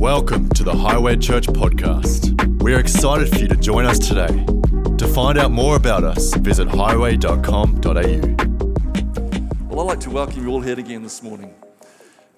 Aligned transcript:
Welcome 0.00 0.48
to 0.54 0.64
the 0.64 0.74
Highway 0.74 1.18
Church 1.18 1.46
podcast. 1.46 2.62
We 2.62 2.72
are 2.72 2.80
excited 2.80 3.28
for 3.28 3.36
you 3.36 3.48
to 3.48 3.54
join 3.54 3.84
us 3.84 3.98
today. 3.98 4.46
To 4.96 5.06
find 5.06 5.38
out 5.38 5.50
more 5.50 5.76
about 5.76 6.04
us, 6.04 6.32
visit 6.36 6.68
highway.com.au. 6.68 7.90
Well, 9.68 9.80
I'd 9.80 9.86
like 9.86 10.00
to 10.00 10.08
welcome 10.08 10.42
you 10.42 10.48
all 10.48 10.62
here 10.62 10.78
again 10.78 11.02
this 11.02 11.22
morning. 11.22 11.52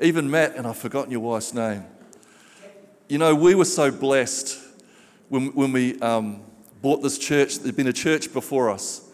Even 0.00 0.28
Matt, 0.28 0.56
and 0.56 0.66
I've 0.66 0.76
forgotten 0.76 1.12
your 1.12 1.20
wife's 1.20 1.54
name. 1.54 1.84
You 3.08 3.18
know, 3.18 3.32
we 3.32 3.54
were 3.54 3.64
so 3.64 3.92
blessed 3.92 4.58
when, 5.28 5.54
when 5.54 5.70
we 5.70 6.00
um, 6.00 6.42
bought 6.80 7.00
this 7.00 7.16
church. 7.16 7.60
There'd 7.60 7.76
been 7.76 7.86
a 7.86 7.92
church 7.92 8.32
before 8.32 8.70
us, 8.70 9.08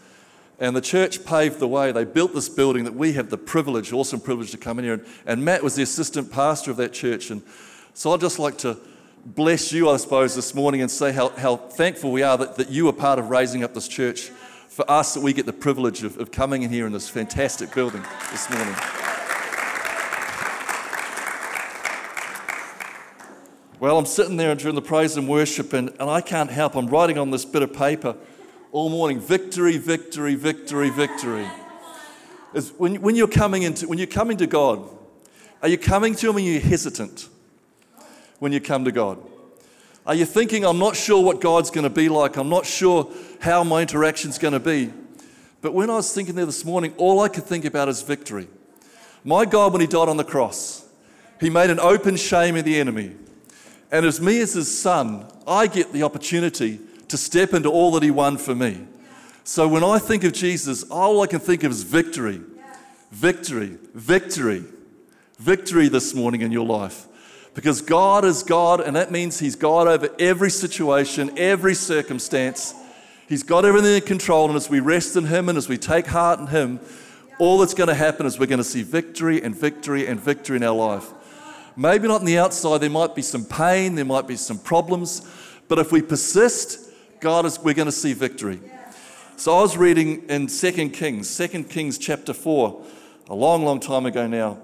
and 0.59 0.75
the 0.75 0.81
church 0.81 1.23
paved 1.27 1.59
the 1.59 1.69
way. 1.69 1.93
They 1.93 2.05
built 2.05 2.33
this 2.33 2.49
building 2.49 2.85
that 2.85 2.95
we 2.95 3.13
have 3.13 3.29
the 3.29 3.37
privilege, 3.37 3.93
awesome 3.93 4.21
privilege, 4.21 4.53
to 4.53 4.57
come 4.57 4.79
in 4.79 4.87
here. 4.87 4.95
And, 4.95 5.07
and 5.27 5.45
Matt 5.45 5.63
was 5.63 5.75
the 5.75 5.83
assistant 5.83 6.33
pastor 6.33 6.71
of 6.71 6.79
that 6.79 6.95
church. 6.95 7.31
And 7.31 7.43
so 7.95 8.13
I'd 8.13 8.21
just 8.21 8.39
like 8.39 8.59
to 8.59 8.77
bless 9.25 9.73
you, 9.73 9.89
I 9.91 9.97
suppose, 9.97 10.35
this 10.35 10.55
morning 10.55 10.81
and 10.81 10.91
say 10.91 11.13
how, 11.13 11.31
how 11.31 11.57
thankful 11.57 12.13
we 12.13 12.23
are 12.23 12.39
that, 12.39 12.57
that 12.57 12.71
you 12.71 12.89
are 12.89 12.93
part 12.93 13.19
of 13.19 13.31
raising 13.31 13.63
up 13.65 13.75
this 13.75 13.89
church. 13.89 14.31
For 14.69 14.89
us, 14.89 15.15
that 15.15 15.21
we 15.21 15.33
get 15.33 15.45
the 15.45 15.53
privilege 15.53 16.05
of, 16.05 16.19
of 16.19 16.31
coming 16.31 16.63
in 16.63 16.71
here 16.71 16.87
in 16.87 16.93
this 16.93 17.09
fantastic 17.09 17.75
building 17.75 18.05
this 18.31 18.49
morning. 18.49 18.75
Well, 23.81 23.99
I'm 23.99 24.07
sitting 24.07 24.37
there 24.37 24.55
during 24.55 24.75
the 24.75 24.83
praise 24.83 25.17
and 25.17 25.29
worship, 25.29 25.73
and, 25.73 25.91
and 26.01 26.11
I 26.11 26.21
can't 26.21 26.51
help. 26.51 26.77
I'm 26.77 26.87
writing 26.87 27.19
on 27.19 27.31
this 27.31 27.45
bit 27.45 27.63
of 27.63 27.73
paper 27.73 28.17
all 28.73 28.89
morning 28.89 29.21
victory, 29.21 29.79
victory, 29.79 30.35
victory, 30.35 30.91
victory. 30.91 31.47
When, 32.77 33.01
when, 33.01 33.17
you're 33.17 33.29
coming 33.29 33.63
into, 33.63 33.89
when 33.89 33.99
you're 33.99 34.07
coming 34.07 34.37
to 34.39 34.47
God, 34.47 34.89
are 35.63 35.69
you 35.69 35.79
coming 35.79 36.15
to 36.17 36.31
Him 36.31 36.37
and 36.37 36.47
you're 36.47 36.61
hesitant? 36.61 37.29
When 38.39 38.53
you 38.53 38.61
come 38.61 38.85
to 38.85 38.93
God? 38.93 39.19
Are 40.07 40.15
you 40.15 40.25
thinking, 40.25 40.65
I'm 40.65 40.79
not 40.79 40.97
sure 40.97 41.23
what 41.23 41.41
God's 41.41 41.71
going 41.71 41.85
to 41.85 41.91
be 41.91 42.09
like? 42.09 42.37
I'm 42.37 42.49
not 42.49 42.65
sure 42.65 43.13
how 43.41 43.63
my 43.63 43.83
interaction's 43.83 44.39
going 44.39 44.55
to 44.55 44.61
be. 44.61 44.93
But 45.61 45.75
when 45.75 45.91
I 45.91 45.97
was 45.97 46.13
thinking 46.15 46.35
there 46.35 46.47
this 46.47 46.65
morning, 46.65 46.95
all 46.97 47.21
I 47.21 47.29
could 47.29 47.45
think 47.45 47.65
about 47.65 47.89
is 47.89 48.01
victory. 48.03 48.49
My 49.25 49.45
God, 49.45 49.73
when 49.73 49.81
He 49.81 49.87
died 49.87 50.09
on 50.09 50.17
the 50.17 50.25
cross, 50.25 50.89
He 51.41 51.51
made 51.51 51.69
an 51.69 51.81
open 51.81 52.17
shame 52.17 52.57
of 52.57 52.65
the 52.65 52.79
enemy. 52.79 53.17
And 53.91 54.07
as 54.07 54.21
me, 54.21 54.41
as 54.41 54.55
His 54.55 54.81
Son, 54.81 55.27
I 55.47 55.67
get 55.67 55.93
the 55.93 56.05
opportunity 56.05 56.81
to 57.09 57.17
step 57.17 57.53
into 57.53 57.69
all 57.69 57.91
that 57.93 58.03
He 58.03 58.11
won 58.11 58.39
for 58.39 58.55
me. 58.55 58.87
So 59.45 59.67
when 59.67 59.83
I 59.83 59.99
think 59.99 60.25
of 60.25 60.33
Jesus, 60.33 60.85
all 60.85 61.23
I 61.23 61.27
can 61.27 61.41
think 61.41 61.65
of 61.65 61.73
is 61.73 61.83
victory, 61.83 62.41
victory, 63.11 63.79
victory, 63.95 64.65
victory 65.39 65.89
this 65.89 66.15
morning 66.15 66.43
in 66.43 66.53
your 66.53 66.67
life. 66.67 67.08
Because 67.59 67.81
God 67.81 68.25
is 68.25 68.45
God, 68.45 68.81
and 68.81 68.95
that 68.95 69.11
means 69.11 69.41
He's 69.41 69.57
God 69.57 69.89
over 69.89 70.09
every 70.21 70.49
situation, 70.49 71.37
every 71.37 71.75
circumstance. 71.75 72.73
He's 73.29 73.43
got 73.43 73.65
everything 73.65 73.97
in 73.97 74.03
control, 74.03 74.47
and 74.47 74.55
as 74.55 74.71
we 74.71 74.79
rest 74.79 75.17
in 75.17 75.25
Him 75.25 75.49
and 75.49 75.59
as 75.59 75.69
we 75.69 75.77
take 75.77 76.07
heart 76.07 76.39
in 76.39 76.47
Him, 76.47 76.79
all 77.41 77.59
that's 77.59 77.75
going 77.75 77.89
to 77.89 77.97
happen 77.97 78.27
is 78.27 78.39
we're 78.39 78.47
going 78.47 78.59
to 78.59 78.65
see 78.65 78.85
victory 78.85 79.43
and 79.43 79.57
victory 79.57 80.07
and 80.07 80.21
victory 80.21 80.59
in 80.59 80.63
our 80.63 80.77
life. 80.77 81.13
Maybe 81.75 82.07
not 82.07 82.21
on 82.21 82.27
the 82.27 82.39
outside, 82.39 82.79
there 82.79 82.91
might 82.91 83.17
be 83.17 83.23
some 83.23 83.45
pain, 83.45 83.97
there 83.97 84.05
might 84.05 84.29
be 84.29 84.37
some 84.37 84.61
problems, 84.61 85.29
but 85.67 85.81
if 85.81 85.91
we 85.91 86.01
persist, 86.01 86.93
God 87.19 87.45
is, 87.45 87.59
we're 87.59 87.75
going 87.75 87.87
to 87.87 87.93
see 87.93 88.13
victory. 88.13 88.61
So 89.35 89.59
I 89.59 89.63
was 89.63 89.77
reading 89.77 90.29
in 90.29 90.47
2 90.47 90.91
Kings, 90.91 91.37
2 91.37 91.65
Kings 91.65 91.99
chapter 91.99 92.33
4, 92.33 92.85
a 93.31 93.35
long, 93.35 93.65
long 93.65 93.81
time 93.81 94.07
ago 94.07 94.29
now. 94.29 94.59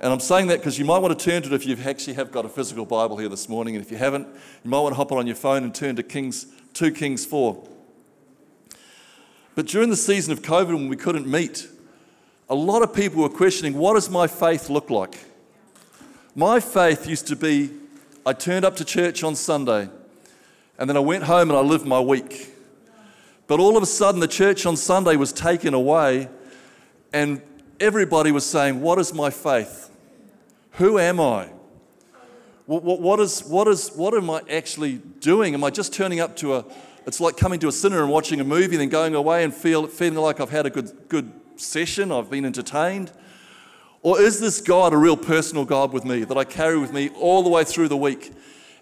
And 0.00 0.10
I'm 0.10 0.20
saying 0.20 0.46
that 0.46 0.60
because 0.60 0.78
you 0.78 0.86
might 0.86 0.98
want 0.98 1.18
to 1.18 1.24
turn 1.24 1.42
to 1.42 1.48
it 1.48 1.54
if 1.54 1.66
you 1.66 1.76
actually 1.84 2.14
have 2.14 2.32
got 2.32 2.46
a 2.46 2.48
physical 2.48 2.86
Bible 2.86 3.18
here 3.18 3.28
this 3.28 3.50
morning. 3.50 3.76
And 3.76 3.84
if 3.84 3.90
you 3.90 3.98
haven't, 3.98 4.26
you 4.64 4.70
might 4.70 4.80
want 4.80 4.92
to 4.92 4.96
hop 4.96 5.12
on 5.12 5.26
your 5.26 5.36
phone 5.36 5.62
and 5.62 5.74
turn 5.74 5.94
to 5.96 6.02
Kings 6.02 6.46
2 6.72 6.92
Kings 6.92 7.26
4. 7.26 7.68
But 9.54 9.66
during 9.66 9.90
the 9.90 9.96
season 9.96 10.32
of 10.32 10.40
COVID 10.40 10.68
when 10.68 10.88
we 10.88 10.96
couldn't 10.96 11.26
meet, 11.26 11.68
a 12.48 12.54
lot 12.54 12.82
of 12.82 12.94
people 12.94 13.22
were 13.22 13.28
questioning 13.28 13.74
what 13.74 13.92
does 13.92 14.08
my 14.08 14.26
faith 14.26 14.70
look 14.70 14.88
like? 14.88 15.18
My 16.34 16.60
faith 16.60 17.06
used 17.06 17.26
to 17.26 17.36
be 17.36 17.70
I 18.24 18.32
turned 18.32 18.64
up 18.64 18.76
to 18.76 18.84
church 18.84 19.22
on 19.22 19.34
Sunday 19.34 19.90
and 20.78 20.88
then 20.88 20.96
I 20.96 21.00
went 21.00 21.24
home 21.24 21.50
and 21.50 21.58
I 21.58 21.60
lived 21.60 21.86
my 21.86 22.00
week. 22.00 22.54
But 23.46 23.60
all 23.60 23.76
of 23.76 23.82
a 23.82 23.86
sudden, 23.86 24.20
the 24.20 24.28
church 24.28 24.64
on 24.64 24.76
Sunday 24.76 25.16
was 25.16 25.32
taken 25.32 25.74
away, 25.74 26.28
and 27.12 27.42
everybody 27.80 28.30
was 28.30 28.46
saying, 28.46 28.80
What 28.80 28.98
is 28.98 29.12
my 29.12 29.28
faith? 29.28 29.89
Who 30.80 30.98
am 30.98 31.20
I? 31.20 31.46
What, 32.64 33.02
what, 33.02 33.20
is, 33.20 33.44
what, 33.44 33.68
is, 33.68 33.90
what 33.90 34.14
am 34.14 34.30
I 34.30 34.40
actually 34.48 34.94
doing? 34.96 35.52
Am 35.52 35.62
I 35.62 35.68
just 35.68 35.92
turning 35.92 36.20
up 36.20 36.36
to 36.36 36.54
a, 36.54 36.64
it's 37.06 37.20
like 37.20 37.36
coming 37.36 37.60
to 37.60 37.68
a 37.68 37.72
cinema 37.72 38.04
and 38.04 38.10
watching 38.10 38.40
a 38.40 38.44
movie 38.44 38.76
and 38.76 38.80
then 38.80 38.88
going 38.88 39.14
away 39.14 39.44
and 39.44 39.52
feel, 39.52 39.86
feeling 39.86 40.18
like 40.18 40.40
I've 40.40 40.48
had 40.48 40.64
a 40.64 40.70
good, 40.70 40.90
good 41.10 41.30
session, 41.56 42.10
I've 42.10 42.30
been 42.30 42.46
entertained? 42.46 43.12
Or 44.00 44.18
is 44.22 44.40
this 44.40 44.62
God 44.62 44.94
a 44.94 44.96
real 44.96 45.18
personal 45.18 45.66
God 45.66 45.92
with 45.92 46.06
me 46.06 46.24
that 46.24 46.38
I 46.38 46.44
carry 46.44 46.78
with 46.78 46.94
me 46.94 47.10
all 47.10 47.42
the 47.42 47.50
way 47.50 47.62
through 47.62 47.88
the 47.88 47.98
week? 47.98 48.32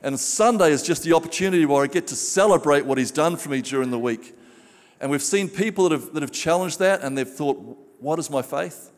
And 0.00 0.20
Sunday 0.20 0.70
is 0.70 0.84
just 0.84 1.02
the 1.02 1.14
opportunity 1.14 1.66
where 1.66 1.82
I 1.82 1.88
get 1.88 2.06
to 2.06 2.14
celebrate 2.14 2.86
what 2.86 2.98
He's 2.98 3.10
done 3.10 3.36
for 3.36 3.48
me 3.48 3.60
during 3.60 3.90
the 3.90 3.98
week. 3.98 4.36
And 5.00 5.10
we've 5.10 5.20
seen 5.20 5.48
people 5.48 5.88
that 5.88 6.00
have, 6.00 6.14
that 6.14 6.22
have 6.22 6.30
challenged 6.30 6.78
that 6.78 7.02
and 7.02 7.18
they've 7.18 7.28
thought, 7.28 7.56
what 7.98 8.20
is 8.20 8.30
my 8.30 8.42
faith? 8.42 8.92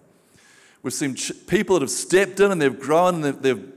We've 0.83 0.93
seen 0.93 1.15
ch- 1.15 1.33
people 1.47 1.77
that 1.77 1.83
have 1.83 1.91
stepped 1.91 2.41
in 2.41 2.51
and 2.51 2.61
they've 2.61 2.79
grown 2.79 3.17
and 3.17 3.25
they've, 3.25 3.43
they've 3.43 3.73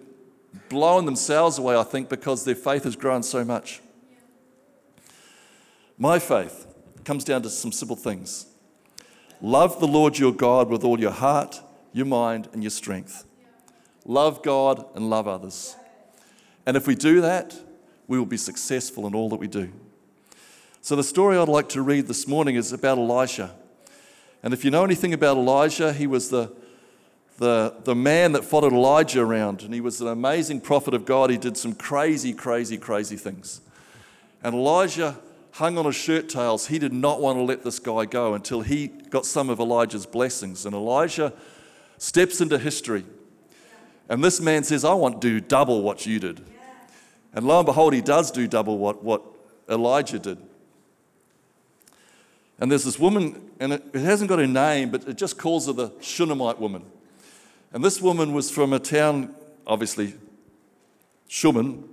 blown 0.70 1.06
themselves 1.06 1.58
away, 1.58 1.76
I 1.76 1.84
think, 1.84 2.10
because 2.10 2.46
their 2.46 2.56
faith 2.56 2.84
has 2.86 2.96
grown 2.96 3.24
so 3.24 3.44
much. 3.44 3.82
My 5.98 6.20
faith 6.20 6.68
comes 7.04 7.24
down 7.24 7.42
to 7.44 7.50
some 7.50 7.72
simple 7.72 7.96
things 7.96 8.48
love 9.42 9.80
the 9.80 9.88
Lord 9.88 10.18
your 10.18 10.32
God 10.32 10.70
with 10.70 10.86
all 10.86 11.00
your 11.00 11.12
heart, 11.12 11.62
your 11.92 12.06
mind, 12.06 12.48
and 12.54 12.64
your 12.64 12.70
strength. 12.70 13.26
Love 14.06 14.42
God 14.42 14.86
and 14.96 15.10
love 15.10 15.28
others. 15.28 15.76
And 16.66 16.78
if 16.78 16.88
we 16.88 16.96
do 16.96 17.22
that, 17.22 17.56
we 18.08 18.18
will 18.18 18.26
be 18.26 18.38
successful 18.38 19.06
in 19.06 19.14
all 19.14 19.30
that 19.30 19.40
we 19.40 19.48
do. 19.48 19.72
So, 20.82 20.96
the 20.96 21.04
story 21.04 21.38
I'd 21.38 21.48
like 21.48 21.70
to 21.70 21.82
read 21.82 22.08
this 22.08 22.28
morning 22.28 22.56
is 22.56 22.74
about 22.74 22.98
Elisha. 22.98 23.54
And 24.42 24.54
if 24.54 24.66
you 24.66 24.72
know 24.72 24.84
anything 24.84 25.14
about 25.14 25.38
Elijah, 25.38 25.94
he 25.94 26.08
was 26.08 26.30
the 26.30 26.52
the, 27.38 27.76
the 27.84 27.96
man 27.96 28.34
that 28.34 28.46
followed 28.46 28.74
Elijah 28.74 29.22
around, 29.22 29.64
and 29.64 29.74
he 29.74 29.82
was 29.82 30.02
an 30.02 30.08
amazing 30.08 30.62
prophet 30.62 30.94
of 30.94 31.06
God. 31.06 31.30
He 31.30 31.38
did 31.38 31.58
some 31.58 31.74
crazy, 31.74 32.34
crazy, 32.34 32.78
crazy 32.78 33.18
things. 33.18 33.62
And 34.44 34.54
Elijah 34.54 35.18
hung 35.54 35.78
on 35.78 35.86
his 35.86 35.96
shirt 35.96 36.30
tails. 36.30 36.68
He 36.68 36.80
did 36.80 36.94
not 36.94 37.22
want 37.22 37.38
to 37.38 37.44
let 37.44 37.64
this 37.64 37.80
guy 37.80 38.06
go 38.06 38.34
until 38.34 38.62
he 38.62 38.88
got 38.88 39.26
some 39.26 39.50
of 39.50 39.60
Elijah's 39.60 40.06
blessings. 40.06 40.66
And 40.66 40.76
Elijah 40.76 41.34
steps 41.98 42.42
into 42.42 42.58
history. 42.58 43.06
And 44.10 44.24
this 44.24 44.42
man 44.42 44.64
says, 44.64 44.84
I 44.84 44.94
want 44.94 45.22
to 45.22 45.28
do 45.28 45.40
double 45.40 45.82
what 45.82 46.06
you 46.06 46.20
did. 46.20 46.44
And 47.34 47.48
lo 47.48 47.60
and 47.60 47.66
behold, 47.66 47.94
he 47.94 48.02
does 48.02 48.32
do 48.32 48.48
double 48.48 48.78
what, 48.78 49.04
what 49.04 49.24
Elijah 49.70 50.20
did. 50.20 50.38
And 52.60 52.72
there's 52.72 52.84
this 52.84 53.00
woman, 53.00 53.50
and 53.60 53.74
it, 53.74 53.84
it 53.94 54.02
hasn't 54.02 54.30
got 54.30 54.40
a 54.40 54.48
name, 54.48 54.92
but 54.92 55.08
it 55.08 55.18
just 55.18 55.38
calls 55.38 55.68
her 55.68 55.74
the 55.74 55.92
Shunammite 56.02 56.60
woman. 56.60 56.84
And 57.74 57.84
this 57.84 58.00
woman 58.00 58.34
was 58.34 58.52
from 58.52 58.72
a 58.72 58.78
town, 58.78 59.34
obviously, 59.66 60.14
Shunem, 61.28 61.90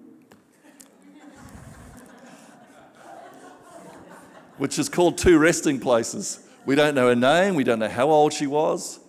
which 4.58 4.78
is 4.78 4.90
called 4.90 5.16
two 5.16 5.38
resting 5.38 5.80
places. 5.80 6.46
We 6.66 6.74
don't 6.74 6.94
know 6.94 7.08
her 7.08 7.16
name, 7.16 7.54
we 7.54 7.64
don't 7.64 7.78
know 7.78 7.88
how 7.88 8.10
old 8.10 8.34
she 8.34 8.46
was, 8.46 9.00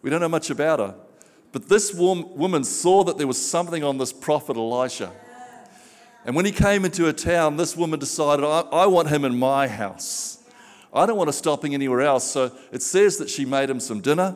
we 0.00 0.08
don't 0.08 0.22
know 0.22 0.30
much 0.30 0.48
about 0.48 0.78
her. 0.78 0.94
But 1.52 1.68
this 1.68 1.92
woman 1.92 2.64
saw 2.64 3.04
that 3.04 3.18
there 3.18 3.26
was 3.26 3.40
something 3.40 3.84
on 3.84 3.98
this 3.98 4.12
prophet 4.12 4.56
Elisha. 4.56 5.12
And 6.24 6.34
when 6.34 6.46
he 6.46 6.52
came 6.52 6.86
into 6.86 7.06
a 7.06 7.12
town, 7.12 7.58
this 7.58 7.76
woman 7.76 8.00
decided, 8.00 8.46
I, 8.46 8.60
I 8.60 8.86
want 8.86 9.08
him 9.08 9.26
in 9.26 9.38
my 9.38 9.68
house. 9.68 10.38
I 10.92 11.04
don't 11.04 11.18
want 11.18 11.28
to 11.28 11.34
stop 11.34 11.66
him 11.66 11.74
anywhere 11.74 12.00
else. 12.00 12.24
So 12.24 12.50
it 12.72 12.80
says 12.80 13.18
that 13.18 13.28
she 13.28 13.44
made 13.44 13.68
him 13.68 13.78
some 13.78 14.00
dinner. 14.00 14.34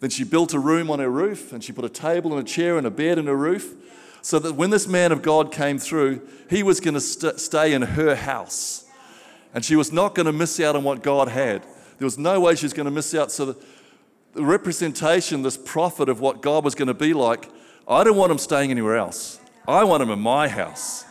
Then 0.00 0.10
she 0.10 0.24
built 0.24 0.54
a 0.54 0.58
room 0.58 0.90
on 0.90 1.00
her 1.00 1.10
roof 1.10 1.52
and 1.52 1.62
she 1.62 1.72
put 1.72 1.84
a 1.84 1.88
table 1.88 2.36
and 2.36 2.46
a 2.46 2.50
chair 2.50 2.78
and 2.78 2.86
a 2.86 2.90
bed 2.90 3.18
in 3.18 3.26
her 3.26 3.36
roof 3.36 3.74
so 4.22 4.38
that 4.38 4.54
when 4.54 4.70
this 4.70 4.86
man 4.86 5.12
of 5.12 5.22
God 5.22 5.52
came 5.52 5.78
through, 5.78 6.26
he 6.48 6.62
was 6.62 6.80
going 6.80 6.94
to 6.94 7.00
st- 7.00 7.40
stay 7.40 7.72
in 7.72 7.82
her 7.82 8.14
house. 8.14 8.84
And 9.54 9.64
she 9.64 9.76
was 9.76 9.92
not 9.92 10.14
going 10.14 10.26
to 10.26 10.32
miss 10.32 10.60
out 10.60 10.76
on 10.76 10.84
what 10.84 11.02
God 11.02 11.28
had. 11.28 11.62
There 11.98 12.06
was 12.06 12.18
no 12.18 12.40
way 12.40 12.54
she 12.54 12.64
was 12.64 12.72
going 12.72 12.84
to 12.84 12.92
miss 12.92 13.14
out. 13.14 13.32
So 13.32 13.46
the, 13.46 13.64
the 14.34 14.44
representation, 14.44 15.42
this 15.42 15.56
prophet 15.56 16.08
of 16.08 16.20
what 16.20 16.42
God 16.42 16.64
was 16.64 16.74
going 16.74 16.88
to 16.88 16.94
be 16.94 17.12
like, 17.12 17.50
I 17.88 18.04
don't 18.04 18.16
want 18.16 18.30
him 18.30 18.38
staying 18.38 18.70
anywhere 18.70 18.96
else. 18.96 19.40
I 19.66 19.84
want 19.84 20.02
him 20.02 20.10
in 20.10 20.20
my 20.20 20.48
house. 20.48 21.04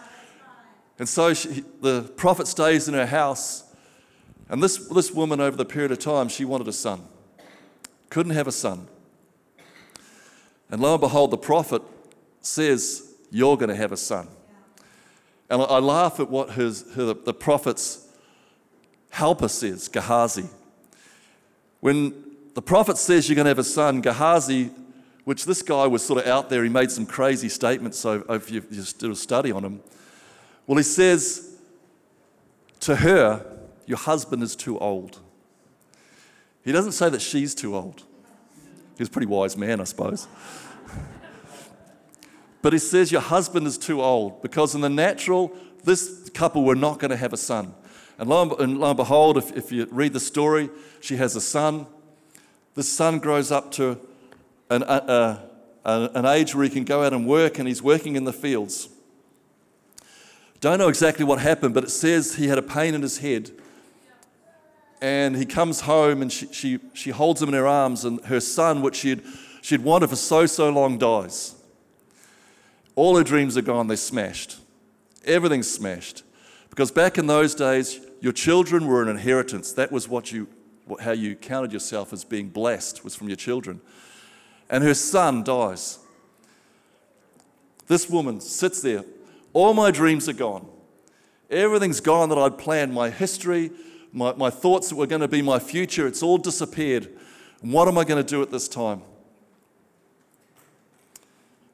And 0.99 1.09
so 1.09 1.33
she, 1.33 1.63
the 1.81 2.03
prophet 2.15 2.47
stays 2.47 2.87
in 2.87 2.93
her 2.93 3.05
house. 3.05 3.63
And 4.49 4.63
this, 4.63 4.77
this 4.87 5.11
woman, 5.11 5.41
over 5.41 5.57
the 5.57 5.65
period 5.65 5.91
of 5.91 5.99
time, 5.99 6.29
she 6.29 6.45
wanted 6.45 6.67
a 6.67 6.73
son 6.73 7.01
couldn't 8.09 8.33
have 8.33 8.47
a 8.47 8.51
son. 8.51 8.87
And 10.69 10.81
lo 10.81 10.93
and 10.93 11.01
behold, 11.01 11.31
the 11.31 11.37
prophet 11.37 11.81
says, 12.41 13.13
You're 13.31 13.57
going 13.57 13.69
to 13.69 13.75
have 13.75 13.91
a 13.91 13.97
son. 13.97 14.27
And 15.49 15.61
I 15.61 15.79
laugh 15.79 16.19
at 16.19 16.29
what 16.29 16.51
his, 16.51 16.85
her, 16.93 17.13
the 17.13 17.33
prophet's 17.33 18.07
helper 19.09 19.47
says, 19.47 19.87
Gehazi. 19.87 20.45
When 21.79 22.13
the 22.53 22.61
prophet 22.61 22.97
says 22.97 23.29
you're 23.29 23.35
going 23.35 23.45
to 23.45 23.49
have 23.49 23.59
a 23.59 23.63
son, 23.63 24.01
Gehazi, 24.01 24.71
which 25.23 25.45
this 25.45 25.61
guy 25.61 25.87
was 25.87 26.03
sort 26.03 26.21
of 26.21 26.27
out 26.27 26.49
there, 26.49 26.63
he 26.63 26.69
made 26.69 26.91
some 26.91 27.05
crazy 27.05 27.49
statements, 27.49 27.99
so 27.99 28.25
if 28.29 28.49
you, 28.49 28.63
you 28.71 28.83
did 28.97 29.11
a 29.11 29.15
study 29.15 29.51
on 29.51 29.63
him. 29.63 29.81
Well, 30.65 30.77
he 30.77 30.83
says 30.83 31.55
to 32.81 32.95
her, 32.97 33.45
Your 33.85 33.97
husband 33.97 34.43
is 34.43 34.55
too 34.55 34.77
old. 34.79 35.19
He 36.67 36.73
doesn't 36.73 36.91
say 36.91 37.07
that 37.07 37.21
she's 37.21 37.55
too 37.55 37.77
old. 37.77 38.03
He's 38.97 39.07
a 39.07 39.09
pretty 39.09 39.27
wise 39.27 39.55
man, 39.55 39.79
I 39.79 39.85
suppose. 39.85 40.27
but 42.61 42.73
he 42.73 42.79
says, 42.79 43.09
Your 43.09 43.21
husband 43.21 43.65
is 43.67 43.77
too 43.77 44.01
old 44.01 44.41
because, 44.41 44.75
in 44.75 44.81
the 44.81 44.89
natural, 44.89 45.55
this 45.85 46.29
couple 46.31 46.65
were 46.65 46.75
not 46.75 46.99
going 46.99 47.11
to 47.11 47.15
have 47.15 47.31
a 47.31 47.37
son. 47.37 47.73
And 48.17 48.27
lo 48.27 48.53
and, 48.59 48.79
lo 48.79 48.89
and 48.89 48.97
behold, 48.97 49.37
if, 49.37 49.55
if 49.55 49.71
you 49.71 49.87
read 49.91 50.11
the 50.11 50.19
story, 50.19 50.69
she 50.99 51.15
has 51.15 51.37
a 51.37 51.41
son. 51.41 51.87
This 52.75 52.91
son 52.91 53.19
grows 53.19 53.49
up 53.49 53.71
to 53.73 53.97
an, 54.69 54.83
an 54.83 56.25
age 56.25 56.53
where 56.53 56.65
he 56.65 56.69
can 56.69 56.83
go 56.83 57.01
out 57.01 57.13
and 57.13 57.25
work, 57.25 57.59
and 57.59 57.67
he's 57.69 57.81
working 57.81 58.17
in 58.17 58.25
the 58.25 58.33
fields. 58.33 58.89
Don't 60.59 60.79
know 60.79 60.89
exactly 60.89 61.23
what 61.23 61.39
happened, 61.39 61.73
but 61.73 61.85
it 61.85 61.91
says 61.91 62.35
he 62.35 62.49
had 62.49 62.57
a 62.57 62.61
pain 62.61 62.93
in 62.93 63.03
his 63.03 63.19
head. 63.19 63.51
And 65.01 65.35
he 65.35 65.45
comes 65.45 65.81
home 65.81 66.21
and 66.21 66.31
she, 66.31 66.47
she, 66.51 66.79
she 66.93 67.11
holds 67.11 67.41
him 67.41 67.49
in 67.49 67.55
her 67.55 67.67
arms, 67.67 68.03
and 68.03 68.23
her 68.25 68.39
son, 68.39 68.81
which 68.81 68.95
she'd, 68.95 69.21
she'd 69.61 69.83
wanted 69.83 70.09
for 70.09 70.15
so, 70.15 70.45
so 70.45 70.69
long, 70.69 70.97
dies. 70.97 71.55
All 72.95 73.15
her 73.15 73.23
dreams 73.23 73.57
are 73.57 73.61
gone, 73.61 73.87
they're 73.87 73.97
smashed. 73.97 74.57
Everything's 75.25 75.69
smashed. 75.69 76.23
Because 76.69 76.91
back 76.91 77.17
in 77.17 77.27
those 77.27 77.53
days, 77.53 77.99
your 78.21 78.33
children 78.33 78.87
were 78.87 79.03
an 79.03 79.07
inheritance. 79.07 79.71
That 79.73 79.91
was 79.91 80.09
what 80.09 80.31
you, 80.31 80.47
how 80.99 81.11
you 81.11 81.35
counted 81.35 81.71
yourself 81.71 82.11
as 82.11 82.23
being 82.23 82.49
blessed, 82.49 83.03
was 83.03 83.15
from 83.15 83.27
your 83.27 83.37
children. 83.37 83.81
And 84.69 84.83
her 84.83 84.95
son 84.95 85.43
dies. 85.43 85.99
This 87.87 88.09
woman 88.09 88.41
sits 88.41 88.81
there 88.81 89.03
all 89.57 89.73
my 89.73 89.89
dreams 89.89 90.29
are 90.29 90.33
gone. 90.33 90.67
Everything's 91.49 91.99
gone 91.99 92.29
that 92.29 92.37
I'd 92.37 92.59
planned. 92.59 92.93
My 92.93 93.09
history, 93.09 93.71
my, 94.17 94.33
my 94.33 94.49
thoughts 94.49 94.89
that 94.89 94.95
were 94.95 95.05
going 95.05 95.21
to 95.21 95.27
be 95.27 95.43
my 95.43 95.59
future, 95.59 96.07
it's 96.07 96.23
all 96.23 96.39
disappeared. 96.39 97.07
What 97.61 97.87
am 97.87 97.99
I 97.99 98.03
going 98.03 98.23
to 98.23 98.27
do 98.27 98.41
at 98.41 98.49
this 98.49 98.67
time? 98.67 99.03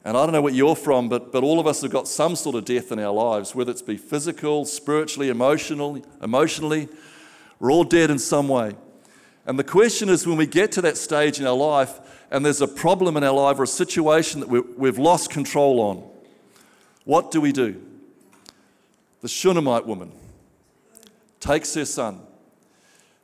And 0.04 0.14
I 0.14 0.24
don't 0.24 0.32
know 0.32 0.42
what 0.42 0.52
you're 0.52 0.76
from, 0.76 1.08
but, 1.08 1.32
but 1.32 1.42
all 1.42 1.58
of 1.58 1.66
us 1.66 1.80
have 1.80 1.90
got 1.90 2.06
some 2.06 2.36
sort 2.36 2.54
of 2.54 2.66
death 2.66 2.92
in 2.92 2.98
our 2.98 3.12
lives, 3.12 3.54
whether 3.54 3.70
it's 3.70 3.80
be 3.80 3.96
physical, 3.96 4.66
spiritually, 4.66 5.30
emotional, 5.30 6.04
emotionally. 6.22 6.90
We're 7.58 7.72
all 7.72 7.84
dead 7.84 8.10
in 8.10 8.18
some 8.18 8.48
way. 8.48 8.74
And 9.46 9.58
the 9.58 9.64
question 9.64 10.10
is 10.10 10.26
when 10.26 10.36
we 10.36 10.46
get 10.46 10.70
to 10.72 10.82
that 10.82 10.98
stage 10.98 11.40
in 11.40 11.46
our 11.46 11.56
life 11.56 12.00
and 12.30 12.44
there's 12.44 12.60
a 12.60 12.68
problem 12.68 13.16
in 13.16 13.24
our 13.24 13.32
life 13.32 13.58
or 13.58 13.62
a 13.62 13.66
situation 13.66 14.40
that 14.40 14.48
we've 14.48 14.98
lost 14.98 15.30
control 15.30 15.80
on, 15.80 16.10
what 17.04 17.30
do 17.30 17.40
we 17.40 17.52
do? 17.52 17.80
The 19.22 19.28
Shunammite 19.28 19.86
woman 19.86 20.12
takes 21.40 21.72
her 21.74 21.86
son. 21.86 22.20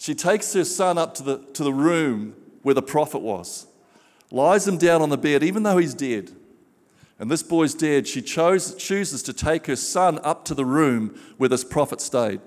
She 0.01 0.15
takes 0.15 0.55
her 0.55 0.65
son 0.65 0.97
up 0.97 1.13
to 1.17 1.23
the, 1.23 1.39
to 1.53 1.63
the 1.63 1.75
room 1.75 2.35
where 2.63 2.75
the 2.75 2.81
prophet 2.81 3.19
was, 3.19 3.67
lies 4.31 4.67
him 4.67 4.79
down 4.79 5.03
on 5.03 5.11
the 5.11 5.19
bed, 5.19 5.43
even 5.43 5.63
though 5.63 5.77
he's 5.77 5.93
dead. 5.93 6.31
And 7.19 7.31
this 7.31 7.43
boy's 7.43 7.75
dead. 7.75 8.09
She 8.09 8.23
chose, 8.23 8.75
chooses 8.77 9.23
to 9.25 9.35
take 9.35 9.67
her 9.67 9.77
son 9.77 10.19
up 10.25 10.47
to 10.47 10.55
the 10.55 10.65
room 10.65 11.21
where 11.37 11.51
this 11.51 11.65
prophet 11.65 12.01
stayed. 12.01 12.41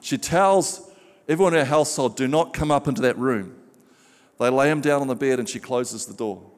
She 0.00 0.16
tells 0.16 0.90
everyone 1.28 1.52
in 1.52 1.58
her 1.58 1.66
household, 1.66 2.16
do 2.16 2.26
not 2.26 2.54
come 2.54 2.70
up 2.70 2.88
into 2.88 3.02
that 3.02 3.18
room. 3.18 3.56
They 4.38 4.48
lay 4.48 4.70
him 4.70 4.80
down 4.80 5.02
on 5.02 5.06
the 5.06 5.14
bed 5.14 5.38
and 5.38 5.46
she 5.46 5.60
closes 5.60 6.06
the 6.06 6.14
door. 6.14 6.50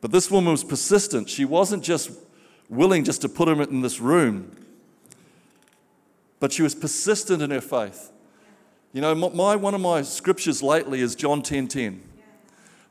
But 0.00 0.10
this 0.10 0.32
woman 0.32 0.50
was 0.50 0.64
persistent. 0.64 1.30
She 1.30 1.44
wasn't 1.44 1.84
just 1.84 2.10
willing 2.68 3.04
just 3.04 3.22
to 3.22 3.28
put 3.28 3.46
him 3.46 3.60
in 3.60 3.82
this 3.82 4.00
room. 4.00 4.56
But 6.40 6.50
she 6.50 6.62
was 6.62 6.74
persistent 6.74 7.40
in 7.40 7.52
her 7.52 7.60
faith. 7.60 8.11
You 8.92 9.00
know, 9.00 9.14
my, 9.14 9.56
one 9.56 9.74
of 9.74 9.80
my 9.80 10.02
scriptures 10.02 10.62
lately 10.62 11.00
is 11.00 11.14
John 11.14 11.40
10:10. 11.40 11.44
10, 11.44 11.68
10. 11.68 12.02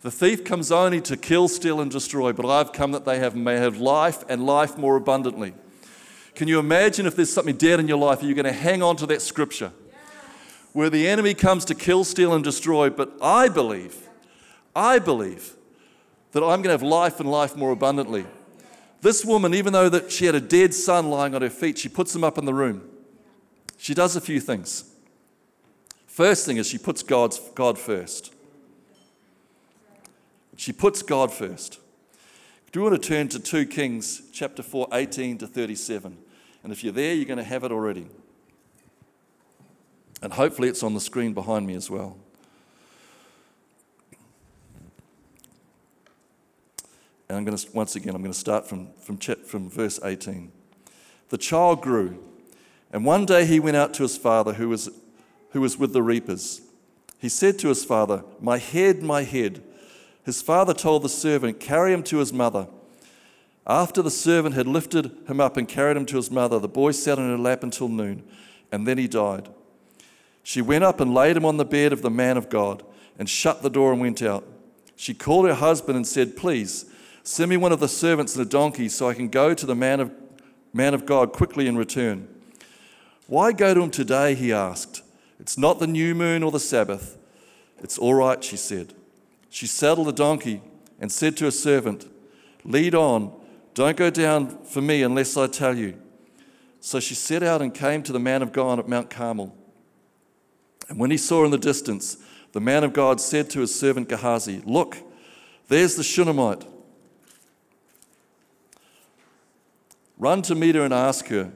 The 0.02 0.10
thief 0.10 0.44
comes 0.44 0.72
only 0.72 1.00
to 1.02 1.16
kill, 1.16 1.48
steal, 1.48 1.80
and 1.80 1.92
destroy, 1.92 2.34
but 2.34 2.50
I've 2.50 2.74
come 2.74 2.92
that 2.94 3.06
they 3.06 3.20
have, 3.20 3.36
may 3.36 3.58
have 3.58 3.78
life 3.78 4.24
and 4.28 4.44
life 4.44 4.80
more 4.80 4.96
abundantly. 4.96 5.54
Can 6.34 6.48
you 6.48 6.58
imagine 6.58 7.06
if 7.06 7.16
there's 7.16 7.32
something 7.32 7.56
dead 7.56 7.80
in 7.80 7.88
your 7.88 8.00
life, 8.00 8.24
are 8.24 8.26
you 8.26 8.34
going 8.34 8.46
to 8.46 8.52
hang 8.52 8.82
on 8.82 8.96
to 8.96 9.06
that 9.08 9.22
scripture? 9.22 9.72
Where 10.74 10.90
the 10.90 11.08
enemy 11.08 11.36
comes 11.36 11.66
to 11.66 11.76
kill, 11.76 12.04
steal, 12.04 12.34
and 12.34 12.44
destroy, 12.44 12.90
but 12.90 13.12
I 13.22 13.48
believe, 13.48 14.10
I 14.76 14.98
believe 14.98 15.56
that 16.32 16.42
I'm 16.42 16.64
going 16.64 16.64
to 16.64 16.70
have 16.72 16.82
life 16.82 17.20
and 17.20 17.30
life 17.30 17.56
more 17.56 17.72
abundantly. 17.72 18.26
This 19.02 19.24
woman, 19.24 19.54
even 19.54 19.72
though 19.72 19.90
that 19.90 20.12
she 20.12 20.26
had 20.26 20.34
a 20.34 20.42
dead 20.42 20.74
son 20.74 21.12
lying 21.12 21.36
on 21.36 21.44
her 21.44 21.50
feet, 21.50 21.78
she 21.78 21.90
puts 21.90 22.16
him 22.16 22.24
up 22.24 22.40
in 22.40 22.46
the 22.46 22.54
room. 22.56 22.90
She 23.78 23.94
does 23.94 24.16
a 24.16 24.22
few 24.22 24.40
things. 24.40 24.91
First 26.12 26.46
thing 26.46 26.58
is 26.58 26.68
she 26.68 26.78
puts 26.78 27.04
God's, 27.04 27.40
God 27.56 27.80
first. 27.80 28.34
She 30.58 30.74
puts 30.74 31.02
God 31.02 31.32
first. 31.32 31.80
Do 32.74 32.82
you 32.82 32.84
want 32.84 33.02
to 33.02 33.10
turn 33.10 33.30
to 33.30 33.40
2 33.40 33.66
Kings 33.68 34.22
chapter 34.34 34.62
4, 34.62 34.90
18 34.92 35.38
to 35.38 35.48
37? 35.48 36.18
And 36.64 36.74
if 36.74 36.84
you're 36.84 36.92
there, 36.92 37.14
you're 37.14 37.24
going 37.24 37.38
to 37.38 37.46
have 37.46 37.64
it 37.64 37.72
already. 37.72 38.08
And 40.22 40.34
hopefully 40.34 40.68
it's 40.68 40.84
on 40.84 40.94
the 40.94 41.00
screen 41.00 41.34
behind 41.34 41.66
me 41.66 41.76
as 41.76 41.90
well. 41.90 42.18
And 47.30 47.38
I'm 47.38 47.46
going 47.46 47.56
to, 47.56 47.68
once 47.72 47.96
again, 47.96 48.16
I'm 48.16 48.22
going 48.22 48.34
to 48.34 48.38
start 48.38 48.68
from, 48.68 48.90
from, 49.00 49.18
from 49.18 49.70
verse 49.70 49.98
18. 50.04 50.52
The 51.30 51.38
child 51.38 51.82
grew, 51.82 52.22
and 52.92 53.06
one 53.06 53.26
day 53.26 53.46
he 53.46 53.62
went 53.62 53.78
out 53.78 53.94
to 53.94 54.04
his 54.04 54.18
father, 54.18 54.52
who 54.52 54.68
was, 54.68 54.90
who 55.52 55.62
was 55.62 55.78
with 55.78 55.94
the 55.94 56.04
reapers. 56.04 56.62
He 57.18 57.30
said 57.30 57.60
to 57.60 57.70
his 57.70 57.86
father, 57.86 58.24
My 58.40 58.58
head, 58.58 59.04
my 59.04 59.24
head. 59.24 59.64
His 60.24 60.42
father 60.42 60.74
told 60.74 61.04
the 61.04 61.10
servant, 61.10 61.60
Carry 61.60 61.94
him 61.94 62.04
to 62.04 62.18
his 62.18 62.34
mother. 62.34 62.68
After 63.68 64.02
the 64.02 64.12
servant 64.12 64.56
had 64.56 64.68
lifted 64.68 65.12
him 65.28 65.40
up 65.40 65.56
and 65.58 65.68
carried 65.68 65.98
him 65.98 66.06
to 66.08 66.18
his 66.18 66.32
mother, 66.32 66.60
the 66.60 66.68
boy 66.68 66.92
sat 66.92 67.20
on 67.20 67.30
her 67.30 67.38
lap 67.38 67.64
until 67.64 67.88
noon, 67.88 68.24
and 68.72 68.88
then 68.88 68.98
he 68.98 69.08
died. 69.08 69.50
She 70.44 70.62
went 70.62 70.84
up 70.84 71.00
and 71.00 71.14
laid 71.14 71.38
him 71.38 71.46
on 71.46 71.58
the 71.58 71.66
bed 71.66 71.94
of 71.94 72.02
the 72.02 72.10
man 72.10 72.38
of 72.38 72.50
God, 72.50 72.84
and 73.20 73.30
shut 73.30 73.62
the 73.62 73.70
door 73.70 73.92
and 73.92 74.02
went 74.02 74.22
out. 74.22 74.48
She 74.96 75.14
called 75.14 75.48
her 75.48 75.54
husband 75.54 75.96
and 75.96 76.08
said, 76.08 76.36
Please, 76.36 76.92
Send 77.24 77.50
me 77.50 77.58
one 77.58 77.72
of 77.72 77.80
the 77.80 77.88
servants 77.88 78.36
and 78.36 78.46
a 78.46 78.50
donkey 78.50 78.90
so 78.90 79.08
I 79.08 79.14
can 79.14 79.30
go 79.30 79.54
to 79.54 79.66
the 79.66 79.76
man 79.76 80.00
of, 80.00 80.12
man 80.74 80.94
of 80.94 81.06
God 81.06 81.32
quickly 81.32 81.68
and 81.68 81.78
return. 81.78 82.28
Why 83.28 83.52
go 83.52 83.74
to 83.74 83.82
him 83.82 83.92
today? 83.92 84.34
He 84.34 84.52
asked. 84.52 85.04
It's 85.42 85.58
not 85.58 85.80
the 85.80 85.88
new 85.88 86.16
moon 86.16 86.44
or 86.44 86.52
the 86.52 86.60
Sabbath. 86.60 87.18
It's 87.80 87.98
all 87.98 88.14
right, 88.14 88.42
she 88.42 88.56
said. 88.56 88.94
She 89.50 89.68
saddled 89.68 90.08
the 90.08 90.14
donkey 90.14 90.62
and 91.00 91.12
said 91.12 91.36
to 91.38 91.46
her 91.46 91.52
servant, 91.52 92.08
Lead 92.64 92.96
on, 92.96 93.34
don't 93.74 93.98
go 93.98 94.10
down 94.10 94.64
for 94.64 94.82
me 94.82 95.02
unless 95.02 95.36
I 95.36 95.48
tell 95.48 95.76
you. 95.76 96.00
So 96.80 97.00
she 97.00 97.16
set 97.16 97.44
out 97.44 97.62
and 97.62 97.74
came 97.74 98.04
to 98.04 98.14
the 98.14 98.20
man 98.20 98.42
of 98.42 98.54
God 98.54 98.80
at 98.80 98.88
Mount 98.88 99.10
Carmel. 99.10 99.54
And 100.88 101.00
when 101.00 101.12
he 101.12 101.18
saw 101.18 101.44
in 101.44 101.52
the 101.52 101.58
distance, 101.58 102.18
the 102.54 102.62
man 102.62 102.84
of 102.84 102.94
God 102.94 103.20
said 103.20 103.50
to 103.50 103.62
his 103.62 103.74
servant 103.74 104.10
Gehazi, 104.10 104.62
Look, 104.66 104.98
there's 105.68 105.96
the 105.96 106.04
Shunammite 106.04 106.66
Run 110.22 110.44
to 110.44 110.54
meet 110.54 110.76
her 110.76 110.84
and 110.84 110.94
ask 110.94 111.26
her, 111.30 111.52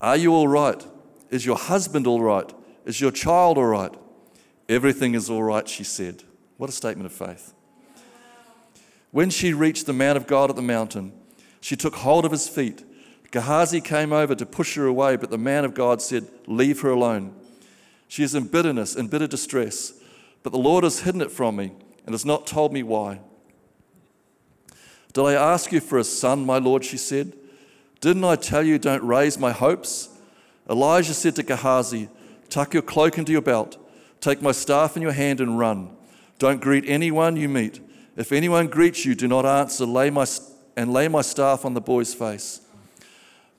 Are 0.00 0.16
you 0.16 0.32
all 0.32 0.46
right? 0.46 0.86
Is 1.30 1.44
your 1.44 1.56
husband 1.56 2.06
all 2.06 2.22
right? 2.22 2.48
Is 2.84 3.00
your 3.00 3.10
child 3.10 3.58
all 3.58 3.66
right? 3.66 3.94
Everything 4.68 5.14
is 5.14 5.30
all 5.30 5.42
right, 5.42 5.68
she 5.68 5.84
said. 5.84 6.22
What 6.56 6.70
a 6.70 6.72
statement 6.72 7.06
of 7.06 7.12
faith. 7.12 7.54
When 9.10 9.30
she 9.30 9.52
reached 9.52 9.86
the 9.86 9.92
man 9.92 10.16
of 10.16 10.26
God 10.26 10.50
at 10.50 10.56
the 10.56 10.62
mountain, 10.62 11.12
she 11.60 11.76
took 11.76 11.96
hold 11.96 12.24
of 12.24 12.32
his 12.32 12.48
feet. 12.48 12.84
Gehazi 13.30 13.80
came 13.80 14.12
over 14.12 14.34
to 14.34 14.46
push 14.46 14.74
her 14.76 14.86
away, 14.86 15.16
but 15.16 15.30
the 15.30 15.38
man 15.38 15.64
of 15.64 15.74
God 15.74 16.02
said, 16.02 16.26
Leave 16.46 16.80
her 16.80 16.90
alone. 16.90 17.34
She 18.08 18.22
is 18.22 18.34
in 18.34 18.46
bitterness 18.46 18.94
and 18.94 19.10
bitter 19.10 19.26
distress, 19.26 19.94
but 20.42 20.52
the 20.52 20.58
Lord 20.58 20.84
has 20.84 21.00
hidden 21.00 21.22
it 21.22 21.30
from 21.30 21.56
me 21.56 21.72
and 22.04 22.12
has 22.12 22.24
not 22.24 22.46
told 22.46 22.72
me 22.72 22.82
why. 22.82 23.20
Did 25.12 25.22
I 25.22 25.34
ask 25.34 25.72
you 25.72 25.80
for 25.80 25.98
a 25.98 26.04
son, 26.04 26.46
my 26.46 26.58
Lord? 26.58 26.84
She 26.84 26.96
said. 26.96 27.32
Didn't 28.00 28.24
I 28.24 28.36
tell 28.36 28.62
you, 28.62 28.78
don't 28.78 29.04
raise 29.04 29.38
my 29.38 29.52
hopes? 29.52 30.08
Elijah 30.68 31.14
said 31.14 31.36
to 31.36 31.42
Gehazi, 31.42 32.08
Tuck 32.52 32.74
your 32.74 32.82
cloak 32.82 33.16
into 33.16 33.32
your 33.32 33.40
belt, 33.40 33.78
take 34.20 34.42
my 34.42 34.52
staff 34.52 34.94
in 34.94 35.00
your 35.00 35.12
hand 35.12 35.40
and 35.40 35.58
run. 35.58 35.88
Don't 36.38 36.60
greet 36.60 36.84
anyone 36.86 37.34
you 37.34 37.48
meet. 37.48 37.80
If 38.14 38.30
anyone 38.30 38.66
greets 38.66 39.06
you, 39.06 39.14
do 39.14 39.26
not 39.26 39.46
answer. 39.46 39.86
Lay, 39.86 40.10
my, 40.10 40.26
and 40.76 40.92
lay 40.92 41.08
my 41.08 41.22
staff 41.22 41.64
on 41.64 41.72
the 41.72 41.80
boy's 41.80 42.12
face. 42.12 42.60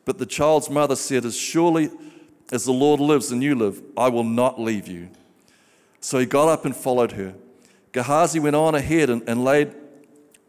But 0.05 0.19
the 0.19 0.27
child's 0.27 0.69
mother 0.69 0.95
said, 0.95 1.25
As 1.25 1.35
surely 1.35 1.89
as 2.51 2.65
the 2.65 2.71
Lord 2.71 2.99
lives 2.99 3.31
and 3.31 3.41
you 3.41 3.55
live, 3.55 3.81
I 3.97 4.09
will 4.09 4.23
not 4.23 4.61
leave 4.61 4.87
you. 4.87 5.09
So 5.99 6.19
he 6.19 6.27
got 6.27 6.49
up 6.49 6.63
and 6.63 6.75
followed 6.75 7.13
her. 7.13 7.33
Gehazi 7.93 8.39
went 8.39 8.55
on 8.55 8.75
ahead 8.75 9.09
and, 9.09 9.27
and 9.27 9.43
laid 9.43 9.73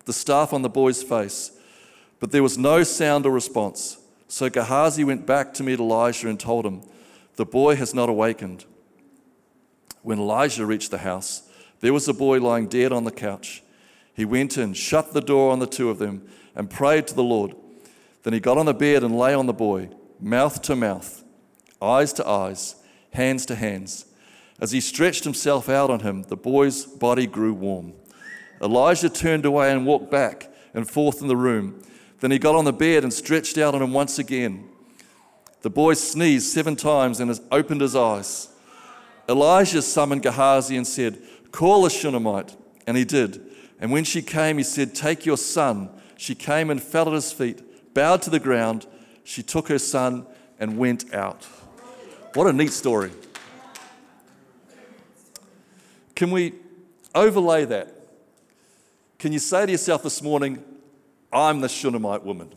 the 0.05 0.13
staff 0.13 0.53
on 0.53 0.61
the 0.61 0.69
boy's 0.69 1.03
face, 1.03 1.51
but 2.21 2.31
there 2.31 2.43
was 2.43 2.59
no 2.59 2.83
sound 2.83 3.25
or 3.25 3.31
response. 3.31 3.97
So 4.29 4.51
Gehazi 4.51 5.03
went 5.03 5.25
back 5.25 5.55
to 5.55 5.63
meet 5.63 5.81
Elijah 5.81 6.29
and 6.29 6.39
told 6.39 6.67
him, 6.67 6.83
The 7.37 7.47
boy 7.47 7.77
has 7.77 7.95
not 7.95 8.09
awakened. 8.09 8.65
When 10.03 10.19
Elijah 10.19 10.67
reached 10.67 10.91
the 10.91 10.99
house, 10.99 11.49
there 11.81 11.93
was 11.93 12.09
a 12.09 12.15
boy 12.15 12.41
lying 12.41 12.69
dead 12.69 12.93
on 12.93 13.05
the 13.05 13.11
couch. 13.11 13.63
He 14.15 14.25
went 14.25 14.57
in, 14.57 14.75
shut 14.75 15.13
the 15.13 15.21
door 15.21 15.51
on 15.51 15.59
the 15.59 15.67
two 15.67 15.91
of 15.91 15.99
them, 15.99 16.29
and 16.55 16.71
prayed 16.71 17.07
to 17.09 17.15
the 17.15 17.23
Lord. 17.23 17.55
Then 18.23 18.33
he 18.33 18.41
got 18.41 18.59
on 18.59 18.67
the 18.67 18.75
bed 18.75 19.03
and 19.03 19.19
lay 19.19 19.35
on 19.35 19.47
the 19.47 19.53
boy, 19.53 19.91
mouth 20.21 20.63
to 20.63 20.77
mouth, 20.77 21.25
eyes 21.83 22.13
to 22.15 22.27
eyes, 22.27 22.77
hands 23.13 23.45
to 23.47 23.55
hands. 23.55 24.07
As 24.61 24.71
he 24.71 24.81
stretched 24.81 25.25
himself 25.25 25.69
out 25.69 25.91
on 25.91 26.01
him, 26.01 26.23
the 26.25 26.37
boy's 26.37 26.87
body 26.87 27.27
grew 27.27 27.53
warm. 27.53 27.95
Elijah 28.63 29.11
turned 29.11 29.45
away 29.45 29.73
and 29.73 29.85
walked 29.85 30.11
back 30.11 30.51
and 30.73 30.89
forth 30.89 31.21
in 31.21 31.29
the 31.29 31.37
room. 31.37 31.83
Then 32.21 32.31
he 32.31 32.39
got 32.39 32.55
on 32.55 32.65
the 32.65 32.73
bed 32.73 33.03
and 33.03 33.13
stretched 33.13 33.59
out 33.59 33.75
on 33.75 33.83
him 33.83 33.93
once 33.93 34.19
again. 34.19 34.69
The 35.65 35.71
boy 35.71 35.95
sneezed 35.95 36.53
seven 36.53 36.77
times 36.77 37.21
and 37.21 37.31
has 37.31 37.41
opened 37.51 37.81
his 37.81 37.97
eyes. 37.97 38.49
Elijah 39.27 39.81
summoned 39.81 40.23
Gehazi 40.23 40.77
and 40.77 40.87
said, 40.87 41.23
Call 41.53 41.87
a 41.87 41.91
Shunammite. 41.91 42.55
And 42.87 42.99
he 42.99 43.07
did. 43.07 43.41
And 43.81 43.91
when 43.91 44.05
she 44.05 44.21
came, 44.21 44.59
he 44.59 44.63
said, 44.63 44.95
Take 44.95 45.25
your 45.25 45.39
son. 45.39 45.89
She 46.19 46.35
came 46.35 46.69
and 46.69 46.83
fell 46.83 47.09
at 47.09 47.15
his 47.15 47.33
feet, 47.33 47.95
bowed 47.95 48.21
to 48.23 48.31
the 48.31 48.39
ground. 48.39 48.87
She 49.25 49.43
took 49.43 49.69
her 49.69 49.79
son 49.79 50.27
and 50.61 50.77
went 50.77 51.15
out. 51.15 51.45
What 52.35 52.47
a 52.47 52.53
neat 52.53 52.71
story. 52.71 53.13
Can 56.15 56.31
we 56.31 56.53
overlay 57.15 57.65
that? 57.65 57.89
Can 59.19 59.33
you 59.33 59.39
say 59.39 59.65
to 59.65 59.73
yourself 59.73 60.03
this 60.03 60.21
morning, 60.21 60.63
I'm 61.33 61.63
the 61.63 61.71
Shunammite 61.71 62.23
woman? 62.23 62.53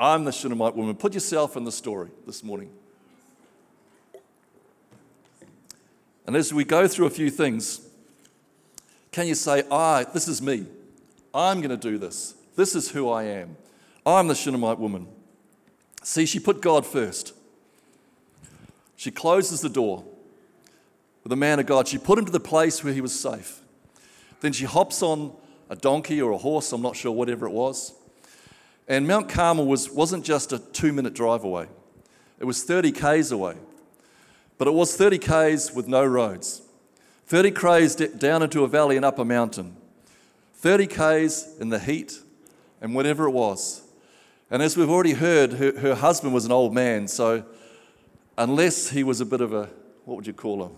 I'm 0.00 0.24
the 0.24 0.32
Shunammite 0.32 0.74
woman. 0.74 0.96
Put 0.96 1.12
yourself 1.12 1.58
in 1.58 1.64
the 1.64 1.72
story 1.72 2.08
this 2.26 2.42
morning. 2.42 2.70
And 6.26 6.34
as 6.34 6.54
we 6.54 6.64
go 6.64 6.88
through 6.88 7.04
a 7.04 7.10
few 7.10 7.28
things, 7.28 7.82
can 9.12 9.26
you 9.26 9.34
say, 9.34 9.62
I, 9.70 10.04
this 10.04 10.26
is 10.26 10.40
me. 10.40 10.64
I'm 11.34 11.58
going 11.58 11.70
to 11.70 11.76
do 11.76 11.98
this. 11.98 12.34
This 12.56 12.74
is 12.74 12.90
who 12.90 13.10
I 13.10 13.24
am. 13.24 13.56
I'm 14.06 14.26
the 14.26 14.34
Shunammite 14.34 14.78
woman. 14.78 15.06
See, 16.02 16.24
she 16.24 16.40
put 16.40 16.62
God 16.62 16.86
first. 16.86 17.34
She 18.96 19.10
closes 19.10 19.60
the 19.60 19.68
door 19.68 20.02
with 21.22 21.30
the 21.30 21.36
man 21.36 21.58
of 21.58 21.66
God. 21.66 21.88
She 21.88 21.98
put 21.98 22.18
him 22.18 22.24
to 22.24 22.32
the 22.32 22.40
place 22.40 22.82
where 22.82 22.94
he 22.94 23.02
was 23.02 23.18
safe. 23.18 23.60
Then 24.40 24.54
she 24.54 24.64
hops 24.64 25.02
on 25.02 25.34
a 25.68 25.76
donkey 25.76 26.22
or 26.22 26.32
a 26.32 26.38
horse, 26.38 26.72
I'm 26.72 26.80
not 26.80 26.96
sure, 26.96 27.12
whatever 27.12 27.46
it 27.46 27.52
was. 27.52 27.92
And 28.90 29.06
Mount 29.06 29.28
Carmel 29.28 29.66
was, 29.66 29.88
wasn't 29.88 30.24
just 30.24 30.52
a 30.52 30.58
two 30.58 30.92
minute 30.92 31.14
drive 31.14 31.44
away, 31.44 31.68
it 32.40 32.44
was 32.44 32.64
30 32.64 32.90
Ks 32.90 33.30
away. 33.30 33.54
But 34.58 34.66
it 34.66 34.72
was 34.72 34.96
30 34.96 35.18
Ks 35.18 35.72
with 35.72 35.86
no 35.86 36.04
roads. 36.04 36.62
30 37.28 37.52
Ks 37.52 37.94
down 37.94 38.42
into 38.42 38.64
a 38.64 38.68
valley 38.68 38.96
and 38.96 39.04
up 39.04 39.20
a 39.20 39.24
mountain. 39.24 39.76
30 40.54 40.88
Ks 40.88 41.56
in 41.60 41.68
the 41.68 41.78
heat 41.78 42.18
and 42.80 42.92
whatever 42.92 43.26
it 43.26 43.30
was. 43.30 43.82
And 44.50 44.60
as 44.60 44.76
we've 44.76 44.90
already 44.90 45.12
heard, 45.12 45.52
her, 45.52 45.78
her 45.78 45.94
husband 45.94 46.34
was 46.34 46.44
an 46.44 46.50
old 46.50 46.74
man, 46.74 47.06
so 47.06 47.44
unless 48.36 48.90
he 48.90 49.04
was 49.04 49.20
a 49.20 49.24
bit 49.24 49.40
of 49.40 49.54
a, 49.54 49.70
what 50.04 50.16
would 50.16 50.26
you 50.26 50.32
call 50.32 50.64
him? 50.64 50.72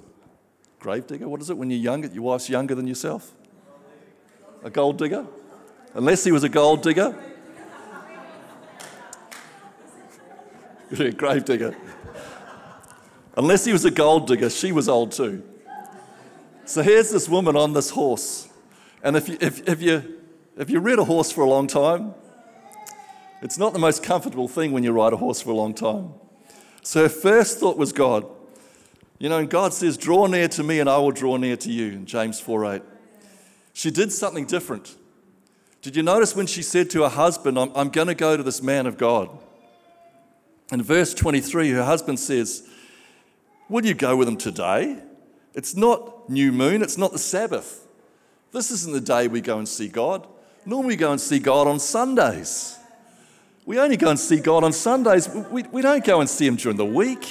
grave 0.78 1.06
digger? 1.06 1.28
What 1.28 1.40
is 1.40 1.48
it 1.48 1.56
when 1.56 1.70
you're 1.70 1.80
younger? 1.80 2.08
Your 2.08 2.24
wife's 2.24 2.50
younger 2.50 2.74
than 2.74 2.86
yourself? 2.86 3.32
A 4.62 4.68
gold 4.68 4.98
digger? 4.98 5.26
Unless 5.94 6.24
he 6.24 6.32
was 6.32 6.44
a 6.44 6.48
gold 6.50 6.82
digger. 6.82 7.16
Grave 11.16 11.44
digger. 11.44 11.76
Unless 13.36 13.64
he 13.64 13.72
was 13.72 13.84
a 13.84 13.90
gold 13.90 14.26
digger, 14.26 14.50
she 14.50 14.72
was 14.72 14.88
old 14.88 15.12
too. 15.12 15.42
So 16.64 16.82
here's 16.82 17.10
this 17.10 17.28
woman 17.28 17.56
on 17.56 17.72
this 17.72 17.90
horse. 17.90 18.48
And 19.02 19.16
if 19.16 19.28
you, 19.28 19.38
if, 19.40 19.66
if, 19.68 19.82
you, 19.82 20.20
if 20.56 20.70
you 20.70 20.80
ride 20.80 20.98
a 20.98 21.04
horse 21.04 21.32
for 21.32 21.42
a 21.42 21.48
long 21.48 21.66
time, 21.66 22.14
it's 23.40 23.58
not 23.58 23.72
the 23.72 23.78
most 23.78 24.02
comfortable 24.02 24.48
thing 24.48 24.70
when 24.72 24.84
you 24.84 24.92
ride 24.92 25.12
a 25.12 25.16
horse 25.16 25.40
for 25.40 25.50
a 25.50 25.54
long 25.54 25.74
time. 25.74 26.14
So 26.82 27.02
her 27.02 27.08
first 27.08 27.58
thought 27.58 27.76
was 27.76 27.92
God. 27.92 28.26
You 29.18 29.28
know, 29.28 29.38
and 29.38 29.48
God 29.48 29.72
says, 29.72 29.96
Draw 29.96 30.26
near 30.26 30.48
to 30.48 30.62
me 30.62 30.80
and 30.80 30.88
I 30.88 30.98
will 30.98 31.12
draw 31.12 31.36
near 31.36 31.56
to 31.56 31.70
you 31.70 31.92
in 31.92 32.06
James 32.06 32.40
4 32.40 32.74
8. 32.74 32.82
She 33.72 33.90
did 33.90 34.12
something 34.12 34.46
different. 34.46 34.96
Did 35.80 35.96
you 35.96 36.02
notice 36.02 36.36
when 36.36 36.46
she 36.46 36.62
said 36.62 36.90
to 36.90 37.02
her 37.02 37.08
husband, 37.08 37.58
I'm, 37.58 37.72
I'm 37.74 37.88
going 37.88 38.06
to 38.06 38.14
go 38.14 38.36
to 38.36 38.42
this 38.42 38.62
man 38.62 38.86
of 38.86 38.98
God? 38.98 39.36
In 40.72 40.82
verse 40.82 41.12
23, 41.12 41.70
her 41.72 41.84
husband 41.84 42.18
says, 42.18 42.66
Will 43.68 43.84
you 43.84 43.92
go 43.92 44.16
with 44.16 44.26
him 44.26 44.38
today? 44.38 44.98
It's 45.54 45.76
not 45.76 46.30
new 46.30 46.50
moon, 46.50 46.80
it's 46.82 46.96
not 46.96 47.12
the 47.12 47.18
Sabbath. 47.18 47.86
This 48.52 48.70
isn't 48.70 48.92
the 48.92 49.00
day 49.00 49.28
we 49.28 49.42
go 49.42 49.58
and 49.58 49.68
see 49.68 49.88
God. 49.88 50.26
Normally, 50.64 50.94
we 50.94 50.96
go 50.96 51.12
and 51.12 51.20
see 51.20 51.38
God 51.38 51.66
on 51.66 51.78
Sundays. 51.78 52.78
We 53.66 53.78
only 53.78 53.96
go 53.98 54.10
and 54.10 54.18
see 54.18 54.40
God 54.40 54.64
on 54.64 54.72
Sundays. 54.72 55.28
We, 55.28 55.62
we 55.64 55.82
don't 55.82 56.04
go 56.04 56.20
and 56.20 56.28
see 56.28 56.46
Him 56.46 56.56
during 56.56 56.78
the 56.78 56.86
week. 56.86 57.24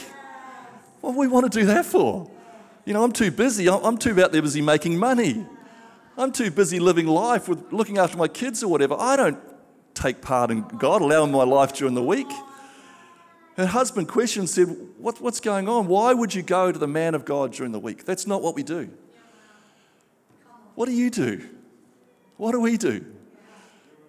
What 1.01 1.13
do 1.13 1.17
we 1.17 1.27
want 1.27 1.51
to 1.51 1.59
do 1.59 1.65
that 1.65 1.85
for? 1.85 2.29
You 2.85 2.93
know, 2.93 3.03
I'm 3.03 3.11
too 3.11 3.31
busy. 3.31 3.67
I'm 3.67 3.97
too 3.97 4.19
out 4.21 4.31
there 4.31 4.41
busy 4.41 4.61
making 4.61 4.97
money. 4.97 5.45
I'm 6.15 6.31
too 6.31 6.51
busy 6.51 6.79
living 6.79 7.07
life 7.07 7.47
with 7.47 7.71
looking 7.73 7.97
after 7.97 8.17
my 8.17 8.27
kids 8.27 8.61
or 8.63 8.67
whatever. 8.67 8.95
I 8.99 9.15
don't 9.15 9.39
take 9.95 10.21
part 10.21 10.51
in 10.51 10.61
God 10.61 11.01
allowing 11.01 11.31
my 11.31 11.43
life 11.43 11.73
during 11.73 11.95
the 11.95 12.03
week. 12.03 12.27
Her 13.57 13.65
husband 13.65 14.07
questioned, 14.07 14.49
said, 14.49 14.67
what, 14.97 15.21
What's 15.21 15.39
going 15.39 15.67
on? 15.67 15.87
Why 15.87 16.13
would 16.13 16.33
you 16.33 16.41
go 16.41 16.71
to 16.71 16.79
the 16.79 16.87
man 16.87 17.15
of 17.15 17.25
God 17.25 17.53
during 17.53 17.71
the 17.71 17.79
week? 17.79 18.05
That's 18.05 18.25
not 18.25 18.41
what 18.41 18.55
we 18.55 18.63
do. 18.63 18.89
What 20.75 20.85
do 20.87 20.93
you 20.93 21.09
do? 21.09 21.47
What 22.37 22.53
do 22.53 22.59
we 22.59 22.77
do? 22.77 23.05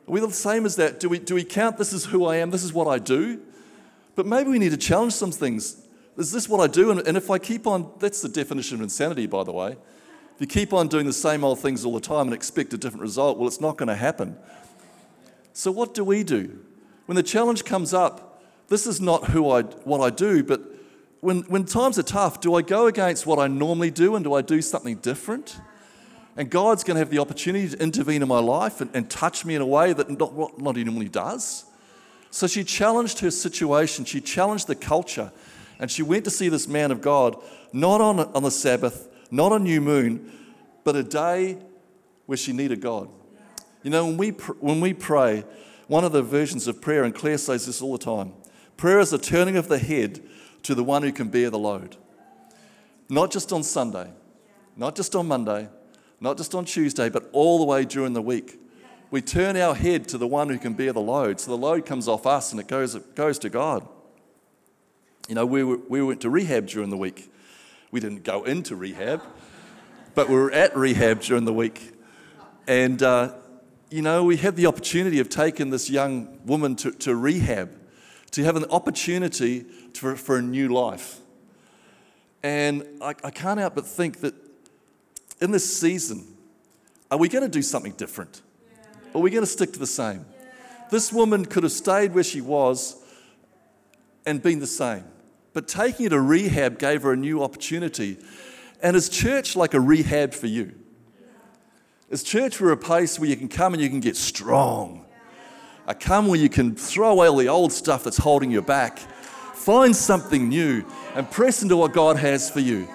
Are 0.09 0.13
we 0.13 0.21
the 0.21 0.31
same 0.31 0.65
as 0.65 0.77
that? 0.77 1.01
Do 1.01 1.09
we, 1.09 1.19
do 1.19 1.35
we 1.35 1.45
count 1.45 1.77
this 1.77 1.93
is 1.93 2.07
who 2.07 2.25
I 2.25 2.37
am, 2.37 2.51
this 2.51 2.65
is 2.65 2.73
what 2.73 2.87
I 2.87 2.99
do? 2.99 3.41
But 4.15 4.27
maybe 4.27 4.51
we 4.51 4.59
need 4.59 4.71
to 4.71 4.77
challenge 4.77 5.13
some 5.13 5.33
things. 5.33 5.87
Is 6.17 6.33
this 6.33 6.49
what 6.49 6.61
I 6.61 6.67
do? 6.67 6.91
And, 6.91 7.01
and 7.07 7.17
if 7.17 7.31
I 7.31 7.39
keep 7.39 7.67
on, 7.67 7.91
that's 7.99 8.21
the 8.21 8.29
definition 8.29 8.77
of 8.77 8.83
insanity, 8.83 9.27
by 9.27 9.45
the 9.45 9.53
way. 9.53 9.77
If 10.35 10.41
you 10.41 10.47
keep 10.47 10.73
on 10.73 10.89
doing 10.89 11.07
the 11.07 11.13
same 11.13 11.45
old 11.45 11.61
things 11.61 11.85
all 11.85 11.95
the 11.95 12.01
time 12.01 12.27
and 12.27 12.35
expect 12.35 12.73
a 12.73 12.79
different 12.79 13.03
result, 13.03 13.39
well, 13.39 13.47
it's 13.47 13.61
not 13.61 13.77
going 13.77 13.89
to 13.89 13.95
happen. 13.95 14.37
So, 15.53 15.71
what 15.71 15.95
do 15.95 16.05
we 16.05 16.25
do? 16.25 16.59
When 17.07 17.17
the 17.17 17.23
challenge 17.23 17.65
comes 17.65 17.93
up, 17.93 18.32
this 18.73 18.87
is 18.87 19.01
not 19.01 19.29
who 19.29 19.51
I, 19.51 19.63
what 19.63 20.01
I 20.01 20.09
do, 20.09 20.43
but 20.43 20.63
when, 21.21 21.43
when 21.43 21.65
times 21.65 21.99
are 21.99 22.03
tough, 22.03 22.41
do 22.41 22.55
I 22.55 22.63
go 22.63 22.87
against 22.87 23.27
what 23.27 23.39
I 23.39 23.47
normally 23.47 23.91
do 23.91 24.17
and 24.17 24.25
do 24.25 24.33
I 24.33 24.41
do 24.41 24.63
something 24.63 24.97
different? 24.97 25.61
And 26.39 26.49
God's 26.49 26.83
going 26.83 26.95
to 26.95 26.99
have 27.01 27.11
the 27.11 27.19
opportunity 27.19 27.69
to 27.69 27.83
intervene 27.83 28.23
in 28.23 28.29
my 28.29 28.39
life 28.39 28.81
and, 28.81 28.91
and 28.95 29.11
touch 29.11 29.45
me 29.45 29.55
in 29.55 29.61
a 29.61 29.67
way 29.67 29.93
that 29.93 30.09
not, 30.11 30.33
what, 30.33 30.59
not 30.59 30.77
he 30.77 30.85
normally 30.85 31.11
does. 31.11 31.67
So 32.31 32.47
she 32.47 32.65
challenged 32.65 33.19
her 33.19 33.31
situation, 33.31 34.07
she 34.07 34.23
challenged 34.23 34.67
the 34.67 34.75
culture, 34.75 35.31
and 35.79 35.91
she 35.91 36.03
went 36.03 36.25
to 36.25 36.31
see 36.31 36.49
this 36.49 36.67
man 36.67 36.91
of 36.91 37.03
God, 37.03 37.37
not 37.75 38.01
on, 38.01 38.21
on 38.21 38.43
the 38.43 38.51
Sabbath, 38.51 39.07
not 39.31 39.53
on 39.53 39.65
new 39.65 39.83
moon, 39.83 40.33
but 40.83 40.97
a 40.97 41.03
day 41.03 41.59
where 42.25 42.39
she 42.39 42.55
needed 42.55 42.81
God. 42.81 43.11
You 43.83 43.91
know, 43.91 44.07
when 44.07 44.17
we, 44.17 44.31
when 44.31 44.81
we 44.81 44.95
pray, 44.95 45.45
one 45.89 46.05
of 46.05 46.13
the 46.13 46.23
versions 46.23 46.67
of 46.67 46.81
prayer, 46.81 47.05
and 47.05 47.15
Claire 47.15 47.37
says 47.37 47.67
this 47.67 47.83
all 47.83 47.93
the 47.93 48.03
time 48.03 48.33
prayer 48.77 49.01
is 49.01 49.13
a 49.13 49.19
turning 49.19 49.57
of 49.57 49.69
the 49.69 49.79
head 49.79 50.21
to 50.65 50.75
the 50.75 50.85
one 50.85 51.03
who 51.03 51.13
can 51.13 51.29
bear 51.29 51.51
the 51.51 51.59
load. 51.59 51.97
Not 53.09 53.31
just 53.31 53.53
on 53.53 53.63
Sunday, 53.63 54.11
not 54.77 54.97
just 54.97 55.15
on 55.15 55.27
Monday, 55.29 55.69
not 56.21 56.37
just 56.37 56.55
on 56.55 56.65
Tuesday, 56.65 57.09
but 57.09 57.29
all 57.33 57.59
the 57.59 57.65
way 57.65 57.85
during 57.85 58.13
the 58.13 58.23
week. 58.23 58.59
We 59.11 59.21
turn 59.21 59.57
our 59.57 59.75
head 59.75 60.09
to 60.09 60.19
the 60.19 60.27
one 60.27 60.49
who 60.49 60.59
can 60.59 60.73
bear 60.73 60.93
the 60.93 61.01
load. 61.01 61.41
So 61.41 61.51
the 61.51 61.57
load 61.57 61.85
comes 61.85 62.09
off 62.09 62.27
us 62.27 62.53
and 62.53 62.61
it 62.61 62.69
goes, 62.69 62.95
it 62.95 63.15
goes 63.15 63.39
to 63.41 63.51
God. 63.51 63.87
You 65.29 65.35
know, 65.35 65.45
we, 65.45 65.63
were, 65.63 65.79
we 65.89 66.03
went 66.03 66.21
to 66.23 66.31
rehab 66.31 66.67
during 66.67 66.91
the 66.91 66.97
week. 66.97 67.31
We 67.91 68.01
didn't 68.01 68.25
go 68.25 68.45
into 68.45 68.75
rehab, 68.75 69.23
but 70.15 70.29
we 70.29 70.37
were 70.37 70.51
at 70.51 70.77
rehab 70.77 71.21
during 71.21 71.45
the 71.45 71.53
week. 71.53 71.93
And, 72.67 73.03
uh, 73.03 73.35
you 73.91 74.01
know, 74.01 74.25
we 74.25 74.39
had 74.39 74.57
the 74.57 74.67
opportunity 74.67 75.19
of 75.19 75.29
taking 75.29 75.71
this 75.71 75.91
young 75.91 76.39
woman 76.47 76.75
to, 76.77 76.93
to 76.93 77.15
rehab, 77.15 77.71
to 78.33 78.45
have 78.45 78.57
an 78.57 78.65
opportunity 78.71 79.65
to, 79.95 80.17
for 80.17 80.39
a 80.39 80.43
new 80.43 80.69
life. 80.69 81.21
And 82.43 82.85
I, 83.01 83.11
I 83.25 83.31
can't 83.31 83.61
help 83.61 83.75
but 83.75 83.87
think 83.87 84.21
that 84.21 84.35
in 85.41 85.51
this 85.51 85.79
season, 85.79 86.27
are 87.11 87.19
we 87.19 87.29
going 87.29 87.45
to 87.45 87.51
do 87.51 87.63
something 87.63 87.93
different? 87.93 88.43
Or 89.13 89.21
are 89.21 89.23
we 89.23 89.31
going 89.31 89.45
to 89.45 89.51
stick 89.51 89.73
to 89.75 89.79
the 89.79 89.87
same? 89.87 90.25
This 90.91 91.13
woman 91.13 91.45
could 91.45 91.63
have 91.63 91.73
stayed 91.73 92.15
where 92.15 92.25
she 92.25 92.41
was 92.41 92.97
and 94.27 94.43
been 94.43 94.61
the 94.61 94.67
same. 94.67 95.05
But 95.53 95.69
taking 95.69 96.05
her 96.07 96.11
to 96.11 96.21
rehab 96.21 96.79
gave 96.79 97.03
her 97.03 97.13
a 97.13 97.17
new 97.17 97.43
opportunity. 97.43 98.19
And 98.83 98.97
is 98.97 99.09
church 99.09 99.55
like 99.55 99.75
a 99.75 99.81
rehab 99.81 100.33
for 100.33 100.47
you? 100.47 100.75
Is 102.09 102.23
church 102.23 102.57
for 102.57 102.73
a 102.73 102.77
place 102.77 103.19
where 103.19 103.29
you 103.29 103.37
can 103.37 103.49
come 103.49 103.75
and 103.75 103.83
you 103.83 103.89
can 103.89 104.01
get 104.01 104.17
strong? 104.17 105.02
A 105.87 105.95
come 105.95 106.29
where 106.29 106.39
you 106.39 106.49
can 106.49 106.77
throw 106.77 107.11
away 107.11 107.29
all 107.29 107.37
the 107.37 107.49
old 107.49 107.73
stuff 107.73 108.05
that's 108.05 108.19
holding 108.19 108.51
you 108.51 108.63
back, 108.63 108.99
find 108.99 109.95
something 109.95 110.49
new, 110.49 110.85
and 111.15 111.29
press 111.31 111.63
into 111.63 111.77
what 111.77 111.93
God 111.93 112.17
has 112.17 112.51
for 112.51 112.61
you. 112.61 112.89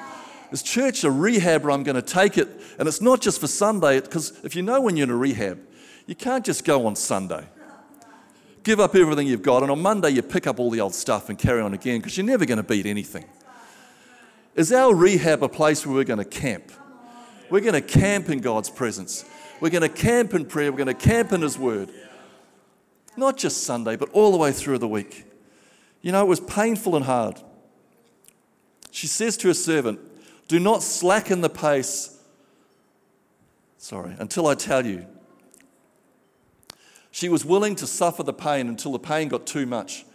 Is 0.51 0.63
church 0.63 1.03
a 1.03 1.11
rehab 1.11 1.63
where 1.63 1.71
I'm 1.71 1.83
going 1.83 1.95
to 1.95 2.01
take 2.01 2.37
it? 2.37 2.47
And 2.79 2.87
it's 2.87 3.01
not 3.01 3.21
just 3.21 3.41
for 3.41 3.47
Sunday, 3.47 3.99
because 3.99 4.39
if 4.43 4.55
you 4.55 4.61
know 4.61 4.79
when 4.79 4.95
you're 4.95 5.05
in 5.05 5.09
a 5.09 5.17
rehab, 5.17 5.59
you 6.05 6.15
can't 6.15 6.45
just 6.45 6.63
go 6.63 6.85
on 6.87 6.95
Sunday. 6.95 7.45
Give 8.63 8.79
up 8.79 8.95
everything 8.95 9.27
you've 9.27 9.43
got, 9.43 9.63
and 9.63 9.71
on 9.71 9.81
Monday 9.81 10.11
you 10.11 10.21
pick 10.21 10.47
up 10.47 10.59
all 10.59 10.69
the 10.69 10.79
old 10.79 10.93
stuff 10.93 11.29
and 11.29 11.37
carry 11.37 11.61
on 11.61 11.73
again 11.73 11.99
because 11.99 12.17
you're 12.17 12.25
never 12.25 12.45
going 12.45 12.57
to 12.57 12.63
beat 12.63 12.85
anything. 12.85 13.25
Is 14.55 14.71
our 14.71 14.95
rehab 14.95 15.43
a 15.43 15.49
place 15.49 15.85
where 15.85 15.95
we're 15.95 16.03
going 16.03 16.19
to 16.19 16.25
camp? 16.25 16.71
We're 17.49 17.61
going 17.61 17.73
to 17.73 17.81
camp 17.81 18.29
in 18.29 18.39
God's 18.39 18.69
presence. 18.69 19.25
We're 19.59 19.69
going 19.69 19.83
to 19.83 19.89
camp 19.89 20.33
in 20.33 20.45
prayer. 20.45 20.71
We're 20.71 20.77
going 20.77 20.87
to 20.87 20.93
camp 20.93 21.31
in 21.31 21.41
His 21.41 21.57
Word. 21.57 21.89
Not 23.17 23.35
just 23.35 23.63
Sunday, 23.63 23.95
but 23.95 24.09
all 24.11 24.31
the 24.31 24.37
way 24.37 24.51
through 24.51 24.77
the 24.77 24.87
week. 24.87 25.25
You 26.01 26.11
know, 26.11 26.21
it 26.21 26.27
was 26.27 26.39
painful 26.39 26.95
and 26.95 27.03
hard. 27.03 27.41
She 28.91 29.07
says 29.07 29.35
to 29.37 29.47
her 29.47 29.53
servant, 29.53 29.99
Do 30.47 30.59
not 30.59 30.83
slacken 30.83 31.41
the 31.41 31.49
pace, 31.49 32.19
sorry, 33.77 34.15
until 34.19 34.47
I 34.47 34.55
tell 34.55 34.85
you. 34.85 35.07
She 37.11 37.27
was 37.27 37.43
willing 37.43 37.75
to 37.77 37.87
suffer 37.87 38.21
the 38.21 38.33
pain 38.33 38.67
until 38.67 38.91
the 38.91 38.99
pain 38.99 39.27
got 39.27 39.47
too 39.47 39.65
much 39.65 40.05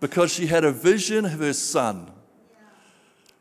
because 0.00 0.30
she 0.30 0.46
had 0.46 0.64
a 0.64 0.72
vision 0.72 1.24
of 1.24 1.38
her 1.40 1.54
son. 1.54 2.10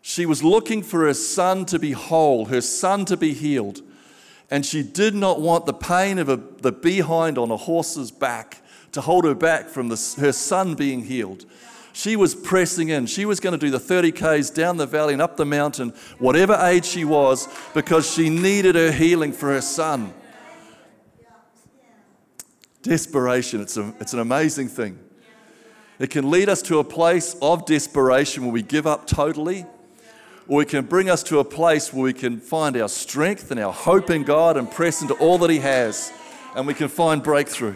She 0.02 0.26
was 0.26 0.44
looking 0.44 0.82
for 0.82 1.06
her 1.06 1.14
son 1.14 1.66
to 1.66 1.78
be 1.78 1.92
whole, 1.92 2.46
her 2.46 2.62
son 2.62 3.04
to 3.06 3.18
be 3.18 3.34
healed. 3.34 3.82
And 4.50 4.66
she 4.66 4.82
did 4.82 5.14
not 5.14 5.42
want 5.42 5.66
the 5.66 5.74
pain 5.74 6.18
of 6.20 6.30
a, 6.30 6.38
the 6.38 6.72
behind 6.72 7.38
on 7.38 7.52
a 7.52 7.58
horse's 7.58 8.12
back 8.12 8.62
to 8.92 9.02
hold 9.02 9.26
her 9.26 9.36
back 9.36 9.68
from 9.68 9.90
the, 9.90 10.16
her 10.20 10.32
son 10.32 10.76
being 10.76 11.06
healed. 11.06 11.46
She 11.94 12.16
was 12.16 12.36
pressing 12.36 12.90
in. 12.90 13.06
She 13.06 13.26
was 13.26 13.40
going 13.40 13.52
to 13.52 13.58
do 13.58 13.70
the 13.70 13.80
30 13.80 14.12
Ks 14.12 14.50
down 14.50 14.78
the 14.78 14.86
valley 14.86 15.14
and 15.14 15.22
up 15.22 15.38
the 15.38 15.46
mountain, 15.46 15.94
whatever 16.20 16.54
age 16.54 16.86
she 16.86 17.04
was, 17.04 17.48
because 17.74 18.10
she 18.10 18.30
needed 18.30 18.76
her 18.76 18.92
healing 18.92 19.34
for 19.34 19.50
her 19.50 19.62
son. 19.62 20.14
Desperation, 22.82 23.62
it's, 23.62 23.78
a, 23.78 23.94
it's 24.00 24.14
an 24.14 24.20
amazing 24.20 24.68
thing. 24.68 24.98
It 26.00 26.10
can 26.10 26.32
lead 26.32 26.50
us 26.50 26.64
to 26.64 26.80
a 26.80 26.84
place 26.84 27.36
of 27.42 27.66
desperation 27.66 28.44
where 28.44 28.54
we 28.54 28.64
give 28.64 28.88
up 28.88 29.06
totally, 29.06 29.66
or 30.48 30.64
it 30.64 30.70
can 30.70 30.86
bring 30.86 31.10
us 31.10 31.22
to 31.24 31.40
a 31.40 31.44
place 31.44 31.94
where 31.94 32.04
we 32.04 32.14
can 32.14 32.40
find 32.40 32.76
our 32.76 32.90
strength 32.90 33.52
and 33.52 33.60
our 33.60 33.72
hope 33.72 34.10
in 34.10 34.24
God 34.24 34.58
and 34.58 34.72
press 34.72 35.02
into 35.02 35.14
all 35.16 35.38
that 35.40 35.52
He 35.52 35.60
has, 35.60 36.12
and 36.56 36.66
we 36.66 36.74
can 36.74 36.88
find 36.88 37.22
breakthrough. 37.22 37.76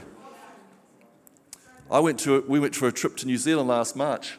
I 1.89 1.99
went 1.99 2.19
to, 2.21 2.43
we 2.47 2.59
went 2.59 2.75
for 2.75 2.87
a 2.87 2.91
trip 2.91 3.15
to 3.17 3.27
New 3.27 3.37
Zealand 3.37 3.69
last 3.69 3.95
March, 3.95 4.37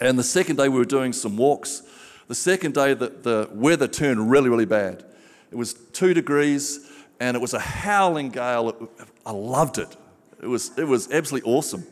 and 0.00 0.18
the 0.18 0.24
second 0.24 0.56
day 0.56 0.68
we 0.68 0.78
were 0.78 0.84
doing 0.84 1.12
some 1.12 1.36
walks. 1.36 1.82
The 2.28 2.34
second 2.34 2.74
day, 2.74 2.92
the, 2.92 3.08
the 3.08 3.48
weather 3.52 3.88
turned 3.88 4.30
really, 4.30 4.48
really 4.48 4.66
bad. 4.66 5.04
It 5.50 5.54
was 5.54 5.74
two 5.74 6.12
degrees, 6.12 6.90
and 7.20 7.36
it 7.36 7.40
was 7.40 7.54
a 7.54 7.60
howling 7.60 8.30
gale. 8.30 8.90
I 9.24 9.30
loved 9.30 9.78
it. 9.78 9.96
It 10.42 10.48
was, 10.48 10.76
it 10.76 10.84
was 10.84 11.10
absolutely 11.10 11.50
awesome. 11.50 11.86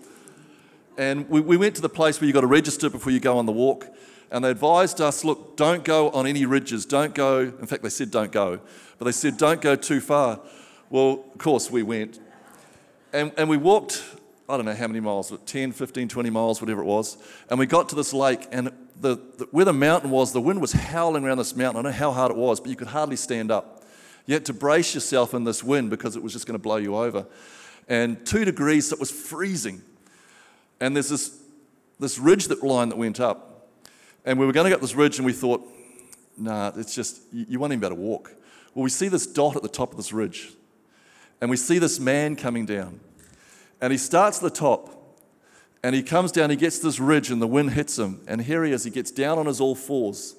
And 0.98 1.28
we, 1.28 1.40
we 1.40 1.56
went 1.56 1.74
to 1.76 1.82
the 1.82 1.88
place 1.88 2.20
where 2.20 2.26
you've 2.26 2.34
got 2.34 2.42
to 2.42 2.46
register 2.46 2.90
before 2.90 3.12
you 3.12 3.20
go 3.20 3.38
on 3.38 3.46
the 3.46 3.52
walk. 3.52 3.86
And 4.30 4.44
they 4.44 4.50
advised 4.50 5.00
us 5.00 5.24
look, 5.24 5.56
don't 5.56 5.84
go 5.84 6.10
on 6.10 6.26
any 6.26 6.44
ridges. 6.44 6.84
Don't 6.84 7.14
go. 7.14 7.40
In 7.40 7.66
fact, 7.66 7.82
they 7.82 7.88
said 7.88 8.10
don't 8.10 8.32
go. 8.32 8.60
But 8.98 9.04
they 9.06 9.12
said 9.12 9.36
don't 9.36 9.60
go 9.60 9.76
too 9.76 10.00
far. 10.00 10.40
Well, 10.90 11.24
of 11.32 11.38
course, 11.38 11.70
we 11.70 11.82
went. 11.82 12.20
And, 13.12 13.32
and 13.36 13.48
we 13.48 13.56
walked, 13.56 14.02
I 14.48 14.56
don't 14.56 14.66
know 14.66 14.74
how 14.74 14.86
many 14.86 15.00
miles, 15.00 15.32
10, 15.46 15.72
15, 15.72 16.08
20 16.08 16.30
miles, 16.30 16.60
whatever 16.60 16.82
it 16.82 16.86
was. 16.86 17.16
And 17.48 17.58
we 17.58 17.64
got 17.64 17.88
to 17.90 17.94
this 17.94 18.12
lake. 18.12 18.46
And 18.52 18.70
the, 19.00 19.16
the, 19.38 19.48
where 19.50 19.64
the 19.64 19.72
mountain 19.72 20.10
was, 20.10 20.32
the 20.32 20.40
wind 20.40 20.60
was 20.60 20.72
howling 20.72 21.24
around 21.24 21.38
this 21.38 21.56
mountain. 21.56 21.80
I 21.80 21.82
don't 21.82 21.92
know 21.92 21.98
how 21.98 22.12
hard 22.12 22.30
it 22.30 22.36
was, 22.36 22.60
but 22.60 22.68
you 22.68 22.76
could 22.76 22.88
hardly 22.88 23.16
stand 23.16 23.50
up. 23.50 23.84
You 24.26 24.34
had 24.34 24.44
to 24.46 24.52
brace 24.52 24.94
yourself 24.94 25.32
in 25.32 25.44
this 25.44 25.64
wind 25.64 25.90
because 25.90 26.14
it 26.16 26.22
was 26.22 26.32
just 26.32 26.46
going 26.46 26.58
to 26.58 26.62
blow 26.62 26.76
you 26.76 26.94
over. 26.96 27.26
And 27.88 28.24
two 28.26 28.44
degrees, 28.44 28.88
so 28.88 28.94
it 28.94 29.00
was 29.00 29.10
freezing. 29.10 29.82
And 30.78 30.94
there's 30.94 31.08
this, 31.08 31.38
this 31.98 32.18
ridge 32.18 32.48
that 32.48 32.62
line 32.62 32.90
that 32.90 32.96
went 32.96 33.20
up. 33.20 33.68
And 34.26 34.38
we 34.38 34.44
were 34.44 34.52
going 34.52 34.68
to 34.68 34.74
up 34.74 34.80
this 34.80 34.94
ridge 34.94 35.18
and 35.18 35.24
we 35.24 35.32
thought, 35.32 35.66
nah, 36.36 36.72
it's 36.76 36.94
just, 36.94 37.20
you, 37.32 37.46
you 37.48 37.58
won't 37.58 37.72
even 37.72 37.80
be 37.80 37.86
able 37.86 37.96
to 37.96 38.02
walk. 38.02 38.34
Well, 38.74 38.82
we 38.82 38.90
see 38.90 39.08
this 39.08 39.26
dot 39.26 39.56
at 39.56 39.62
the 39.62 39.68
top 39.68 39.90
of 39.90 39.96
this 39.96 40.12
ridge. 40.12 40.52
And 41.40 41.50
we 41.50 41.56
see 41.56 41.78
this 41.78 41.98
man 41.98 42.36
coming 42.36 42.66
down. 42.66 43.00
And 43.80 43.92
he 43.92 43.98
starts 43.98 44.38
the 44.38 44.50
top. 44.50 44.90
And 45.82 45.94
he 45.94 46.02
comes 46.02 46.32
down, 46.32 46.48
he 46.48 46.56
gets 46.56 46.78
this 46.78 46.98
ridge, 46.98 47.30
and 47.30 47.42
the 47.42 47.46
wind 47.46 47.72
hits 47.72 47.98
him. 47.98 48.22
And 48.26 48.40
here 48.40 48.64
he 48.64 48.72
is, 48.72 48.84
he 48.84 48.90
gets 48.90 49.10
down 49.10 49.38
on 49.38 49.46
his 49.46 49.60
all 49.60 49.74
fours 49.74 50.36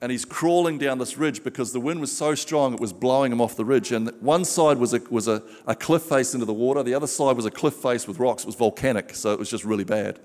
and 0.00 0.12
he's 0.12 0.24
crawling 0.24 0.78
down 0.78 0.98
this 0.98 1.16
ridge 1.16 1.42
because 1.42 1.72
the 1.72 1.80
wind 1.80 2.00
was 2.00 2.16
so 2.16 2.34
strong 2.34 2.72
it 2.74 2.80
was 2.80 2.92
blowing 2.92 3.32
him 3.32 3.40
off 3.40 3.56
the 3.56 3.64
ridge. 3.64 3.90
And 3.90 4.10
one 4.20 4.44
side 4.44 4.78
was 4.78 4.94
a, 4.94 5.00
was 5.10 5.26
a, 5.26 5.42
a 5.66 5.74
cliff 5.74 6.02
face 6.02 6.34
into 6.34 6.46
the 6.46 6.54
water, 6.54 6.82
the 6.82 6.94
other 6.94 7.06
side 7.06 7.34
was 7.36 7.46
a 7.46 7.50
cliff 7.50 7.74
face 7.74 8.06
with 8.06 8.18
rocks. 8.18 8.44
It 8.44 8.46
was 8.46 8.54
volcanic, 8.54 9.14
so 9.14 9.32
it 9.32 9.38
was 9.38 9.50
just 9.50 9.64
really 9.64 9.84
bad. 9.84 10.20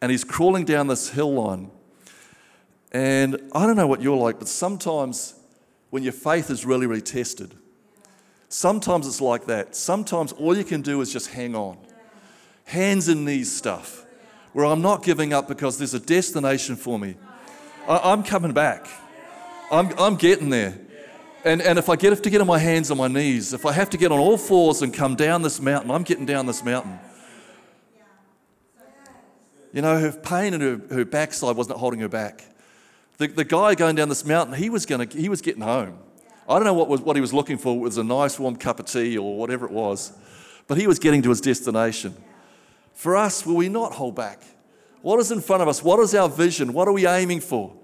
And 0.00 0.10
he's 0.10 0.24
crawling 0.24 0.64
down 0.64 0.86
this 0.86 1.10
hill 1.10 1.34
line. 1.34 1.70
And 2.90 3.50
I 3.52 3.66
don't 3.66 3.76
know 3.76 3.86
what 3.86 4.00
you're 4.00 4.16
like, 4.16 4.38
but 4.38 4.48
sometimes 4.48 5.34
when 5.90 6.02
your 6.02 6.12
faith 6.12 6.50
is 6.50 6.64
really, 6.64 6.86
really 6.86 7.02
tested, 7.02 7.54
sometimes 8.48 9.06
it's 9.06 9.20
like 9.20 9.46
that. 9.46 9.74
Sometimes 9.74 10.32
all 10.32 10.56
you 10.56 10.64
can 10.64 10.82
do 10.82 11.00
is 11.00 11.12
just 11.12 11.30
hang 11.30 11.54
on. 11.54 11.78
Hands 12.64 13.06
and 13.08 13.24
knees 13.24 13.54
stuff, 13.54 14.04
where 14.52 14.66
I'm 14.66 14.82
not 14.82 15.02
giving 15.02 15.32
up 15.32 15.48
because 15.48 15.78
there's 15.78 15.94
a 15.94 16.00
destination 16.00 16.76
for 16.76 16.98
me. 16.98 17.16
I, 17.88 18.12
am 18.12 18.22
coming 18.22 18.52
back. 18.52 18.86
I'm, 19.70 19.98
I'm 19.98 20.16
getting 20.16 20.50
there. 20.50 20.78
And, 21.44 21.62
and 21.62 21.78
if 21.78 21.88
I 21.88 21.96
get 21.96 22.22
to 22.22 22.30
get 22.30 22.40
on 22.40 22.46
my 22.46 22.58
hands 22.58 22.90
on 22.90 22.98
my 22.98 23.08
knees, 23.08 23.54
if 23.54 23.64
I 23.64 23.72
have 23.72 23.88
to 23.90 23.96
get 23.96 24.12
on 24.12 24.18
all 24.18 24.36
fours 24.36 24.82
and 24.82 24.92
come 24.92 25.14
down 25.14 25.42
this 25.42 25.60
mountain, 25.60 25.90
I'm 25.90 26.02
getting 26.02 26.26
down 26.26 26.46
this 26.46 26.62
mountain. 26.64 26.98
You 29.72 29.82
know, 29.82 29.98
her 29.98 30.12
pain 30.12 30.54
and 30.54 30.62
her, 30.62 30.80
her 30.94 31.04
backside 31.04 31.56
wasn't 31.56 31.78
holding 31.78 32.00
her 32.00 32.08
back. 32.08 32.44
The, 33.18 33.28
the 33.28 33.44
guy 33.44 33.74
going 33.74 33.96
down 33.96 34.08
this 34.08 34.24
mountain, 34.24 34.56
he 34.56 34.70
was, 34.70 34.86
gonna, 34.86 35.06
he 35.06 35.28
was 35.28 35.40
getting 35.40 35.62
home. 35.62 35.98
I 36.48 36.54
don't 36.54 36.64
know 36.64 36.74
what, 36.74 36.88
was, 36.88 37.02
what 37.02 37.14
he 37.16 37.20
was 37.20 37.34
looking 37.34 37.58
for. 37.58 37.76
It 37.76 37.80
was 37.80 37.98
a 37.98 38.04
nice 38.04 38.38
warm 38.38 38.56
cup 38.56 38.80
of 38.80 38.86
tea 38.86 39.18
or 39.18 39.36
whatever 39.36 39.66
it 39.66 39.72
was. 39.72 40.12
But 40.66 40.78
he 40.78 40.86
was 40.86 40.98
getting 40.98 41.20
to 41.22 41.28
his 41.28 41.40
destination. 41.40 42.16
For 42.94 43.16
us, 43.16 43.44
will 43.44 43.56
we 43.56 43.68
not 43.68 43.92
hold 43.92 44.14
back? 44.14 44.42
What 45.02 45.20
is 45.20 45.30
in 45.30 45.40
front 45.40 45.62
of 45.62 45.68
us? 45.68 45.82
What 45.82 46.00
is 46.00 46.14
our 46.14 46.28
vision? 46.28 46.72
What 46.72 46.88
are 46.88 46.92
we 46.92 47.06
aiming 47.06 47.40
for? 47.40 47.74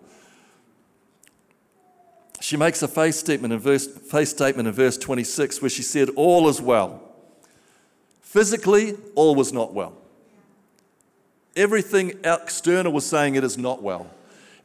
She 2.40 2.56
makes 2.56 2.82
a 2.82 2.88
faith 2.88 3.14
statement 3.14 3.52
in 3.52 3.60
verse, 3.60 3.86
faith 3.86 4.28
statement 4.28 4.66
in 4.66 4.74
verse 4.74 4.98
26 4.98 5.62
where 5.62 5.70
she 5.70 5.82
said, 5.82 6.10
All 6.16 6.48
is 6.48 6.60
well. 6.60 7.02
Physically, 8.20 8.96
all 9.14 9.34
was 9.34 9.52
not 9.52 9.72
well. 9.72 9.96
Everything 11.54 12.18
external 12.24 12.92
was 12.92 13.06
saying 13.06 13.36
it 13.36 13.44
is 13.44 13.56
not 13.56 13.82
well. 13.82 14.10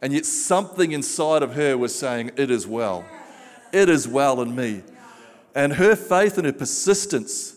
And 0.02 0.12
yet 0.12 0.26
something 0.26 0.92
inside 0.92 1.44
of 1.44 1.54
her 1.54 1.78
was 1.78 1.94
saying, 1.94 2.32
It 2.36 2.50
is 2.50 2.66
well. 2.66 3.06
It 3.72 3.90
is 3.90 4.08
well 4.08 4.42
in 4.42 4.56
me. 4.56 4.84
And 5.56 5.74
her 5.74 5.96
faith 5.96 6.38
and 6.38 6.46
her 6.46 6.54
persistence 6.54 7.56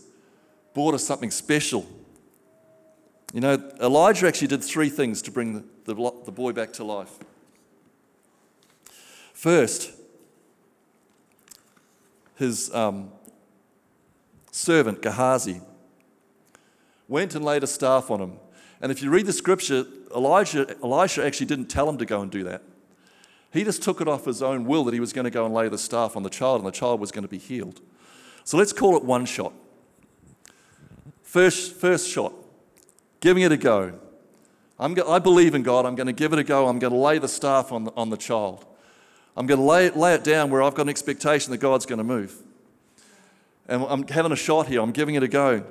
brought 0.75 0.94
us 0.94 1.05
something 1.05 1.31
special. 1.31 1.87
You 3.33 3.40
know, 3.40 3.70
Elijah 3.81 4.27
actually 4.27 4.48
did 4.48 4.62
three 4.62 4.88
things 4.88 5.22
to 5.22 5.31
bring 5.31 5.64
the, 5.85 5.94
the, 5.94 6.12
the 6.25 6.33
boy 6.33 6.53
back 6.53 6.72
to 6.75 6.85
life. 6.85 7.12
First, 9.33 9.92
his 12.37 12.72
um, 12.75 13.11
servant 14.51 15.03
Gehazi 15.03 15.61
went 17.09 17.35
and 17.35 17.44
laid 17.44 17.62
a 17.62 17.66
staff 17.66 18.11
on 18.11 18.20
him. 18.20 18.38
And 18.81 18.90
if 18.90 19.03
you 19.03 19.11
read 19.11 19.27
the 19.27 19.33
scripture, 19.33 19.85
Elijah, 20.14 20.77
Elisha 20.83 21.25
actually 21.25 21.46
didn't 21.46 21.66
tell 21.66 21.88
him 21.88 21.98
to 21.98 22.05
go 22.05 22.20
and 22.20 22.31
do 22.31 22.44
that. 22.44 22.62
He 23.53 23.65
just 23.65 23.83
took 23.83 24.01
it 24.01 24.09
off 24.09 24.25
his 24.25 24.43
own 24.43 24.65
will 24.65 24.85
that 24.85 24.95
he 24.95 25.01
was 25.01 25.12
going 25.12 25.25
to 25.25 25.31
go 25.31 25.45
and 25.45 25.55
lay 25.55 25.69
the 25.69 25.79
staff 25.79 26.17
on 26.17 26.23
the 26.23 26.31
child 26.31 26.61
and 26.61 26.67
the 26.67 26.73
child 26.73 27.01
was 27.01 27.12
going 27.12 27.25
to 27.25 27.29
be 27.29 27.38
healed. 27.38 27.81
So 28.45 28.57
let's 28.57 28.73
call 28.73 28.97
it 28.97 29.05
one 29.05 29.27
shot. 29.27 29.53
First, 31.23 31.77
first 31.77 32.09
shot, 32.09 32.33
giving 33.21 33.43
it 33.43 33.53
a 33.53 33.57
go. 33.57 33.99
I'm, 34.79 34.97
I 35.07 35.19
believe 35.19 35.55
in 35.55 35.62
God. 35.62 35.85
I'm 35.85 35.95
going 35.95 36.07
to 36.07 36.12
give 36.12 36.33
it 36.33 36.38
a 36.38 36.45
go. 36.45 36.67
I'm 36.67 36.79
going 36.79 36.93
to 36.93 36.99
lay 36.99 37.19
the 37.19 37.29
staff 37.29 37.73
on 37.73 37.85
the, 37.85 37.93
on 37.95 38.11
the 38.11 38.17
child. 38.17 38.65
I'm 39.37 39.47
going 39.47 39.61
to 39.61 39.67
lay 39.67 39.87
it, 39.87 39.97
lay 39.97 40.15
it 40.15 40.25
down 40.25 40.51
where 40.51 40.62
I've 40.62 40.75
got 40.75 40.83
an 40.83 40.88
expectation 40.88 41.51
that 41.53 41.59
God's 41.59 41.87
going 41.87 41.99
to 41.99 42.05
move. 42.05 42.35
And 43.69 43.85
I'm 43.85 44.07
having 44.09 44.33
a 44.33 44.37
shot 44.37 44.67
here, 44.67 44.81
I'm 44.81 44.93
giving 44.93 45.15
it 45.15 45.23
a 45.23 45.29
go. 45.29 45.65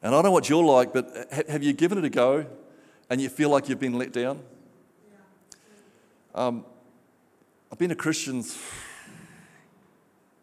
And 0.00 0.14
I 0.14 0.16
don't 0.16 0.24
know 0.24 0.30
what 0.30 0.48
you're 0.48 0.64
like, 0.64 0.92
but 0.92 1.28
have 1.48 1.62
you 1.62 1.72
given 1.72 1.98
it 1.98 2.04
a 2.04 2.10
go 2.10 2.46
and 3.10 3.20
you 3.20 3.28
feel 3.28 3.50
like 3.50 3.68
you've 3.68 3.80
been 3.80 3.98
let 3.98 4.12
down? 4.12 4.40
Um, 6.34 6.64
I've 7.72 7.78
been 7.78 7.90
a 7.90 7.96
Christian 7.96 8.44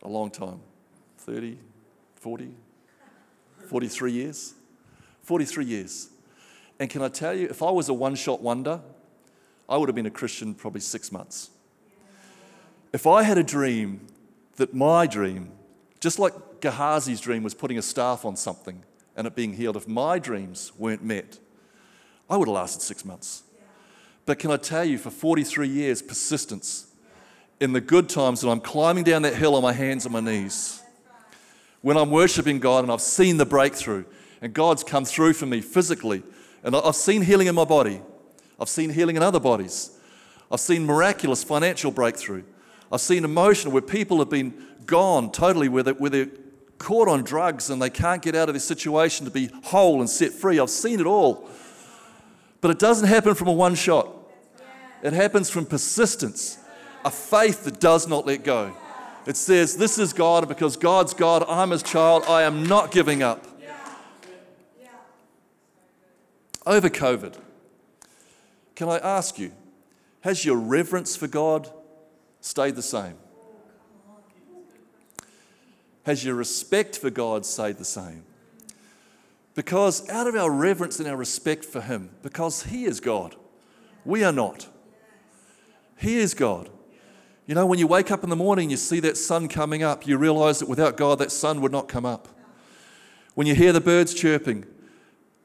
a 0.02 0.08
long 0.08 0.30
time 0.30 0.60
30, 1.20 1.58
40, 2.16 2.52
43 3.68 4.12
years. 4.12 4.54
43 5.24 5.66
years. 5.66 6.10
And 6.80 6.90
can 6.90 7.02
I 7.02 7.08
tell 7.08 7.34
you, 7.34 7.48
if 7.48 7.64
I 7.64 7.72
was 7.72 7.90
a 7.90 7.94
one 7.94 8.16
shot 8.16 8.42
wonder, 8.42 8.82
I 9.68 9.78
would 9.78 9.90
have 9.90 9.96
been 9.96 10.06
a 10.06 10.12
Christian 10.12 10.54
probably 10.54 10.82
six 10.82 11.12
months. 11.12 11.50
If 12.94 13.08
I 13.08 13.24
had 13.24 13.38
a 13.38 13.44
dream 13.44 14.08
that 14.58 14.74
my 14.74 15.08
dream, 15.08 15.52
just 16.00 16.20
like 16.20 16.34
Gehazi's 16.62 17.20
dream 17.20 17.44
was 17.44 17.54
putting 17.54 17.78
a 17.78 17.82
staff 17.82 18.24
on 18.24 18.36
something 18.36 18.84
and 19.16 19.26
it 19.26 19.36
being 19.36 19.54
healed, 19.54 19.76
if 19.76 19.88
my 19.88 20.20
dreams 20.20 20.72
weren't 20.78 21.04
met, 21.04 21.40
I 22.30 22.38
would 22.38 22.48
have 22.48 22.56
lasted 22.56 22.82
six 22.82 23.06
months. 23.06 23.44
But 24.26 24.40
can 24.40 24.52
I 24.52 24.58
tell 24.58 24.84
you, 24.84 24.98
for 24.98 25.12
43 25.12 25.68
years, 25.68 26.02
persistence 26.02 26.88
in 27.60 27.74
the 27.74 27.82
good 27.82 28.10
times 28.10 28.44
when 28.44 28.52
I'm 28.52 28.60
climbing 28.60 29.04
down 29.04 29.22
that 29.22 29.36
hill 29.36 29.56
on 29.56 29.62
my 29.62 29.74
hands 29.74 30.06
and 30.06 30.14
my 30.14 30.20
knees, 30.20 30.82
when 31.82 31.98
I'm 31.98 32.10
worshiping 32.10 32.60
God 32.60 32.84
and 32.84 32.92
I've 32.92 33.02
seen 33.02 33.38
the 33.38 33.46
breakthrough 33.46 34.06
and 34.42 34.54
God's 34.54 34.84
come 34.84 35.06
through 35.06 35.34
for 35.34 35.46
me 35.46 35.62
physically, 35.62 36.24
and 36.64 36.76
I've 36.76 36.96
seen 36.96 37.22
healing 37.22 37.48
in 37.48 37.54
my 37.54 37.66
body, 37.66 38.02
I've 38.60 38.70
seen 38.70 38.90
healing 38.90 39.16
in 39.16 39.24
other 39.24 39.40
bodies, 39.40 39.92
I've 40.52 40.60
seen 40.60 40.86
miraculous 40.86 41.44
financial 41.44 41.92
breakthrough, 41.92 42.44
I've 42.92 43.02
seen 43.02 43.24
emotional 43.24 43.72
where 43.72 43.82
people 43.84 44.18
have 44.18 44.30
been 44.30 44.54
gone 44.88 45.32
totally, 45.32 45.70
where 45.70 45.84
they're, 45.84 45.94
where 45.94 46.10
they're 46.10 46.30
caught 46.78 47.08
on 47.08 47.24
drugs 47.24 47.70
and 47.70 47.82
they 47.82 47.90
can't 47.90 48.22
get 48.22 48.36
out 48.36 48.50
of 48.50 48.54
this 48.56 48.66
situation 48.66 49.26
to 49.26 49.32
be 49.32 49.50
whole 49.64 50.02
and 50.02 50.10
set 50.10 50.32
free. 50.32 50.60
I've 50.60 50.70
seen 50.70 51.00
it 51.00 51.06
all. 51.06 51.50
But 52.66 52.72
it 52.72 52.80
doesn't 52.80 53.08
happen 53.08 53.36
from 53.36 53.48
a 53.48 53.54
one 53.54 53.76
shot, 53.76 54.10
it 55.04 55.14
happens 55.14 55.52
from 55.52 55.68
persistence, 55.68 56.58
a 57.06 57.12
faith 57.12 57.64
that 57.66 57.80
does 57.80 58.08
not 58.08 58.26
let 58.26 58.44
go. 58.44 58.76
It 59.28 59.38
says, 59.38 59.78
This 59.78 60.00
is 60.00 60.14
God, 60.14 60.48
because 60.48 60.76
God's 60.76 61.14
God, 61.14 61.46
I'm 61.48 61.70
His 61.70 61.84
child, 61.84 62.24
I 62.28 62.42
am 62.42 62.66
not 62.66 62.90
giving 62.90 63.22
up. 63.22 63.46
Over 66.66 66.90
COVID, 66.90 67.38
can 68.74 68.90
I 68.90 68.98
ask 68.98 69.38
you, 69.38 69.52
has 70.22 70.44
your 70.44 70.58
reverence 70.58 71.16
for 71.16 71.28
God 71.28 71.70
stayed 72.42 72.76
the 72.76 72.82
same? 72.82 73.14
Has 76.02 76.26
your 76.26 76.34
respect 76.34 76.98
for 76.98 77.12
God 77.12 77.46
stayed 77.46 77.78
the 77.78 77.86
same? 77.86 78.24
Because 79.56 80.08
out 80.10 80.28
of 80.28 80.36
our 80.36 80.52
reverence 80.52 81.00
and 81.00 81.08
our 81.08 81.16
respect 81.16 81.64
for 81.64 81.82
Him, 81.82 82.12
because 82.22 82.64
He 82.64 82.86
is 82.86 83.00
God, 83.00 83.36
we 84.04 84.24
are 84.24 84.34
not. 84.34 84.68
He 85.98 86.18
is 86.18 86.34
God. 86.34 86.70
You 87.48 87.56
know, 87.56 87.66
when 87.66 87.80
you 87.80 87.88
wake 87.88 88.12
up 88.12 88.24
in 88.24 88.30
the 88.30 88.36
morning, 88.36 88.70
you 88.70 88.78
see 88.78 89.00
that 89.02 89.18
sun 89.18 89.48
coming 89.48 89.82
up, 89.82 90.06
you 90.06 90.18
realize 90.18 90.60
that 90.60 90.68
without 90.68 90.98
God, 90.98 91.20
that 91.20 91.32
sun 91.32 91.62
would 91.62 91.72
not 91.72 91.88
come 91.88 92.06
up. 92.06 92.28
When 93.34 93.48
you 93.48 93.56
hear 93.56 93.72
the 93.72 93.82
birds 93.82 94.14
chirping, 94.14 94.66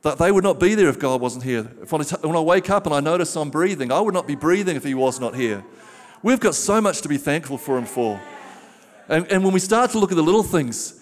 that 0.03 0.19
they 0.19 0.33
would 0.33 0.45
not 0.45 0.59
be 0.59 0.75
there 0.75 0.89
if 0.89 0.99
God 0.99 1.21
wasn't 1.21 1.45
here. 1.45 1.65
when 1.65 2.37
I 2.37 2.41
wake 2.41 2.71
up 2.71 2.87
and 2.87 2.95
I 2.95 3.01
notice 3.01 3.37
I'm 3.37 3.51
breathing, 3.51 3.93
I 3.93 4.01
would 4.01 4.15
not 4.15 4.27
be 4.27 4.35
breathing 4.35 4.77
if 4.77 4.85
He 4.85 4.95
was 4.95 5.21
not 5.21 5.35
here. 5.35 5.65
We've 6.23 6.41
got 6.41 6.55
so 6.55 6.81
much 6.81 7.03
to 7.03 7.09
be 7.09 7.19
thankful 7.19 7.59
for 7.59 7.79
Him 7.79 7.85
for. 7.85 8.21
And, 9.09 9.27
and 9.31 9.45
when 9.45 9.53
we 9.53 9.61
start 9.61 9.91
to 9.91 9.99
look 9.99 10.11
at 10.11 10.17
the 10.17 10.23
little 10.23 10.43
things, 10.43 11.00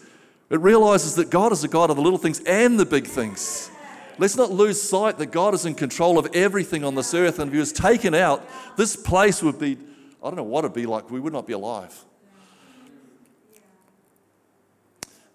it 0.51 0.61
realizes 0.61 1.15
that 1.17 1.31
God 1.31 1.53
is 1.53 1.63
a 1.63 1.69
God 1.69 1.91
of 1.91 1.97
the 1.97 2.03
little 2.03 2.19
things 2.19 2.41
and 2.41 2.79
the 2.81 2.87
big 2.87 3.07
things. 3.07 3.71
Let's 4.19 4.37
not 4.37 4.51
lose 4.51 4.81
sight 4.81 5.19
that 5.19 5.27
God 5.27 5.55
is 5.55 5.65
in 5.65 5.75
control 5.75 6.19
of 6.19 6.27
everything 6.35 6.85
on 6.85 6.95
this 6.95 7.15
earth. 7.15 7.39
And 7.39 7.49
if 7.49 7.53
He 7.53 7.61
was 7.61 7.73
taken 7.73 8.15
out, 8.15 8.47
this 8.77 8.97
place 8.97 9.43
would 9.43 9.59
be, 9.59 9.79
I 10.23 10.27
don't 10.27 10.37
know 10.37 10.43
what 10.43 10.65
it'd 10.65 10.75
be 10.75 10.87
like. 10.87 11.11
We 11.11 11.21
would 11.21 11.33
not 11.33 11.47
be 11.47 11.53
alive. 11.53 11.95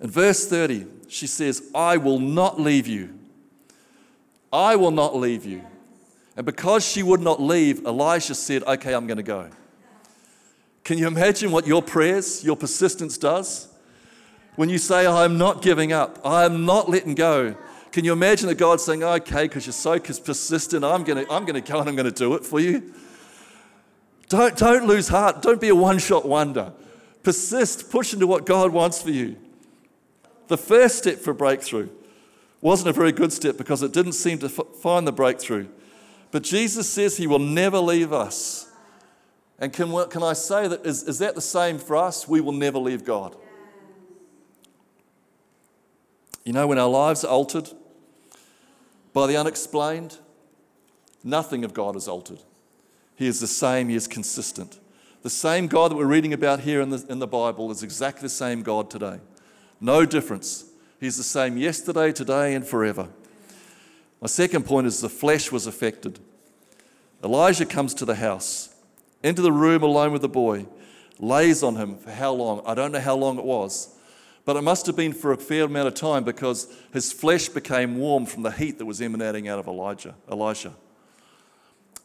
In 0.01 0.09
verse 0.09 0.45
30, 0.47 0.85
she 1.07 1.27
says, 1.27 1.69
I 1.73 1.97
will 1.97 2.19
not 2.19 2.59
leave 2.59 2.87
you. 2.87 3.17
I 4.51 4.75
will 4.75 4.91
not 4.91 5.15
leave 5.15 5.45
you. 5.45 5.63
And 6.35 6.45
because 6.45 6.85
she 6.85 7.03
would 7.03 7.21
not 7.21 7.41
leave, 7.41 7.85
Elisha 7.85 8.35
said, 8.35 8.63
Okay, 8.63 8.93
I'm 8.93 9.07
going 9.07 9.17
to 9.17 9.23
go. 9.23 9.49
Can 10.83 10.97
you 10.97 11.07
imagine 11.07 11.51
what 11.51 11.65
your 11.65 11.81
prayers, 11.81 12.43
your 12.43 12.57
persistence 12.57 13.17
does? 13.17 13.72
When 14.55 14.69
you 14.69 14.77
say, 14.77 15.07
I'm 15.07 15.37
not 15.37 15.61
giving 15.61 15.91
up, 15.91 16.19
I'm 16.23 16.65
not 16.65 16.89
letting 16.89 17.15
go. 17.15 17.55
Can 17.91 18.05
you 18.05 18.13
imagine 18.13 18.47
that 18.47 18.55
God 18.55 18.81
saying, 18.81 19.03
okay, 19.03 19.43
because 19.43 19.65
you're 19.65 19.73
so 19.73 19.99
persistent, 19.99 20.83
I'm 20.83 21.03
going 21.03 21.25
to 21.25 21.31
I'm 21.31 21.45
to 21.45 21.61
go 21.61 21.79
and 21.79 21.89
I'm 21.89 21.95
going 21.95 22.05
to 22.05 22.11
do 22.11 22.33
it 22.33 22.45
for 22.45 22.59
you? 22.59 22.93
Don't, 24.29 24.57
don't 24.57 24.87
lose 24.87 25.09
heart. 25.09 25.41
Don't 25.41 25.61
be 25.61 25.69
a 25.69 25.75
one 25.75 25.99
shot 25.99 26.27
wonder. 26.27 26.73
Persist, 27.21 27.91
push 27.91 28.13
into 28.13 28.25
what 28.25 28.45
God 28.45 28.71
wants 28.71 29.01
for 29.01 29.11
you. 29.11 29.37
The 30.47 30.57
first 30.57 30.97
step 30.97 31.19
for 31.19 31.33
breakthrough 31.33 31.89
wasn't 32.61 32.89
a 32.89 32.93
very 32.93 33.11
good 33.11 33.31
step 33.31 33.57
because 33.57 33.83
it 33.83 33.93
didn't 33.93 34.13
seem 34.13 34.39
to 34.39 34.47
f- 34.47 34.75
find 34.81 35.07
the 35.07 35.11
breakthrough. 35.11 35.67
But 36.31 36.43
Jesus 36.43 36.89
says 36.89 37.17
he 37.17 37.27
will 37.27 37.39
never 37.39 37.77
leave 37.77 38.11
us. 38.11 38.71
And 39.59 39.71
can, 39.71 40.09
can 40.09 40.23
I 40.23 40.33
say 40.33 40.67
that, 40.67 40.85
is, 40.85 41.03
is 41.03 41.19
that 41.19 41.35
the 41.35 41.41
same 41.41 41.77
for 41.77 41.95
us? 41.95 42.27
We 42.27 42.41
will 42.41 42.53
never 42.53 42.79
leave 42.79 43.05
God. 43.05 43.35
You 46.43 46.53
know, 46.53 46.67
when 46.67 46.77
our 46.77 46.89
lives 46.89 47.23
are 47.23 47.31
altered 47.31 47.69
by 49.13 49.27
the 49.27 49.37
unexplained, 49.37 50.17
nothing 51.23 51.63
of 51.63 51.73
God 51.73 51.95
is 51.95 52.07
altered. 52.07 52.39
He 53.15 53.27
is 53.27 53.39
the 53.39 53.47
same, 53.47 53.89
He 53.89 53.95
is 53.95 54.07
consistent. 54.07 54.79
The 55.21 55.29
same 55.29 55.67
God 55.67 55.91
that 55.91 55.95
we're 55.95 56.05
reading 56.05 56.33
about 56.33 56.61
here 56.61 56.81
in 56.81 56.89
the, 56.89 57.05
in 57.09 57.19
the 57.19 57.27
Bible 57.27 57.71
is 57.71 57.81
exactly 57.81 58.23
the 58.23 58.29
same 58.29 58.61
God 58.61 58.89
today. 58.89 59.19
No 59.79 60.05
difference. 60.05 60.65
He's 60.99 61.17
the 61.17 61.23
same 61.23 61.57
yesterday, 61.57 62.11
today, 62.11 62.55
and 62.55 62.65
forever. 62.65 63.07
My 64.21 64.27
second 64.27 64.65
point 64.65 64.87
is 64.87 64.99
the 64.99 65.09
flesh 65.09 65.51
was 65.51 65.67
affected. 65.67 66.19
Elijah 67.23 67.65
comes 67.65 67.93
to 67.95 68.05
the 68.05 68.15
house 68.15 68.73
into 69.21 69.41
the 69.41 69.51
room 69.51 69.81
alone 69.81 70.11
with 70.11 70.21
the 70.21 70.29
boy, 70.29 70.65
lays 71.19 71.63
on 71.63 71.77
him 71.77 71.97
for 71.97 72.11
how 72.11 72.33
long? 72.33 72.61
I 72.65 72.73
don't 72.73 72.91
know 72.91 72.99
how 72.99 73.15
long 73.15 73.37
it 73.37 73.45
was, 73.45 73.92
but 74.45 74.55
it 74.55 74.61
must 74.61 74.85
have 74.87 74.95
been 74.95 75.13
for 75.13 75.31
a 75.31 75.37
fair 75.37 75.65
amount 75.65 75.87
of 75.87 75.93
time 75.93 76.23
because 76.23 76.67
his 76.91 77.13
flesh 77.13 77.49
became 77.49 77.97
warm 77.97 78.25
from 78.25 78.43
the 78.43 78.51
heat 78.51 78.77
that 78.77 78.85
was 78.85 79.01
emanating 79.01 79.47
out 79.47 79.59
of 79.59 79.67
Elijah, 79.67 80.15
Elisha. 80.29 80.73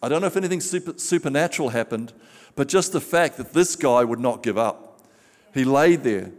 I 0.03 0.09
don't 0.09 0.20
know 0.20 0.29
if 0.29 0.37
anything 0.37 0.61
super, 0.61 0.96
supernatural 0.96 1.70
happened, 1.70 2.12
but 2.55 2.68
just 2.68 2.92
the 2.92 3.01
fact 3.01 3.37
that 3.38 3.53
this 3.53 3.74
guy 3.74 4.05
would 4.05 4.20
not 4.20 4.42
give 4.42 4.57
up. 4.57 5.01
He 5.53 5.64
laid 5.64 6.05
there. 6.05 6.31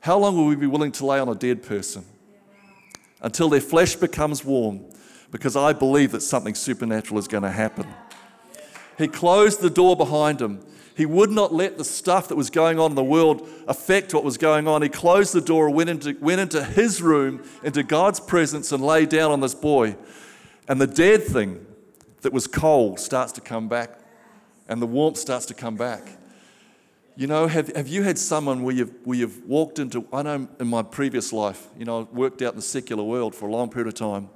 How 0.00 0.18
long 0.18 0.36
will 0.36 0.46
we 0.46 0.54
be 0.54 0.66
willing 0.66 0.92
to 0.92 1.06
lay 1.06 1.18
on 1.18 1.28
a 1.28 1.34
dead 1.34 1.62
person? 1.62 2.04
Until 3.20 3.48
their 3.48 3.60
flesh 3.60 3.96
becomes 3.96 4.44
warm, 4.44 4.84
because 5.32 5.56
I 5.56 5.72
believe 5.72 6.12
that 6.12 6.20
something 6.20 6.54
supernatural 6.54 7.18
is 7.18 7.26
going 7.26 7.42
to 7.42 7.50
happen. 7.50 7.86
He 8.96 9.08
closed 9.08 9.60
the 9.60 9.70
door 9.70 9.96
behind 9.96 10.40
him. 10.40 10.60
He 10.98 11.06
would 11.06 11.30
not 11.30 11.54
let 11.54 11.78
the 11.78 11.84
stuff 11.84 12.26
that 12.26 12.34
was 12.34 12.50
going 12.50 12.80
on 12.80 12.90
in 12.90 12.96
the 12.96 13.04
world 13.04 13.48
affect 13.68 14.12
what 14.12 14.24
was 14.24 14.36
going 14.36 14.66
on. 14.66 14.82
He 14.82 14.88
closed 14.88 15.32
the 15.32 15.40
door, 15.40 15.70
went 15.70 15.88
into, 15.88 16.16
went 16.20 16.40
into 16.40 16.64
his 16.64 17.00
room, 17.00 17.40
into 17.62 17.84
God's 17.84 18.18
presence, 18.18 18.72
and 18.72 18.84
lay 18.84 19.06
down 19.06 19.30
on 19.30 19.38
this 19.38 19.54
boy. 19.54 19.96
And 20.66 20.80
the 20.80 20.88
dead 20.88 21.22
thing 21.22 21.64
that 22.22 22.32
was 22.32 22.48
cold 22.48 22.98
starts 22.98 23.30
to 23.34 23.40
come 23.40 23.68
back, 23.68 24.00
and 24.68 24.82
the 24.82 24.88
warmth 24.88 25.18
starts 25.18 25.46
to 25.46 25.54
come 25.54 25.76
back. 25.76 26.02
You 27.14 27.28
know, 27.28 27.46
have, 27.46 27.68
have 27.76 27.86
you 27.86 28.02
had 28.02 28.18
someone 28.18 28.64
where 28.64 28.74
you've, 28.74 28.92
where 29.04 29.18
you've 29.18 29.46
walked 29.46 29.78
into, 29.78 30.04
I 30.12 30.22
know 30.22 30.48
in 30.58 30.66
my 30.66 30.82
previous 30.82 31.32
life, 31.32 31.68
you 31.78 31.84
know, 31.84 32.00
I 32.00 32.02
worked 32.12 32.42
out 32.42 32.54
in 32.54 32.56
the 32.56 32.62
secular 32.62 33.04
world 33.04 33.36
for 33.36 33.48
a 33.48 33.52
long 33.52 33.70
period 33.70 33.86
of 33.86 33.94
time. 33.94 34.30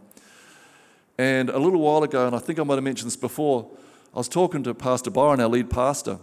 And 1.18 1.50
a 1.50 1.58
little 1.58 1.80
while 1.80 2.04
ago, 2.04 2.24
and 2.28 2.36
I 2.36 2.38
think 2.38 2.60
I 2.60 2.62
might 2.62 2.76
have 2.76 2.84
mentioned 2.84 3.08
this 3.08 3.16
before, 3.16 3.68
I 4.14 4.18
was 4.18 4.28
talking 4.28 4.62
to 4.62 4.74
Pastor 4.74 5.10
Byron, 5.10 5.40
our 5.40 5.48
lead 5.48 5.68
pastor, 5.68 6.20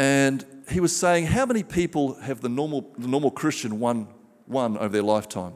and 0.00 0.46
he 0.70 0.80
was 0.80 0.96
saying, 0.96 1.26
How 1.26 1.44
many 1.44 1.62
people 1.62 2.14
have 2.20 2.40
the 2.40 2.48
normal, 2.48 2.90
the 2.96 3.06
normal 3.06 3.30
Christian 3.30 3.78
won, 3.78 4.08
won 4.46 4.78
over 4.78 4.88
their 4.88 5.02
lifetime? 5.02 5.52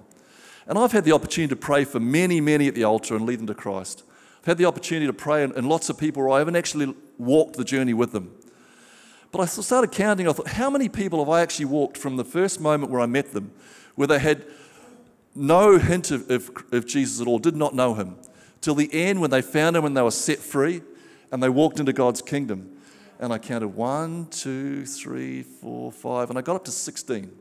And 0.66 0.76
I've 0.76 0.92
had 0.92 1.06
the 1.06 1.12
opportunity 1.12 1.48
to 1.48 1.56
pray 1.56 1.84
for 1.84 1.98
many, 1.98 2.42
many 2.42 2.68
at 2.68 2.74
the 2.74 2.84
altar 2.84 3.16
and 3.16 3.24
lead 3.24 3.38
them 3.38 3.46
to 3.46 3.54
Christ. 3.54 4.02
I've 4.40 4.44
had 4.44 4.58
the 4.58 4.66
opportunity 4.66 5.06
to 5.06 5.14
pray, 5.14 5.44
and, 5.44 5.54
and 5.54 5.66
lots 5.66 5.88
of 5.88 5.96
people 5.96 6.30
I 6.30 6.40
haven't 6.40 6.56
actually 6.56 6.94
walked 7.16 7.56
the 7.56 7.64
journey 7.64 7.94
with 7.94 8.12
them. 8.12 8.36
But 9.32 9.40
I 9.40 9.46
started 9.46 9.92
counting, 9.92 10.28
I 10.28 10.32
thought, 10.32 10.48
how 10.48 10.68
many 10.68 10.90
people 10.90 11.20
have 11.20 11.30
I 11.30 11.40
actually 11.40 11.64
walked 11.64 11.96
from 11.96 12.18
the 12.18 12.24
first 12.24 12.60
moment 12.60 12.92
where 12.92 13.00
I 13.00 13.06
met 13.06 13.32
them, 13.32 13.50
where 13.94 14.06
they 14.06 14.18
had 14.18 14.44
no 15.34 15.78
hint 15.78 16.10
of, 16.10 16.30
of, 16.30 16.50
of 16.70 16.86
Jesus 16.86 17.18
at 17.18 17.26
all, 17.26 17.38
did 17.38 17.56
not 17.56 17.74
know 17.74 17.94
him, 17.94 18.16
till 18.60 18.74
the 18.74 18.92
end 18.92 19.22
when 19.22 19.30
they 19.30 19.40
found 19.40 19.74
him 19.74 19.86
and 19.86 19.96
they 19.96 20.02
were 20.02 20.10
set 20.10 20.38
free 20.38 20.82
and 21.32 21.42
they 21.42 21.48
walked 21.48 21.80
into 21.80 21.94
God's 21.94 22.20
kingdom. 22.20 22.73
And 23.24 23.32
I 23.32 23.38
counted 23.38 23.68
one, 23.68 24.26
two, 24.26 24.84
three, 24.84 25.44
four, 25.44 25.90
five, 25.90 26.28
and 26.28 26.38
I 26.38 26.42
got 26.42 26.56
up 26.56 26.64
to 26.66 26.70
16. 26.70 27.32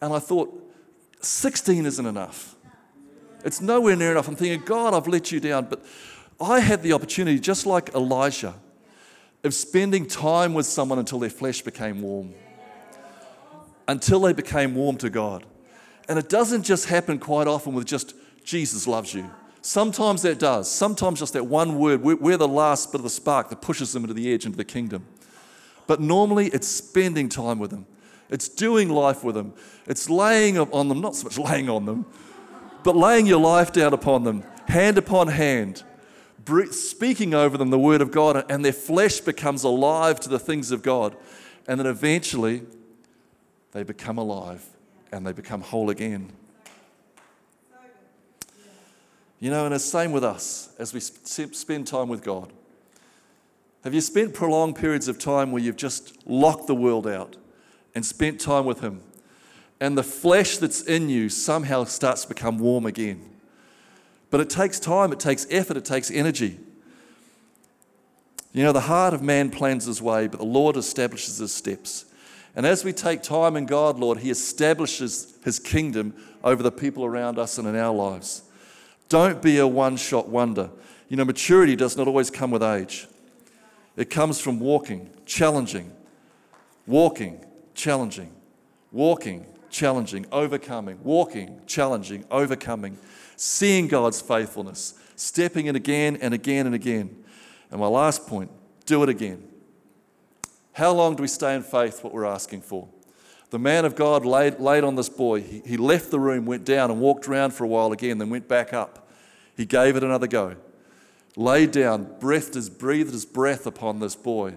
And 0.00 0.14
I 0.14 0.18
thought, 0.18 0.72
16 1.20 1.84
isn't 1.84 2.06
enough. 2.06 2.56
It's 3.44 3.60
nowhere 3.60 3.94
near 3.94 4.12
enough. 4.12 4.26
I'm 4.26 4.36
thinking, 4.36 4.62
God, 4.64 4.94
I've 4.94 5.06
let 5.06 5.30
you 5.30 5.38
down. 5.38 5.66
But 5.66 5.84
I 6.40 6.60
had 6.60 6.82
the 6.82 6.94
opportunity, 6.94 7.38
just 7.38 7.66
like 7.66 7.94
Elijah, 7.94 8.54
of 9.44 9.52
spending 9.52 10.06
time 10.06 10.54
with 10.54 10.64
someone 10.64 10.98
until 10.98 11.18
their 11.18 11.28
flesh 11.28 11.60
became 11.60 12.00
warm, 12.00 12.32
until 13.86 14.20
they 14.20 14.32
became 14.32 14.74
warm 14.74 14.96
to 14.96 15.10
God. 15.10 15.44
And 16.08 16.18
it 16.18 16.30
doesn't 16.30 16.62
just 16.62 16.86
happen 16.86 17.18
quite 17.18 17.46
often 17.46 17.74
with 17.74 17.84
just 17.84 18.14
Jesus 18.44 18.86
loves 18.86 19.12
you. 19.12 19.30
Sometimes 19.62 20.22
that 20.22 20.38
does. 20.38 20.70
Sometimes 20.70 21.20
just 21.20 21.34
that 21.34 21.46
one 21.46 21.78
word, 21.78 22.02
we're 22.02 22.36
the 22.36 22.48
last 22.48 22.92
bit 22.92 22.98
of 23.00 23.02
the 23.02 23.10
spark 23.10 23.50
that 23.50 23.60
pushes 23.60 23.92
them 23.92 24.04
into 24.04 24.14
the 24.14 24.32
edge, 24.32 24.46
into 24.46 24.56
the 24.56 24.64
kingdom. 24.64 25.06
But 25.86 26.00
normally 26.00 26.48
it's 26.48 26.68
spending 26.68 27.28
time 27.28 27.58
with 27.58 27.70
them, 27.70 27.86
it's 28.28 28.48
doing 28.48 28.88
life 28.88 29.24
with 29.24 29.34
them, 29.34 29.54
it's 29.86 30.08
laying 30.08 30.58
on 30.58 30.88
them, 30.88 31.00
not 31.00 31.16
so 31.16 31.24
much 31.24 31.38
laying 31.38 31.68
on 31.68 31.84
them, 31.84 32.06
but 32.84 32.96
laying 32.96 33.26
your 33.26 33.40
life 33.40 33.72
down 33.72 33.92
upon 33.92 34.24
them, 34.24 34.44
hand 34.68 34.96
upon 34.98 35.28
hand, 35.28 35.82
speaking 36.70 37.34
over 37.34 37.58
them 37.58 37.70
the 37.70 37.78
word 37.78 38.00
of 38.00 38.10
God, 38.10 38.44
and 38.50 38.64
their 38.64 38.72
flesh 38.72 39.20
becomes 39.20 39.62
alive 39.64 40.20
to 40.20 40.28
the 40.28 40.38
things 40.38 40.70
of 40.70 40.82
God. 40.82 41.16
And 41.68 41.78
then 41.78 41.86
eventually 41.86 42.62
they 43.72 43.82
become 43.82 44.16
alive 44.16 44.64
and 45.12 45.26
they 45.26 45.32
become 45.32 45.60
whole 45.60 45.90
again. 45.90 46.32
You 49.40 49.50
know, 49.50 49.64
and 49.64 49.74
it's 49.74 49.84
the 49.84 49.90
same 49.90 50.12
with 50.12 50.22
us 50.22 50.68
as 50.78 50.92
we 50.92 51.00
spend 51.00 51.86
time 51.86 52.08
with 52.08 52.22
God. 52.22 52.52
Have 53.82 53.94
you 53.94 54.02
spent 54.02 54.34
prolonged 54.34 54.76
periods 54.76 55.08
of 55.08 55.18
time 55.18 55.50
where 55.50 55.62
you've 55.62 55.76
just 55.76 56.26
locked 56.26 56.66
the 56.66 56.74
world 56.74 57.06
out 57.06 57.36
and 57.94 58.04
spent 58.04 58.38
time 58.38 58.66
with 58.66 58.80
Him? 58.80 59.00
And 59.80 59.96
the 59.96 60.02
flesh 60.02 60.58
that's 60.58 60.82
in 60.82 61.08
you 61.08 61.30
somehow 61.30 61.84
starts 61.84 62.22
to 62.22 62.28
become 62.28 62.58
warm 62.58 62.84
again. 62.84 63.24
But 64.28 64.40
it 64.40 64.50
takes 64.50 64.78
time, 64.78 65.10
it 65.10 65.18
takes 65.18 65.46
effort, 65.50 65.78
it 65.78 65.86
takes 65.86 66.10
energy. 66.10 66.58
You 68.52 68.62
know, 68.64 68.72
the 68.72 68.80
heart 68.80 69.14
of 69.14 69.22
man 69.22 69.50
plans 69.50 69.86
his 69.86 70.02
way, 70.02 70.26
but 70.26 70.38
the 70.38 70.44
Lord 70.44 70.76
establishes 70.76 71.38
his 71.38 71.52
steps. 71.52 72.04
And 72.54 72.66
as 72.66 72.84
we 72.84 72.92
take 72.92 73.22
time 73.22 73.56
in 73.56 73.66
God, 73.66 73.98
Lord, 73.98 74.18
He 74.18 74.30
establishes 74.30 75.38
His 75.44 75.58
kingdom 75.58 76.14
over 76.42 76.62
the 76.62 76.72
people 76.72 77.04
around 77.04 77.38
us 77.38 77.58
and 77.58 77.68
in 77.68 77.76
our 77.76 77.94
lives. 77.94 78.42
Don't 79.10 79.42
be 79.42 79.58
a 79.58 79.66
one 79.66 79.96
shot 79.96 80.28
wonder. 80.28 80.70
You 81.08 81.16
know, 81.16 81.24
maturity 81.24 81.74
does 81.76 81.96
not 81.96 82.06
always 82.06 82.30
come 82.30 82.50
with 82.50 82.62
age, 82.62 83.06
it 83.96 84.08
comes 84.08 84.40
from 84.40 84.58
walking, 84.60 85.10
challenging, 85.26 85.92
walking, 86.86 87.44
challenging, 87.74 88.32
walking, 88.92 89.44
challenging, 89.68 90.26
overcoming, 90.32 91.00
walking, 91.02 91.60
challenging, 91.66 92.24
overcoming, 92.30 92.96
seeing 93.36 93.88
God's 93.88 94.22
faithfulness, 94.22 94.94
stepping 95.16 95.66
in 95.66 95.74
again 95.74 96.16
and 96.22 96.32
again 96.32 96.66
and 96.66 96.74
again. 96.74 97.24
And 97.70 97.80
my 97.80 97.88
last 97.88 98.28
point 98.28 98.50
do 98.86 99.02
it 99.02 99.08
again. 99.08 99.46
How 100.72 100.92
long 100.92 101.16
do 101.16 101.22
we 101.22 101.28
stay 101.28 101.56
in 101.56 101.62
faith, 101.62 102.04
what 102.04 102.14
we're 102.14 102.24
asking 102.24 102.62
for? 102.62 102.88
The 103.50 103.58
man 103.58 103.84
of 103.84 103.96
God 103.96 104.24
laid, 104.24 104.60
laid 104.60 104.84
on 104.84 104.94
this 104.94 105.08
boy. 105.08 105.42
He, 105.42 105.62
he 105.66 105.76
left 105.76 106.10
the 106.10 106.20
room, 106.20 106.46
went 106.46 106.64
down, 106.64 106.90
and 106.90 107.00
walked 107.00 107.28
around 107.28 107.52
for 107.52 107.64
a 107.64 107.68
while 107.68 107.92
again, 107.92 108.18
then 108.18 108.30
went 108.30 108.48
back 108.48 108.72
up. 108.72 109.08
He 109.56 109.66
gave 109.66 109.96
it 109.96 110.04
another 110.04 110.28
go. 110.28 110.56
Laid 111.36 111.72
down, 111.72 112.16
breathed 112.20 112.54
his, 112.54 112.70
breathed 112.70 113.12
his 113.12 113.26
breath 113.26 113.66
upon 113.66 113.98
this 113.98 114.14
boy. 114.16 114.56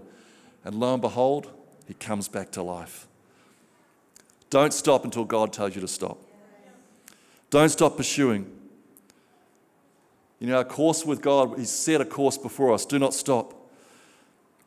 And 0.63 0.75
lo 0.75 0.93
and 0.93 1.01
behold, 1.01 1.51
he 1.87 1.93
comes 1.95 2.27
back 2.27 2.51
to 2.51 2.63
life. 2.63 3.07
Don't 4.49 4.73
stop 4.73 5.03
until 5.03 5.25
God 5.25 5.51
tells 5.51 5.73
you 5.75 5.81
to 5.81 5.87
stop. 5.87 6.17
Don't 7.49 7.69
stop 7.69 7.97
pursuing. 7.97 8.49
You 10.39 10.47
know, 10.47 10.57
our 10.57 10.63
course 10.63 11.05
with 11.05 11.21
God, 11.21 11.57
He's 11.57 11.69
set 11.69 12.01
a 12.01 12.05
course 12.05 12.37
before 12.37 12.73
us. 12.73 12.85
Do 12.85 12.99
not 12.99 13.13
stop. 13.13 13.53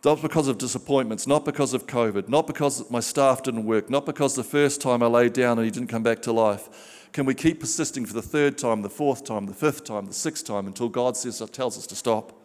Not 0.06 0.22
because 0.22 0.46
of 0.46 0.56
disappointments, 0.56 1.26
not 1.26 1.44
because 1.44 1.74
of 1.74 1.88
COVID, 1.88 2.28
not 2.28 2.46
because 2.46 2.88
my 2.92 3.00
staff 3.00 3.42
didn't 3.42 3.64
work, 3.64 3.90
not 3.90 4.06
because 4.06 4.36
the 4.36 4.44
first 4.44 4.80
time 4.80 5.02
I 5.02 5.06
laid 5.06 5.32
down 5.32 5.58
and 5.58 5.64
he 5.64 5.70
didn't 5.72 5.88
come 5.88 6.04
back 6.04 6.22
to 6.22 6.32
life. 6.32 7.08
Can 7.12 7.26
we 7.26 7.34
keep 7.34 7.58
persisting 7.58 8.06
for 8.06 8.12
the 8.12 8.22
third 8.22 8.56
time, 8.56 8.82
the 8.82 8.88
fourth 8.88 9.24
time, 9.24 9.46
the 9.46 9.52
fifth 9.52 9.82
time, 9.82 10.06
the 10.06 10.12
sixth 10.12 10.46
time 10.46 10.68
until 10.68 10.88
God 10.88 11.16
says, 11.16 11.42
tells 11.50 11.76
us 11.76 11.88
to 11.88 11.96
stop? 11.96 12.40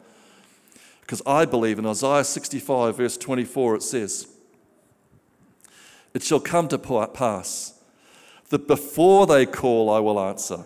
Because 1.02 1.22
I 1.24 1.46
believe 1.46 1.78
in 1.78 1.86
Isaiah 1.86 2.24
65, 2.24 2.98
verse 2.98 3.16
24, 3.16 3.76
it 3.76 3.84
says, 3.84 4.28
It 6.16 6.24
shall 6.24 6.40
come 6.40 6.68
to 6.70 6.80
pass 6.80 7.80
that 8.50 8.68
before 8.68 9.28
they 9.28 9.46
call, 9.46 9.92
I 9.92 10.00
will 10.00 10.20
answer. 10.20 10.64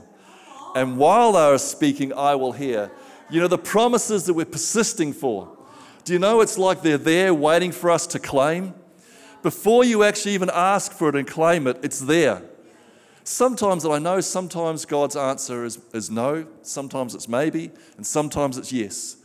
And 0.78 0.98
while 0.98 1.34
they 1.34 1.40
are 1.40 1.58
speaking, 1.58 2.14
I 2.14 2.36
will 2.36 2.54
hear. 2.54 2.90
You 3.30 3.42
know, 3.42 3.50
the 3.50 3.58
promises 3.58 4.28
that 4.28 4.34
we're 4.34 4.46
persisting 4.46 5.12
for 5.12 5.56
do 6.06 6.14
you 6.14 6.20
know 6.20 6.42
it's 6.42 6.58
like 6.58 6.84
they're 6.84 6.98
there 6.98 7.34
waiting 7.34 7.72
for 7.72 7.90
us 7.92 8.08
to 8.08 8.20
claim? 8.20 8.74
Before 9.42 9.84
you 9.84 10.04
actually 10.04 10.34
even 10.36 10.50
ask 10.54 10.92
for 10.92 11.10
it 11.10 11.16
and 11.16 11.28
claim 11.28 11.68
it, 11.68 11.80
it's 11.84 12.00
there. 12.00 12.44
Sometimes, 13.24 13.84
and 13.84 13.94
I 13.94 13.98
know 13.98 14.22
sometimes 14.22 14.86
God's 14.86 15.16
answer 15.16 15.66
is, 15.66 15.80
is 15.94 16.12
no, 16.12 16.46
sometimes 16.62 17.16
it's 17.16 17.28
maybe, 17.28 17.72
and 17.98 18.06
sometimes 18.06 18.58
it's 18.58 18.72
yes. 18.72 19.18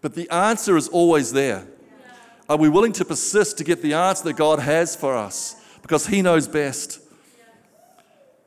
But 0.00 0.14
the 0.14 0.28
answer 0.30 0.76
is 0.76 0.88
always 0.88 1.32
there. 1.32 1.66
Are 2.48 2.56
we 2.56 2.70
willing 2.70 2.92
to 2.94 3.04
persist 3.04 3.58
to 3.58 3.64
get 3.64 3.82
the 3.82 3.92
answer 3.92 4.24
that 4.24 4.36
God 4.36 4.58
has 4.58 4.96
for 4.96 5.14
us? 5.14 5.56
Because 5.82 6.06
He 6.06 6.22
knows 6.22 6.48
best. 6.48 6.98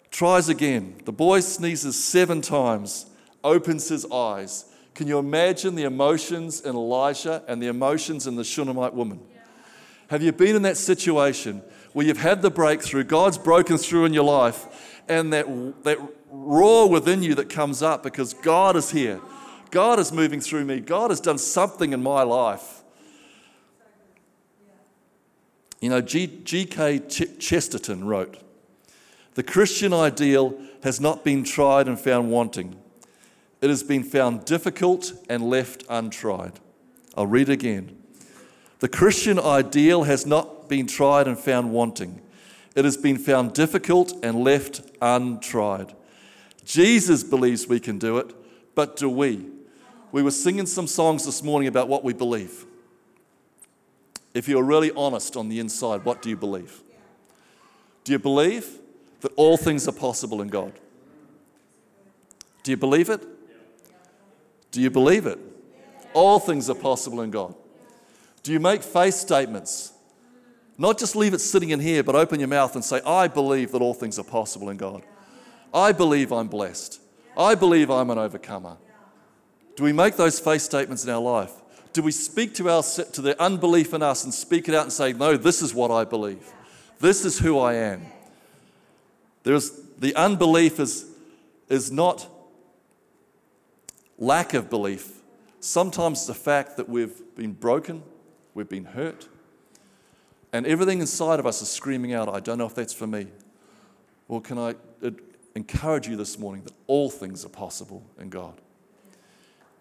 Tries 0.10 0.50
again. 0.50 0.96
The 1.06 1.12
boy 1.12 1.42
sneezes 1.42 2.04
seven 2.04 2.42
times, 2.42 3.06
opens 3.44 3.90
his 3.90 4.06
eyes, 4.12 4.66
can 4.96 5.08
you 5.08 5.20
imagine 5.20 5.76
the 5.76 5.84
emotions 5.84 6.62
in 6.62 6.74
Elijah 6.74 7.44
and 7.50 7.62
the 7.62 7.68
emotions 7.68 8.28
in 8.28 8.38
the 8.38 8.46
Shunammite 8.46 8.94
woman? 8.94 9.20
Have 10.08 10.24
you 10.24 10.32
been 10.32 10.56
in 10.56 10.62
that 10.62 10.78
situation 10.78 11.62
where 11.92 12.06
you've 12.06 12.18
had 12.18 12.42
the 12.42 12.50
breakthrough, 12.50 13.04
God's 13.04 13.38
broken 13.38 13.78
through 13.78 14.06
in 14.06 14.14
your 14.14 14.24
life, 14.24 15.02
and 15.10 15.34
that, 15.34 15.84
that 15.84 15.98
roar 16.32 16.90
within 16.90 17.22
you 17.22 17.36
that 17.36 17.50
comes 17.50 17.84
up 17.84 18.04
because 18.04 18.34
God 18.34 18.78
is 18.78 18.92
here? 18.92 19.20
God 19.70 20.00
is 20.00 20.14
moving 20.14 20.40
through 20.40 20.64
me. 20.64 20.80
God 20.80 21.12
has 21.12 21.20
done 21.20 21.40
something 21.40 21.92
in 21.92 22.02
my 22.02 22.24
life. 22.24 22.82
You 25.82 25.90
know, 25.90 26.00
G.K. 26.00 27.00
Chesterton 27.40 28.06
wrote 28.06 28.38
The 29.34 29.44
Christian 29.44 29.92
ideal 29.92 30.58
has 30.84 31.02
not 31.02 31.26
been 31.26 31.44
tried 31.44 31.90
and 31.90 32.00
found 32.00 32.32
wanting 32.32 32.80
it 33.62 33.70
has 33.70 33.84
been 33.84 34.04
found 34.04 34.46
difficult 34.46 35.14
and 35.30 35.44
left 35.44 35.84
untried. 35.90 36.60
I'll 37.16 37.28
read 37.28 37.50
again. 37.50 37.98
The 38.80 38.90
Christian 38.90 39.40
ideal 39.40 40.04
has 40.04 40.26
not 40.26 40.68
been 40.68 40.88
tried 40.88 41.28
and 41.28 41.38
found 41.38 41.72
wanting. 41.72 42.22
It 42.76 42.86
has 42.86 42.98
been 42.98 43.18
found 43.18 43.54
difficult 43.54 44.14
and 44.24 44.44
left 44.44 44.82
untried. 45.02 45.94
Jesus 46.66 47.24
believes 47.24 47.68
we 47.68 47.80
can 47.80 47.98
do 47.98 48.18
it, 48.18 48.36
but 48.76 48.98
do 48.98 49.10
we? 49.10 49.46
We 50.12 50.24
were 50.24 50.32
singing 50.32 50.66
some 50.66 50.88
songs 50.88 51.26
this 51.26 51.42
morning 51.42 51.68
about 51.68 51.88
what 51.88 52.04
we 52.04 52.14
believe. 52.14 52.66
If 54.34 54.50
you're 54.50 54.64
really 54.64 54.92
honest 54.92 55.38
on 55.38 55.48
the 55.48 55.60
inside, 55.60 56.04
what 56.04 56.22
do 56.22 56.30
you 56.30 56.36
believe? 56.36 56.84
Do 58.04 58.12
you 58.12 58.20
believe 58.20 58.80
that 59.22 59.32
all 59.36 59.58
things 59.58 59.88
are 59.88 59.94
possible 59.94 60.42
in 60.42 60.50
God? 60.50 60.74
Do 62.64 62.72
you 62.72 62.78
believe 62.78 63.10
it? 63.10 63.26
Do 64.76 64.82
you 64.82 64.90
believe 64.90 65.26
it? 65.26 65.40
All 66.14 66.38
things 66.38 66.70
are 66.70 66.76
possible 66.76 67.22
in 67.22 67.32
God. 67.32 67.56
Do 68.44 68.52
you 68.52 68.60
make 68.60 68.84
faith 68.84 69.14
statements? 69.14 69.94
Not 70.78 71.00
just 71.00 71.16
leave 71.16 71.34
it 71.34 71.40
sitting 71.40 71.70
in 71.70 71.80
here, 71.80 72.04
but 72.04 72.14
open 72.14 72.42
your 72.42 72.50
mouth 72.50 72.76
and 72.76 72.84
say, 72.84 73.00
I 73.06 73.30
believe 73.30 73.72
that 73.72 73.82
all 73.82 73.94
things 73.94 74.20
are 74.20 74.26
possible 74.26 74.70
in 74.70 74.76
God. 74.76 75.04
I 75.74 75.94
believe 75.94 76.34
I'm 76.34 76.50
blessed. 76.50 77.00
I 77.38 77.56
believe 77.56 77.90
I'm 77.90 78.10
an 78.10 78.18
overcomer. 78.18 78.76
Do 79.78 79.84
we 79.86 79.94
make 79.94 80.18
those 80.18 80.42
faith 80.42 80.64
statements 80.64 81.06
in 81.06 81.10
our 81.10 81.22
life? 81.22 81.54
Do 81.94 82.02
we 82.02 82.12
speak 82.12 82.54
to, 82.56 82.70
our, 82.70 82.84
to 82.84 83.22
the 83.22 83.42
unbelief 83.42 83.94
in 83.94 84.04
us 84.04 84.26
and 84.26 84.34
speak 84.34 84.68
it 84.68 84.76
out 84.76 84.84
and 84.84 84.92
say, 84.92 85.14
No, 85.14 85.38
this 85.38 85.62
is 85.62 85.74
what 85.74 85.90
I 85.90 86.04
believe. 86.04 86.52
This 87.00 87.24
is 87.24 87.40
who 87.40 87.60
I 87.60 87.76
am. 87.76 88.08
There's, 89.44 89.72
the 90.00 90.14
unbelief 90.16 90.82
is, 90.82 91.06
is 91.70 91.94
not 91.94 92.28
lack 94.18 94.54
of 94.54 94.70
belief, 94.70 95.22
sometimes 95.60 96.26
the 96.28 96.34
fact 96.34 96.78
that 96.78 96.88
we've 96.88 97.22
been 97.36 97.54
broken, 97.54 98.04
we've 98.54 98.70
been 98.70 98.86
hurt, 98.86 99.28
and 100.54 100.66
everything 100.66 101.00
inside 101.00 101.40
of 101.40 101.46
us 101.46 101.62
is 101.62 101.70
screaming 101.70 102.14
out, 102.14 102.30
I 102.30 102.40
don't 102.40 102.58
know 102.58 102.66
if 102.66 102.76
that's 102.76 102.94
for 102.94 103.08
me. 103.08 103.28
Well, 104.28 104.40
can 104.40 104.58
I 104.58 104.76
uh, 105.04 105.12
encourage 105.56 106.08
you 106.08 106.16
this 106.16 106.40
morning 106.40 106.64
that 106.64 106.74
all 106.88 107.10
things 107.10 107.46
are 107.46 107.50
possible 107.50 108.04
in 108.20 108.30
God? 108.30 108.62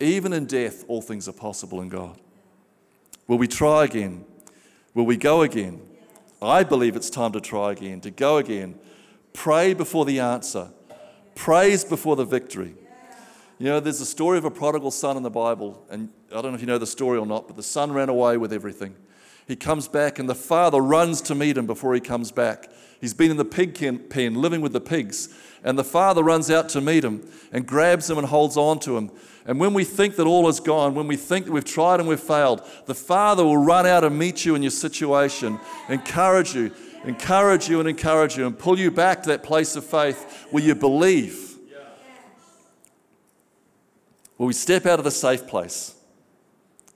Even 0.00 0.32
in 0.32 0.46
death, 0.46 0.84
all 0.88 1.00
things 1.00 1.28
are 1.28 1.32
possible 1.32 1.80
in 1.80 1.88
God. 1.88 2.18
Will 3.28 3.38
we 3.38 3.46
try 3.46 3.84
again? 3.84 4.24
Will 4.94 5.06
we 5.06 5.16
go 5.16 5.42
again? 5.42 5.80
I 6.42 6.62
believe 6.62 6.96
it's 6.96 7.08
time 7.08 7.32
to 7.32 7.40
try 7.40 7.72
again, 7.72 8.00
to 8.02 8.10
go 8.10 8.36
again. 8.36 8.78
Pray 9.32 9.74
before 9.74 10.04
the 10.04 10.20
answer, 10.20 10.70
praise 11.34 11.84
before 11.84 12.16
the 12.16 12.24
victory. 12.24 12.74
You 13.58 13.66
know, 13.66 13.78
there's 13.78 14.00
a 14.00 14.06
story 14.06 14.36
of 14.36 14.44
a 14.44 14.50
prodigal 14.50 14.90
son 14.90 15.16
in 15.16 15.22
the 15.22 15.30
Bible, 15.30 15.86
and 15.88 16.08
I 16.30 16.42
don't 16.42 16.50
know 16.50 16.54
if 16.54 16.60
you 16.60 16.66
know 16.66 16.78
the 16.78 16.88
story 16.88 17.18
or 17.18 17.26
not, 17.26 17.46
but 17.46 17.56
the 17.56 17.62
son 17.62 17.92
ran 17.92 18.08
away 18.08 18.36
with 18.36 18.52
everything. 18.52 18.96
He 19.46 19.54
comes 19.54 19.86
back, 19.86 20.18
and 20.18 20.28
the 20.28 20.34
father 20.34 20.80
runs 20.80 21.20
to 21.22 21.36
meet 21.36 21.56
him 21.56 21.66
before 21.66 21.94
he 21.94 22.00
comes 22.00 22.32
back. 22.32 22.68
He's 23.00 23.14
been 23.14 23.30
in 23.30 23.36
the 23.36 23.44
pig 23.44 23.74
pen, 24.10 24.34
living 24.34 24.60
with 24.60 24.72
the 24.72 24.80
pigs, 24.80 25.28
and 25.62 25.78
the 25.78 25.84
father 25.84 26.24
runs 26.24 26.50
out 26.50 26.68
to 26.70 26.80
meet 26.80 27.04
him 27.04 27.30
and 27.52 27.64
grabs 27.64 28.10
him 28.10 28.18
and 28.18 28.26
holds 28.26 28.56
on 28.56 28.80
to 28.80 28.96
him. 28.96 29.12
And 29.46 29.60
when 29.60 29.72
we 29.72 29.84
think 29.84 30.16
that 30.16 30.26
all 30.26 30.48
is 30.48 30.58
gone, 30.58 30.94
when 30.94 31.06
we 31.06 31.16
think 31.16 31.46
that 31.46 31.52
we've 31.52 31.64
tried 31.64 32.00
and 32.00 32.08
we've 32.08 32.18
failed, 32.18 32.62
the 32.86 32.94
father 32.94 33.44
will 33.44 33.58
run 33.58 33.86
out 33.86 34.02
and 34.02 34.18
meet 34.18 34.44
you 34.44 34.56
in 34.56 34.62
your 34.62 34.70
situation, 34.72 35.60
encourage 35.88 36.54
you, 36.54 36.72
encourage 37.04 37.68
you, 37.68 37.78
and 37.78 37.88
encourage 37.88 38.36
you, 38.36 38.46
and 38.46 38.58
pull 38.58 38.78
you 38.78 38.90
back 38.90 39.22
to 39.22 39.28
that 39.28 39.44
place 39.44 39.76
of 39.76 39.84
faith 39.84 40.48
where 40.50 40.64
you 40.64 40.74
believe 40.74 41.53
Will 44.38 44.46
we 44.46 44.52
step 44.52 44.86
out 44.86 44.98
of 44.98 45.04
the 45.04 45.10
safe 45.10 45.46
place 45.46 45.94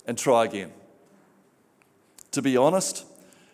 and 0.06 0.18
try 0.18 0.44
again? 0.44 0.72
To 2.32 2.42
be 2.42 2.56
honest 2.56 3.04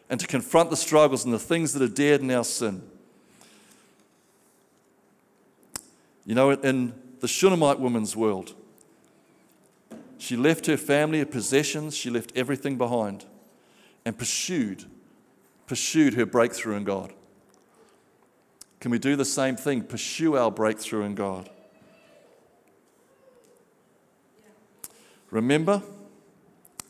and 0.08 0.18
to 0.20 0.26
confront 0.26 0.70
the 0.70 0.76
struggles 0.76 1.24
and 1.24 1.32
the 1.32 1.38
things 1.38 1.72
that 1.72 1.82
are 1.82 1.88
dead 1.88 2.20
in 2.20 2.30
our 2.30 2.44
sin. 2.44 2.82
You 6.26 6.34
know, 6.34 6.50
in 6.50 6.94
the 7.20 7.28
Shunammite 7.28 7.78
woman's 7.78 8.16
world, 8.16 8.54
she 10.18 10.36
left 10.36 10.66
her 10.66 10.76
family, 10.76 11.18
her 11.18 11.26
possessions, 11.26 11.96
she 11.96 12.08
left 12.08 12.32
everything 12.34 12.78
behind 12.78 13.26
and 14.06 14.16
pursued, 14.16 14.84
pursued 15.66 16.14
her 16.14 16.24
breakthrough 16.24 16.76
in 16.76 16.84
God. 16.84 17.12
Can 18.80 18.90
we 18.90 18.98
do 18.98 19.16
the 19.16 19.24
same 19.24 19.56
thing? 19.56 19.82
Pursue 19.82 20.36
our 20.36 20.50
breakthrough 20.50 21.02
in 21.02 21.14
God. 21.14 21.50
Remember? 25.34 25.82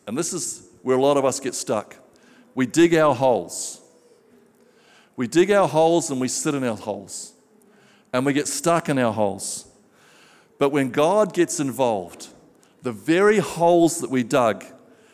And 0.06 0.18
this 0.18 0.34
is 0.34 0.68
where 0.82 0.98
a 0.98 1.00
lot 1.00 1.16
of 1.16 1.24
us 1.24 1.40
get 1.40 1.54
stuck. 1.54 1.96
We 2.54 2.66
dig 2.66 2.94
our 2.94 3.14
holes. 3.14 3.80
We 5.16 5.26
dig 5.26 5.50
our 5.50 5.66
holes 5.66 6.10
and 6.10 6.20
we 6.20 6.28
sit 6.28 6.54
in 6.54 6.62
our 6.62 6.76
holes. 6.76 7.32
And 8.12 8.26
we 8.26 8.34
get 8.34 8.46
stuck 8.46 8.90
in 8.90 8.98
our 8.98 9.14
holes. 9.14 9.66
But 10.58 10.72
when 10.72 10.90
God 10.90 11.32
gets 11.32 11.58
involved, 11.58 12.28
the 12.82 12.92
very 12.92 13.38
holes 13.38 14.00
that 14.00 14.10
we 14.10 14.22
dug 14.22 14.62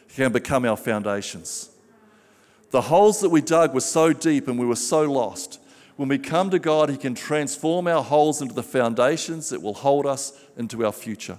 can 0.08 0.32
become 0.32 0.64
our 0.64 0.76
foundations. 0.76 1.70
The 2.72 2.80
holes 2.80 3.20
that 3.20 3.28
we 3.28 3.42
dug 3.42 3.74
were 3.74 3.80
so 3.80 4.12
deep 4.12 4.48
and 4.48 4.58
we 4.58 4.66
were 4.66 4.74
so 4.74 5.02
lost. 5.08 5.60
When 5.94 6.08
we 6.08 6.18
come 6.18 6.50
to 6.50 6.58
God, 6.58 6.90
He 6.90 6.96
can 6.96 7.14
transform 7.14 7.86
our 7.86 8.02
holes 8.02 8.42
into 8.42 8.54
the 8.54 8.64
foundations 8.64 9.50
that 9.50 9.62
will 9.62 9.74
hold 9.74 10.04
us 10.04 10.32
into 10.56 10.84
our 10.84 10.92
future. 10.92 11.38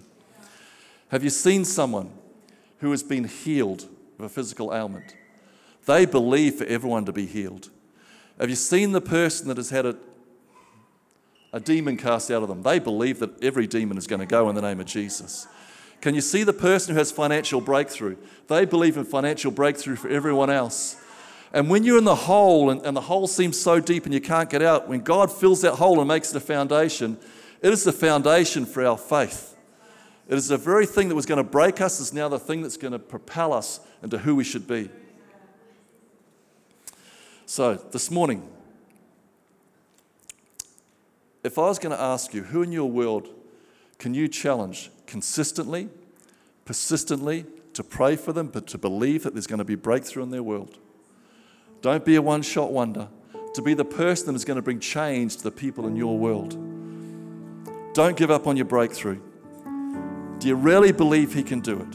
Have 1.12 1.26
you 1.26 1.30
seen 1.30 1.65
someone 1.65 2.10
who 2.80 2.89
has 2.91 3.04
been 3.04 3.26
healed 3.26 3.89
of 4.17 4.26
a 4.26 4.30
physical 4.30 4.74
ailment? 4.74 5.13
They 5.86 6.06
believe 6.06 6.56
for 6.56 6.63
everyone 6.63 7.04
to 7.04 7.12
be 7.12 7.26
healed. 7.26 7.69
Have 8.39 8.50
you 8.50 8.56
seen 8.56 8.93
the 8.93 9.02
person 9.02 9.50
that 9.50 9.58
has 9.58 9.71
had 9.71 9.86
a, 9.86 9.97
a 11.52 11.60
demon 11.60 11.97
cast 11.97 12.32
out 12.32 12.43
of 12.43 12.47
them? 12.47 12.63
They 12.63 12.80
believe 12.80 13.19
that 13.19 13.43
every 13.43 13.67
demon 13.67 13.97
is 13.97 14.08
going 14.08 14.21
to 14.21 14.26
go 14.26 14.47
in 14.47 14.56
the 14.56 14.62
name 14.62 14.80
of 14.80 14.86
Jesus. 14.86 15.47
Can 16.00 16.15
you 16.15 16.21
see 16.21 16.43
the 16.43 16.54
person 16.54 16.93
who 16.93 17.00
has 17.00 17.12
financial 17.12 17.60
breakthrough? 17.60 18.15
They 18.47 18.63
believe 18.63 18.95
in 18.95 19.04
financial 19.04 19.52
breakthrough 19.52 19.97
for 19.97 20.08
everyone 20.08 20.50
else. 20.50 20.95
And 21.52 21.69
when 21.69 21.84
you're 21.84 21.97
in 21.97 22.06
the 22.06 22.15
hole 22.15 22.69
and, 22.69 22.82
and, 22.86 22.95
the 22.95 23.02
hole 23.02 23.28
seems 23.28 23.60
so 23.60 23.82
deep 23.82 24.06
and 24.06 24.13
you 24.13 24.21
can't 24.21 24.50
get 24.50 24.62
out, 24.62 24.88
when 24.88 25.02
God 25.02 25.30
fills 25.30 25.62
that 25.63 25.74
hole 25.74 26.00
and 26.00 26.08
makes 26.08 26.30
it 26.30 26.38
a 26.38 26.39
foundation, 26.39 27.17
it 27.62 27.74
is 27.74 27.84
the 27.84 27.91
foundation 27.91 28.65
for 28.65 28.86
our 28.86 28.97
faith. 28.97 29.51
It 30.32 30.38
is 30.38 30.48
the 30.48 30.58
very 30.58 30.86
thing 30.86 31.10
that 31.10 31.15
was 31.15 31.26
going 31.26 31.44
to 31.44 31.44
break 31.44 31.82
us 31.82 32.00
is 32.00 32.13
now 32.13 32.30
the 32.30 32.39
thing 32.39 32.62
that's 32.62 32.78
going 32.78 32.94
to 32.94 33.00
propel 33.00 33.52
us 33.52 33.82
into 34.02 34.17
who 34.17 34.34
we 34.34 34.46
should 34.46 34.65
be. 34.65 34.89
So, 37.46 37.76
this 37.76 38.10
morning, 38.10 38.48
if 41.44 41.60
I 41.60 41.63
was 41.63 41.80
going 41.80 41.94
to 41.94 42.02
ask 42.02 42.34
you, 42.34 42.44
who 42.44 42.63
in 42.63 42.72
your 42.72 42.89
world 42.89 43.28
can 44.00 44.13
you 44.13 44.30
challenge 44.30 44.89
consistently, 45.06 45.89
persistently 46.63 47.46
to 47.74 47.84
pray 47.84 48.15
for 48.15 48.32
them, 48.32 48.48
but 48.48 48.67
to 48.67 48.78
believe 48.78 49.24
that 49.24 49.34
there's 49.34 49.48
going 49.48 49.60
to 49.60 49.65
be 49.65 49.76
breakthrough 49.76 50.24
in 50.24 50.30
their 50.32 50.44
world? 50.44 50.78
Don't 51.82 52.06
be 52.06 52.15
a 52.15 52.22
one 52.22 52.41
shot 52.41 52.72
wonder. 52.72 53.10
To 53.56 53.62
be 53.62 53.74
the 53.74 53.84
person 53.84 54.28
that 54.28 54.36
is 54.36 54.46
going 54.46 54.56
to 54.56 54.62
bring 54.62 54.80
change 54.80 55.36
to 55.36 55.44
the 55.44 55.52
people 55.52 55.88
in 55.88 55.98
your 55.98 56.17
world. 56.17 56.52
Don't 57.94 58.15
give 58.15 58.32
up 58.32 58.48
on 58.48 58.56
your 58.56 58.65
breakthrough. 58.65 59.20
Do 60.41 60.47
you 60.47 60.56
really 60.56 60.91
believe 60.91 61.36
He 61.36 61.43
can 61.43 61.60
do 61.60 61.80
it? 61.80 61.91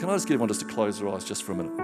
Can 0.00 0.10
I 0.10 0.14
just 0.14 0.26
get 0.26 0.34
everyone 0.34 0.48
just 0.48 0.62
to 0.62 0.66
close 0.66 0.98
their 0.98 1.08
eyes 1.08 1.24
just 1.24 1.44
for 1.44 1.52
a 1.52 1.54
minute? 1.54 1.78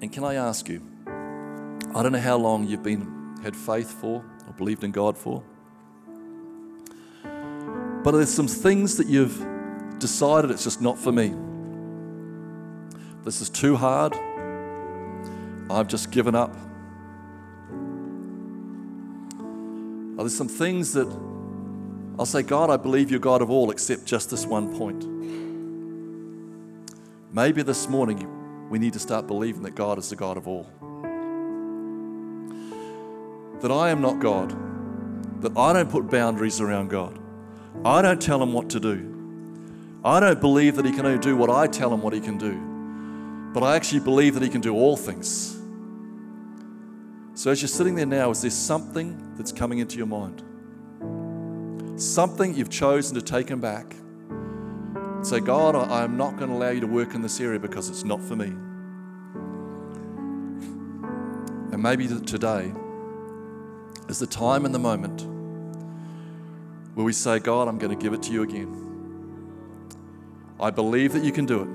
And 0.00 0.12
can 0.12 0.22
I 0.22 0.34
ask 0.34 0.68
you, 0.68 0.80
I 1.08 2.04
don't 2.04 2.12
know 2.12 2.20
how 2.20 2.36
long 2.36 2.64
you've 2.64 2.84
been 2.84 3.36
had 3.42 3.56
faith 3.56 3.90
for 4.00 4.24
or 4.46 4.52
believed 4.56 4.84
in 4.84 4.92
God 4.92 5.18
for. 5.18 5.42
But 7.24 8.12
there's 8.12 8.32
some 8.32 8.46
things 8.46 8.96
that 8.98 9.08
you've 9.08 9.44
decided 9.98 10.52
it's 10.52 10.62
just 10.62 10.80
not 10.80 11.00
for 11.00 11.10
me. 11.10 11.34
This 13.24 13.40
is 13.40 13.50
too 13.50 13.74
hard. 13.74 14.14
I've 15.70 15.88
just 15.88 16.10
given 16.10 16.34
up. 16.34 16.54
Are 20.16 20.22
there 20.22 20.28
some 20.28 20.48
things 20.48 20.92
that 20.92 21.08
I'll 22.18 22.26
say, 22.26 22.42
God, 22.42 22.70
I 22.70 22.76
believe 22.76 23.10
you're 23.10 23.18
God 23.18 23.42
of 23.42 23.50
all 23.50 23.70
except 23.70 24.04
just 24.06 24.30
this 24.30 24.46
one 24.46 24.76
point? 24.76 25.04
Maybe 27.32 27.62
this 27.62 27.88
morning 27.88 28.28
we 28.70 28.78
need 28.78 28.92
to 28.92 29.00
start 29.00 29.26
believing 29.26 29.62
that 29.62 29.74
God 29.74 29.98
is 29.98 30.10
the 30.10 30.16
God 30.16 30.36
of 30.36 30.46
all. 30.46 30.68
That 33.60 33.72
I 33.72 33.90
am 33.90 34.00
not 34.00 34.20
God. 34.20 34.54
That 35.42 35.56
I 35.56 35.72
don't 35.72 35.90
put 35.90 36.08
boundaries 36.10 36.60
around 36.60 36.90
God. 36.90 37.18
I 37.84 38.02
don't 38.02 38.22
tell 38.22 38.40
him 38.40 38.52
what 38.52 38.70
to 38.70 38.80
do. 38.80 39.10
I 40.04 40.20
don't 40.20 40.40
believe 40.40 40.76
that 40.76 40.84
he 40.84 40.92
can 40.92 41.06
only 41.06 41.18
do 41.18 41.36
what 41.36 41.50
I 41.50 41.66
tell 41.66 41.92
him 41.92 42.02
what 42.02 42.12
he 42.12 42.20
can 42.20 42.38
do. 42.38 43.52
But 43.52 43.62
I 43.62 43.74
actually 43.74 44.00
believe 44.00 44.34
that 44.34 44.42
he 44.42 44.48
can 44.48 44.60
do 44.60 44.74
all 44.74 44.96
things. 44.96 45.53
So, 47.36 47.50
as 47.50 47.60
you're 47.60 47.68
sitting 47.68 47.96
there 47.96 48.06
now, 48.06 48.30
is 48.30 48.42
there 48.42 48.50
something 48.50 49.34
that's 49.36 49.50
coming 49.50 49.80
into 49.80 49.96
your 49.96 50.06
mind? 50.06 50.42
Something 52.00 52.54
you've 52.54 52.70
chosen 52.70 53.16
to 53.16 53.22
take 53.22 53.48
him 53.48 53.60
back. 53.60 53.96
Say, 55.22 55.40
God, 55.40 55.74
I 55.74 56.04
am 56.04 56.16
not 56.16 56.36
going 56.36 56.50
to 56.50 56.56
allow 56.56 56.70
you 56.70 56.80
to 56.80 56.86
work 56.86 57.14
in 57.14 57.22
this 57.22 57.40
area 57.40 57.58
because 57.58 57.90
it's 57.90 58.04
not 58.04 58.22
for 58.22 58.36
me. 58.36 58.46
And 61.72 61.82
maybe 61.82 62.06
today 62.06 62.72
is 64.08 64.20
the 64.20 64.28
time 64.28 64.64
and 64.64 64.72
the 64.72 64.78
moment 64.78 65.26
where 66.94 67.04
we 67.04 67.12
say, 67.12 67.40
God, 67.40 67.66
I'm 67.66 67.78
going 67.78 67.96
to 67.96 68.00
give 68.00 68.12
it 68.12 68.22
to 68.24 68.32
you 68.32 68.44
again. 68.44 68.82
I 70.60 70.70
believe 70.70 71.12
that 71.14 71.24
you 71.24 71.32
can 71.32 71.46
do 71.46 71.62
it. 71.62 71.68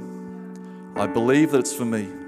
I 0.98 1.06
believe 1.08 1.52
that 1.52 1.60
it's 1.60 1.74
for 1.74 1.84
me. 1.86 2.18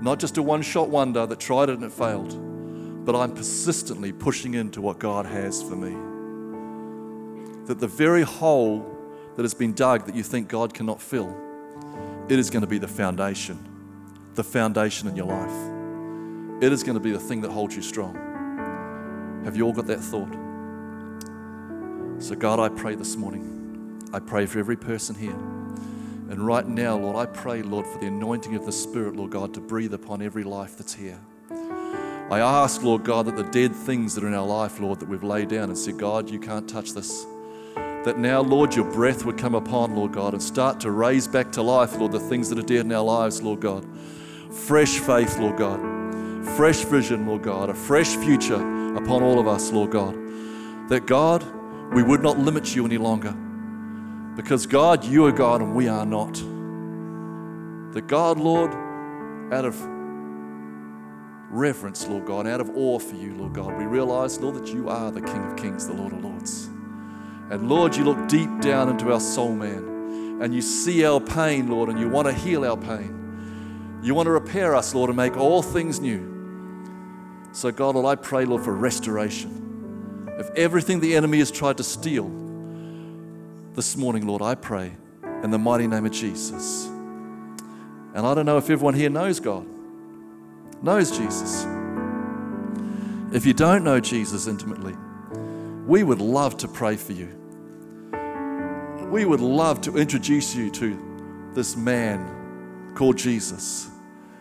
Not 0.00 0.18
just 0.18 0.38
a 0.38 0.42
one 0.42 0.62
shot 0.62 0.88
wonder 0.88 1.26
that 1.26 1.40
tried 1.40 1.68
it 1.68 1.74
and 1.74 1.84
it 1.84 1.92
failed, 1.92 3.04
but 3.04 3.14
I'm 3.14 3.34
persistently 3.34 4.12
pushing 4.12 4.54
into 4.54 4.80
what 4.80 4.98
God 4.98 5.26
has 5.26 5.62
for 5.62 5.76
me. 5.76 5.94
That 7.66 7.80
the 7.80 7.86
very 7.86 8.22
hole 8.22 8.96
that 9.36 9.42
has 9.42 9.54
been 9.54 9.74
dug 9.74 10.06
that 10.06 10.14
you 10.14 10.22
think 10.22 10.48
God 10.48 10.72
cannot 10.72 11.00
fill, 11.00 11.36
it 12.28 12.38
is 12.38 12.48
going 12.50 12.62
to 12.62 12.66
be 12.66 12.78
the 12.78 12.88
foundation, 12.88 13.58
the 14.34 14.44
foundation 14.44 15.08
in 15.08 15.16
your 15.16 15.26
life. 15.26 16.62
It 16.62 16.72
is 16.72 16.82
going 16.82 16.94
to 16.94 17.00
be 17.00 17.10
the 17.10 17.18
thing 17.18 17.40
that 17.42 17.50
holds 17.50 17.76
you 17.76 17.82
strong. 17.82 18.14
Have 19.44 19.56
you 19.56 19.66
all 19.66 19.72
got 19.72 19.86
that 19.86 20.00
thought? 20.00 20.32
So, 22.22 22.34
God, 22.34 22.60
I 22.60 22.68
pray 22.68 22.94
this 22.94 23.16
morning. 23.16 24.00
I 24.12 24.18
pray 24.18 24.44
for 24.46 24.58
every 24.58 24.76
person 24.76 25.14
here. 25.14 25.59
And 26.30 26.46
right 26.46 26.64
now, 26.64 26.96
Lord, 26.96 27.16
I 27.16 27.26
pray, 27.26 27.60
Lord, 27.60 27.88
for 27.88 27.98
the 27.98 28.06
anointing 28.06 28.54
of 28.54 28.64
the 28.64 28.70
Spirit, 28.70 29.16
Lord 29.16 29.32
God, 29.32 29.52
to 29.54 29.60
breathe 29.60 29.92
upon 29.92 30.22
every 30.22 30.44
life 30.44 30.76
that's 30.76 30.94
here. 30.94 31.18
I 32.30 32.38
ask, 32.38 32.84
Lord 32.84 33.02
God, 33.02 33.26
that 33.26 33.34
the 33.34 33.42
dead 33.42 33.74
things 33.74 34.14
that 34.14 34.22
are 34.22 34.28
in 34.28 34.34
our 34.34 34.46
life, 34.46 34.78
Lord, 34.78 35.00
that 35.00 35.08
we've 35.08 35.24
laid 35.24 35.48
down 35.48 35.64
and 35.64 35.76
said, 35.76 35.98
God, 35.98 36.30
you 36.30 36.38
can't 36.38 36.68
touch 36.68 36.92
this. 36.92 37.26
That 37.74 38.18
now, 38.18 38.42
Lord, 38.42 38.76
your 38.76 38.88
breath 38.92 39.24
would 39.24 39.38
come 39.38 39.56
upon, 39.56 39.96
Lord 39.96 40.12
God, 40.12 40.32
and 40.32 40.40
start 40.40 40.78
to 40.80 40.92
raise 40.92 41.26
back 41.26 41.50
to 41.52 41.62
life, 41.62 41.98
Lord, 41.98 42.12
the 42.12 42.20
things 42.20 42.48
that 42.50 42.60
are 42.60 42.62
dead 42.62 42.86
in 42.86 42.92
our 42.92 43.02
lives, 43.02 43.42
Lord 43.42 43.58
God. 43.58 43.84
Fresh 44.52 45.00
faith, 45.00 45.36
Lord 45.36 45.56
God. 45.56 45.80
Fresh 46.56 46.84
vision, 46.84 47.26
Lord 47.26 47.42
God. 47.42 47.70
A 47.70 47.74
fresh 47.74 48.14
future 48.14 48.94
upon 48.94 49.24
all 49.24 49.40
of 49.40 49.48
us, 49.48 49.72
Lord 49.72 49.90
God. 49.90 50.14
That, 50.90 51.06
God, 51.06 51.44
we 51.92 52.04
would 52.04 52.22
not 52.22 52.38
limit 52.38 52.76
you 52.76 52.86
any 52.86 52.98
longer 52.98 53.34
Because 54.36 54.66
God, 54.66 55.04
you 55.04 55.26
are 55.26 55.32
God 55.32 55.60
and 55.60 55.74
we 55.74 55.88
are 55.88 56.06
not. 56.06 56.34
That 57.94 58.06
God, 58.06 58.38
Lord, 58.38 58.72
out 59.52 59.64
of 59.64 59.76
reverence, 61.50 62.06
Lord 62.06 62.26
God, 62.26 62.46
out 62.46 62.60
of 62.60 62.70
awe 62.76 62.98
for 63.00 63.16
you, 63.16 63.34
Lord 63.34 63.52
God, 63.52 63.76
we 63.76 63.84
realize, 63.84 64.38
Lord, 64.38 64.54
that 64.54 64.72
you 64.72 64.88
are 64.88 65.10
the 65.10 65.20
King 65.20 65.44
of 65.44 65.56
Kings, 65.56 65.88
the 65.88 65.94
Lord 65.94 66.12
of 66.12 66.22
Lords. 66.24 66.66
And 67.50 67.68
Lord, 67.68 67.96
you 67.96 68.04
look 68.04 68.28
deep 68.28 68.48
down 68.60 68.88
into 68.88 69.12
our 69.12 69.18
soul, 69.18 69.52
man, 69.52 70.38
and 70.40 70.54
you 70.54 70.62
see 70.62 71.04
our 71.04 71.20
pain, 71.20 71.68
Lord, 71.68 71.88
and 71.88 71.98
you 71.98 72.08
want 72.08 72.28
to 72.28 72.32
heal 72.32 72.64
our 72.64 72.76
pain. 72.76 74.00
You 74.02 74.14
want 74.14 74.26
to 74.26 74.30
repair 74.30 74.76
us, 74.76 74.94
Lord, 74.94 75.10
and 75.10 75.16
make 75.16 75.36
all 75.36 75.60
things 75.60 76.00
new. 76.00 77.48
So, 77.52 77.72
God, 77.72 77.96
Lord, 77.96 78.06
I 78.06 78.14
pray, 78.14 78.44
Lord, 78.44 78.62
for 78.62 78.72
restoration. 78.72 80.28
If 80.38 80.48
everything 80.50 81.00
the 81.00 81.16
enemy 81.16 81.40
has 81.40 81.50
tried 81.50 81.76
to 81.78 81.84
steal 81.84 82.26
this 83.80 83.96
morning, 83.96 84.26
Lord, 84.26 84.42
I 84.42 84.54
pray 84.56 84.92
in 85.42 85.50
the 85.50 85.58
mighty 85.58 85.86
name 85.86 86.04
of 86.04 86.12
Jesus. 86.12 86.84
And 86.84 88.26
I 88.26 88.34
don't 88.34 88.44
know 88.44 88.58
if 88.58 88.64
everyone 88.64 88.92
here 88.92 89.08
knows 89.08 89.40
God, 89.40 89.66
knows 90.82 91.16
Jesus. 91.16 91.64
If 93.32 93.46
you 93.46 93.54
don't 93.54 93.82
know 93.82 93.98
Jesus 93.98 94.46
intimately, 94.48 94.94
we 95.86 96.02
would 96.02 96.20
love 96.20 96.58
to 96.58 96.68
pray 96.68 96.96
for 96.96 97.14
you. 97.14 97.28
We 99.10 99.24
would 99.24 99.40
love 99.40 99.80
to 99.80 99.96
introduce 99.96 100.54
you 100.54 100.70
to 100.72 101.50
this 101.54 101.74
man 101.74 102.92
called 102.94 103.16
Jesus. 103.16 103.88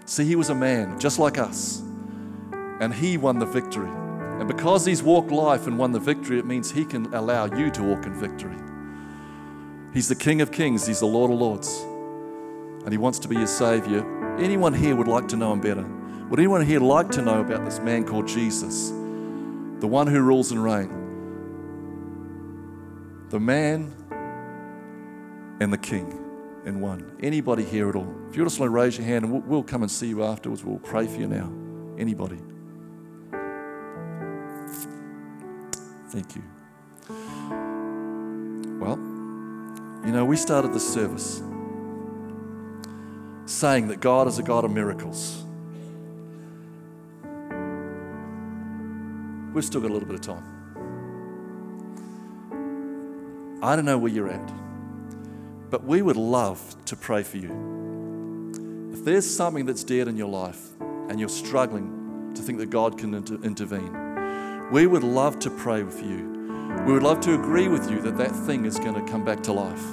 See, 0.03 0.25
he 0.25 0.35
was 0.35 0.49
a 0.49 0.55
man 0.55 0.99
just 0.99 1.17
like 1.17 1.37
us 1.37 1.81
and 2.81 2.93
he 2.93 3.15
won 3.15 3.39
the 3.39 3.45
victory. 3.45 3.87
And 3.87 4.49
because 4.49 4.85
he's 4.85 5.01
walked 5.01 5.31
life 5.31 5.65
and 5.65 5.79
won 5.79 5.93
the 5.93 5.99
victory, 6.01 6.39
it 6.39 6.45
means 6.45 6.69
he 6.71 6.83
can 6.83 7.05
allow 7.13 7.45
you 7.45 7.71
to 7.71 7.83
walk 7.83 8.05
in 8.05 8.13
victory. 8.13 8.57
He's 9.93 10.07
the 10.07 10.15
King 10.15 10.41
of 10.41 10.51
Kings, 10.51 10.85
he's 10.85 10.99
the 10.99 11.07
Lord 11.07 11.31
of 11.31 11.39
Lords, 11.39 11.81
and 12.83 12.91
he 12.91 12.97
wants 12.97 13.19
to 13.19 13.27
be 13.27 13.35
your 13.35 13.47
Savior. 13.47 14.05
Anyone 14.37 14.73
here 14.73 14.95
would 14.95 15.07
like 15.07 15.27
to 15.29 15.35
know 15.35 15.51
him 15.51 15.61
better? 15.61 15.83
Would 16.29 16.39
anyone 16.39 16.63
here 16.65 16.79
like 16.79 17.09
to 17.11 17.21
know 17.21 17.41
about 17.41 17.65
this 17.65 17.79
man 17.79 18.05
called 18.05 18.27
Jesus, 18.27 18.89
the 18.89 19.87
one 19.87 20.05
who 20.07 20.21
rules 20.21 20.51
and 20.51 20.63
reigns? 20.63 20.93
The 23.31 23.39
man 23.39 23.91
and 25.59 25.73
the 25.73 25.77
king 25.77 26.19
in 26.65 26.79
one. 26.81 27.17
Anybody 27.21 27.63
here 27.63 27.89
at 27.89 27.95
all? 27.95 28.15
If 28.29 28.37
you 28.37 28.43
just 28.43 28.59
want 28.59 28.69
to 28.69 28.73
raise 28.73 28.97
your 28.97 29.07
hand, 29.07 29.25
and 29.25 29.33
we'll, 29.33 29.41
we'll 29.41 29.63
come 29.63 29.81
and 29.81 29.91
see 29.91 30.07
you 30.07 30.23
afterwards. 30.23 30.63
We'll 30.63 30.77
pray 30.79 31.07
for 31.07 31.19
you 31.19 31.27
now. 31.27 31.51
Anybody? 31.97 32.37
Thank 36.09 36.35
you. 36.35 36.43
Well, 38.79 38.97
you 40.06 40.12
know, 40.12 40.26
we 40.26 40.36
started 40.36 40.74
the 40.74 40.80
service 40.80 41.41
saying 43.45 43.88
that 43.88 44.00
God 44.00 44.28
is 44.28 44.39
a 44.39 44.43
God 44.43 44.64
of 44.64 44.72
miracles. 44.72 45.43
We've 49.54 49.66
still 49.66 49.82
got 49.82 49.89
a 49.89 49.93
little 49.93 50.08
bit 50.08 50.16
of 50.16 50.22
time. 50.22 50.43
I 53.62 53.76
don't 53.76 53.86
know 53.86 53.97
where 53.97 54.12
you're 54.12 54.30
at, 54.30 54.54
but 55.70 55.84
we 55.84 56.02
would 56.02 56.16
love 56.16 56.76
to 56.86 56.95
pray 56.95 57.24
for 57.24 57.38
you. 57.38 58.89
If 58.93 59.04
there's 59.04 59.30
something 59.30 59.66
that's 59.66 59.84
dead 59.84 60.08
in 60.08 60.16
your 60.16 60.30
life 60.30 60.62
and 60.80 61.20
you're 61.20 61.28
struggling 61.28 62.32
to 62.36 62.41
think 62.41 62.60
that 62.60 62.70
God 62.70 62.97
can 62.97 63.14
inter- 63.16 63.39
intervene, 63.43 64.70
we 64.72 64.88
would 64.88 65.04
love 65.04 65.39
to 65.39 65.50
pray 65.50 65.84
with 65.84 66.02
you. 66.04 66.38
We 66.86 66.93
would 66.93 67.03
love 67.03 67.20
to 67.22 67.34
agree 67.34 67.67
with 67.67 67.89
you 67.89 68.01
that 68.01 68.17
that 68.17 68.32
thing 68.32 68.65
is 68.65 68.80
going 68.80 68.93
to 68.95 69.11
come 69.11 69.26
back 69.26 69.41
to 69.43 69.53
life. 69.53 69.84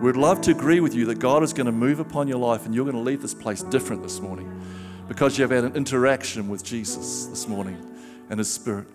We'd 0.00 0.16
love 0.16 0.40
to 0.42 0.50
agree 0.50 0.80
with 0.80 0.94
you 0.94 1.06
that 1.06 1.18
God 1.18 1.42
is 1.42 1.52
going 1.52 1.66
to 1.66 1.72
move 1.72 2.00
upon 2.00 2.28
your 2.28 2.38
life 2.38 2.66
and 2.66 2.74
you're 2.74 2.84
going 2.84 2.96
to 2.96 3.02
leave 3.02 3.22
this 3.22 3.34
place 3.34 3.62
different 3.62 4.02
this 4.02 4.20
morning 4.20 4.62
because 5.08 5.38
you 5.38 5.42
have 5.42 5.50
had 5.50 5.64
an 5.64 5.76
interaction 5.76 6.48
with 6.48 6.62
Jesus 6.62 7.26
this 7.26 7.48
morning 7.48 7.82
and 8.28 8.38
His 8.38 8.52
Spirit. 8.52 8.86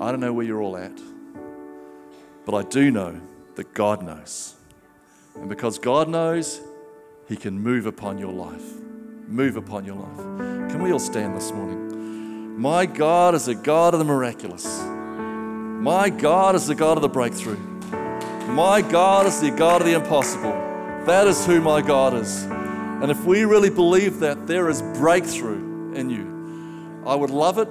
I 0.00 0.10
don't 0.10 0.20
know 0.20 0.32
where 0.32 0.44
you're 0.44 0.60
all 0.60 0.76
at, 0.76 1.00
but 2.44 2.54
I 2.54 2.62
do 2.68 2.90
know 2.90 3.20
that 3.54 3.72
God 3.72 4.02
knows. 4.02 4.54
And 5.36 5.48
because 5.48 5.78
God 5.78 6.08
knows, 6.08 6.60
he 7.28 7.36
can 7.36 7.58
move 7.58 7.86
upon 7.86 8.18
your 8.18 8.32
life. 8.32 8.74
Move 9.26 9.56
upon 9.56 9.84
your 9.84 9.96
life. 9.96 10.16
Can 10.70 10.82
we 10.82 10.92
all 10.92 10.98
stand 10.98 11.36
this 11.36 11.50
morning? 11.52 12.60
My 12.60 12.86
God 12.86 13.34
is 13.34 13.48
a 13.48 13.54
God 13.54 13.94
of 13.94 13.98
the 13.98 14.04
miraculous. 14.04 14.82
My 14.82 16.08
God 16.10 16.54
is 16.54 16.66
the 16.66 16.74
God 16.74 16.96
of 16.96 17.02
the 17.02 17.08
breakthrough. 17.08 17.58
My 18.48 18.82
God 18.82 19.26
is 19.26 19.40
the 19.40 19.50
God 19.50 19.80
of 19.80 19.86
the 19.86 19.94
impossible. 19.94 20.52
That 21.06 21.26
is 21.26 21.44
who 21.44 21.60
my 21.60 21.82
God 21.82 22.14
is. 22.14 22.44
And 22.44 23.10
if 23.10 23.24
we 23.24 23.44
really 23.44 23.70
believe 23.70 24.20
that, 24.20 24.46
there 24.46 24.68
is 24.68 24.82
breakthrough 24.82 25.92
in 25.94 26.10
you. 26.10 27.02
I 27.06 27.14
would 27.14 27.30
love 27.30 27.58
it. 27.58 27.68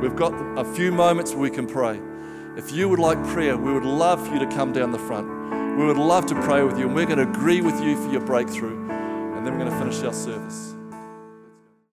We've 0.00 0.16
got 0.16 0.32
a 0.58 0.64
few 0.74 0.92
moments 0.92 1.32
where 1.32 1.40
we 1.40 1.50
can 1.50 1.66
pray. 1.66 2.00
If 2.56 2.72
you 2.72 2.88
would 2.88 2.98
like 2.98 3.22
prayer, 3.28 3.56
we 3.56 3.72
would 3.72 3.84
love 3.84 4.26
for 4.26 4.34
you 4.34 4.40
to 4.40 4.48
come 4.48 4.72
down 4.72 4.92
the 4.92 4.98
front. 4.98 5.78
We 5.78 5.86
would 5.86 5.96
love 5.96 6.26
to 6.26 6.34
pray 6.42 6.62
with 6.62 6.78
you, 6.78 6.86
and 6.86 6.94
we're 6.94 7.06
going 7.06 7.18
to 7.18 7.30
agree 7.30 7.60
with 7.60 7.80
you 7.80 7.96
for 8.02 8.10
your 8.10 8.20
breakthrough 8.20 8.82
and 9.42 9.48
then 9.48 9.58
we're 9.58 9.64
going 9.64 9.72
to 9.72 9.84
finish 9.84 10.04
our 10.04 10.12
service. 10.12 10.71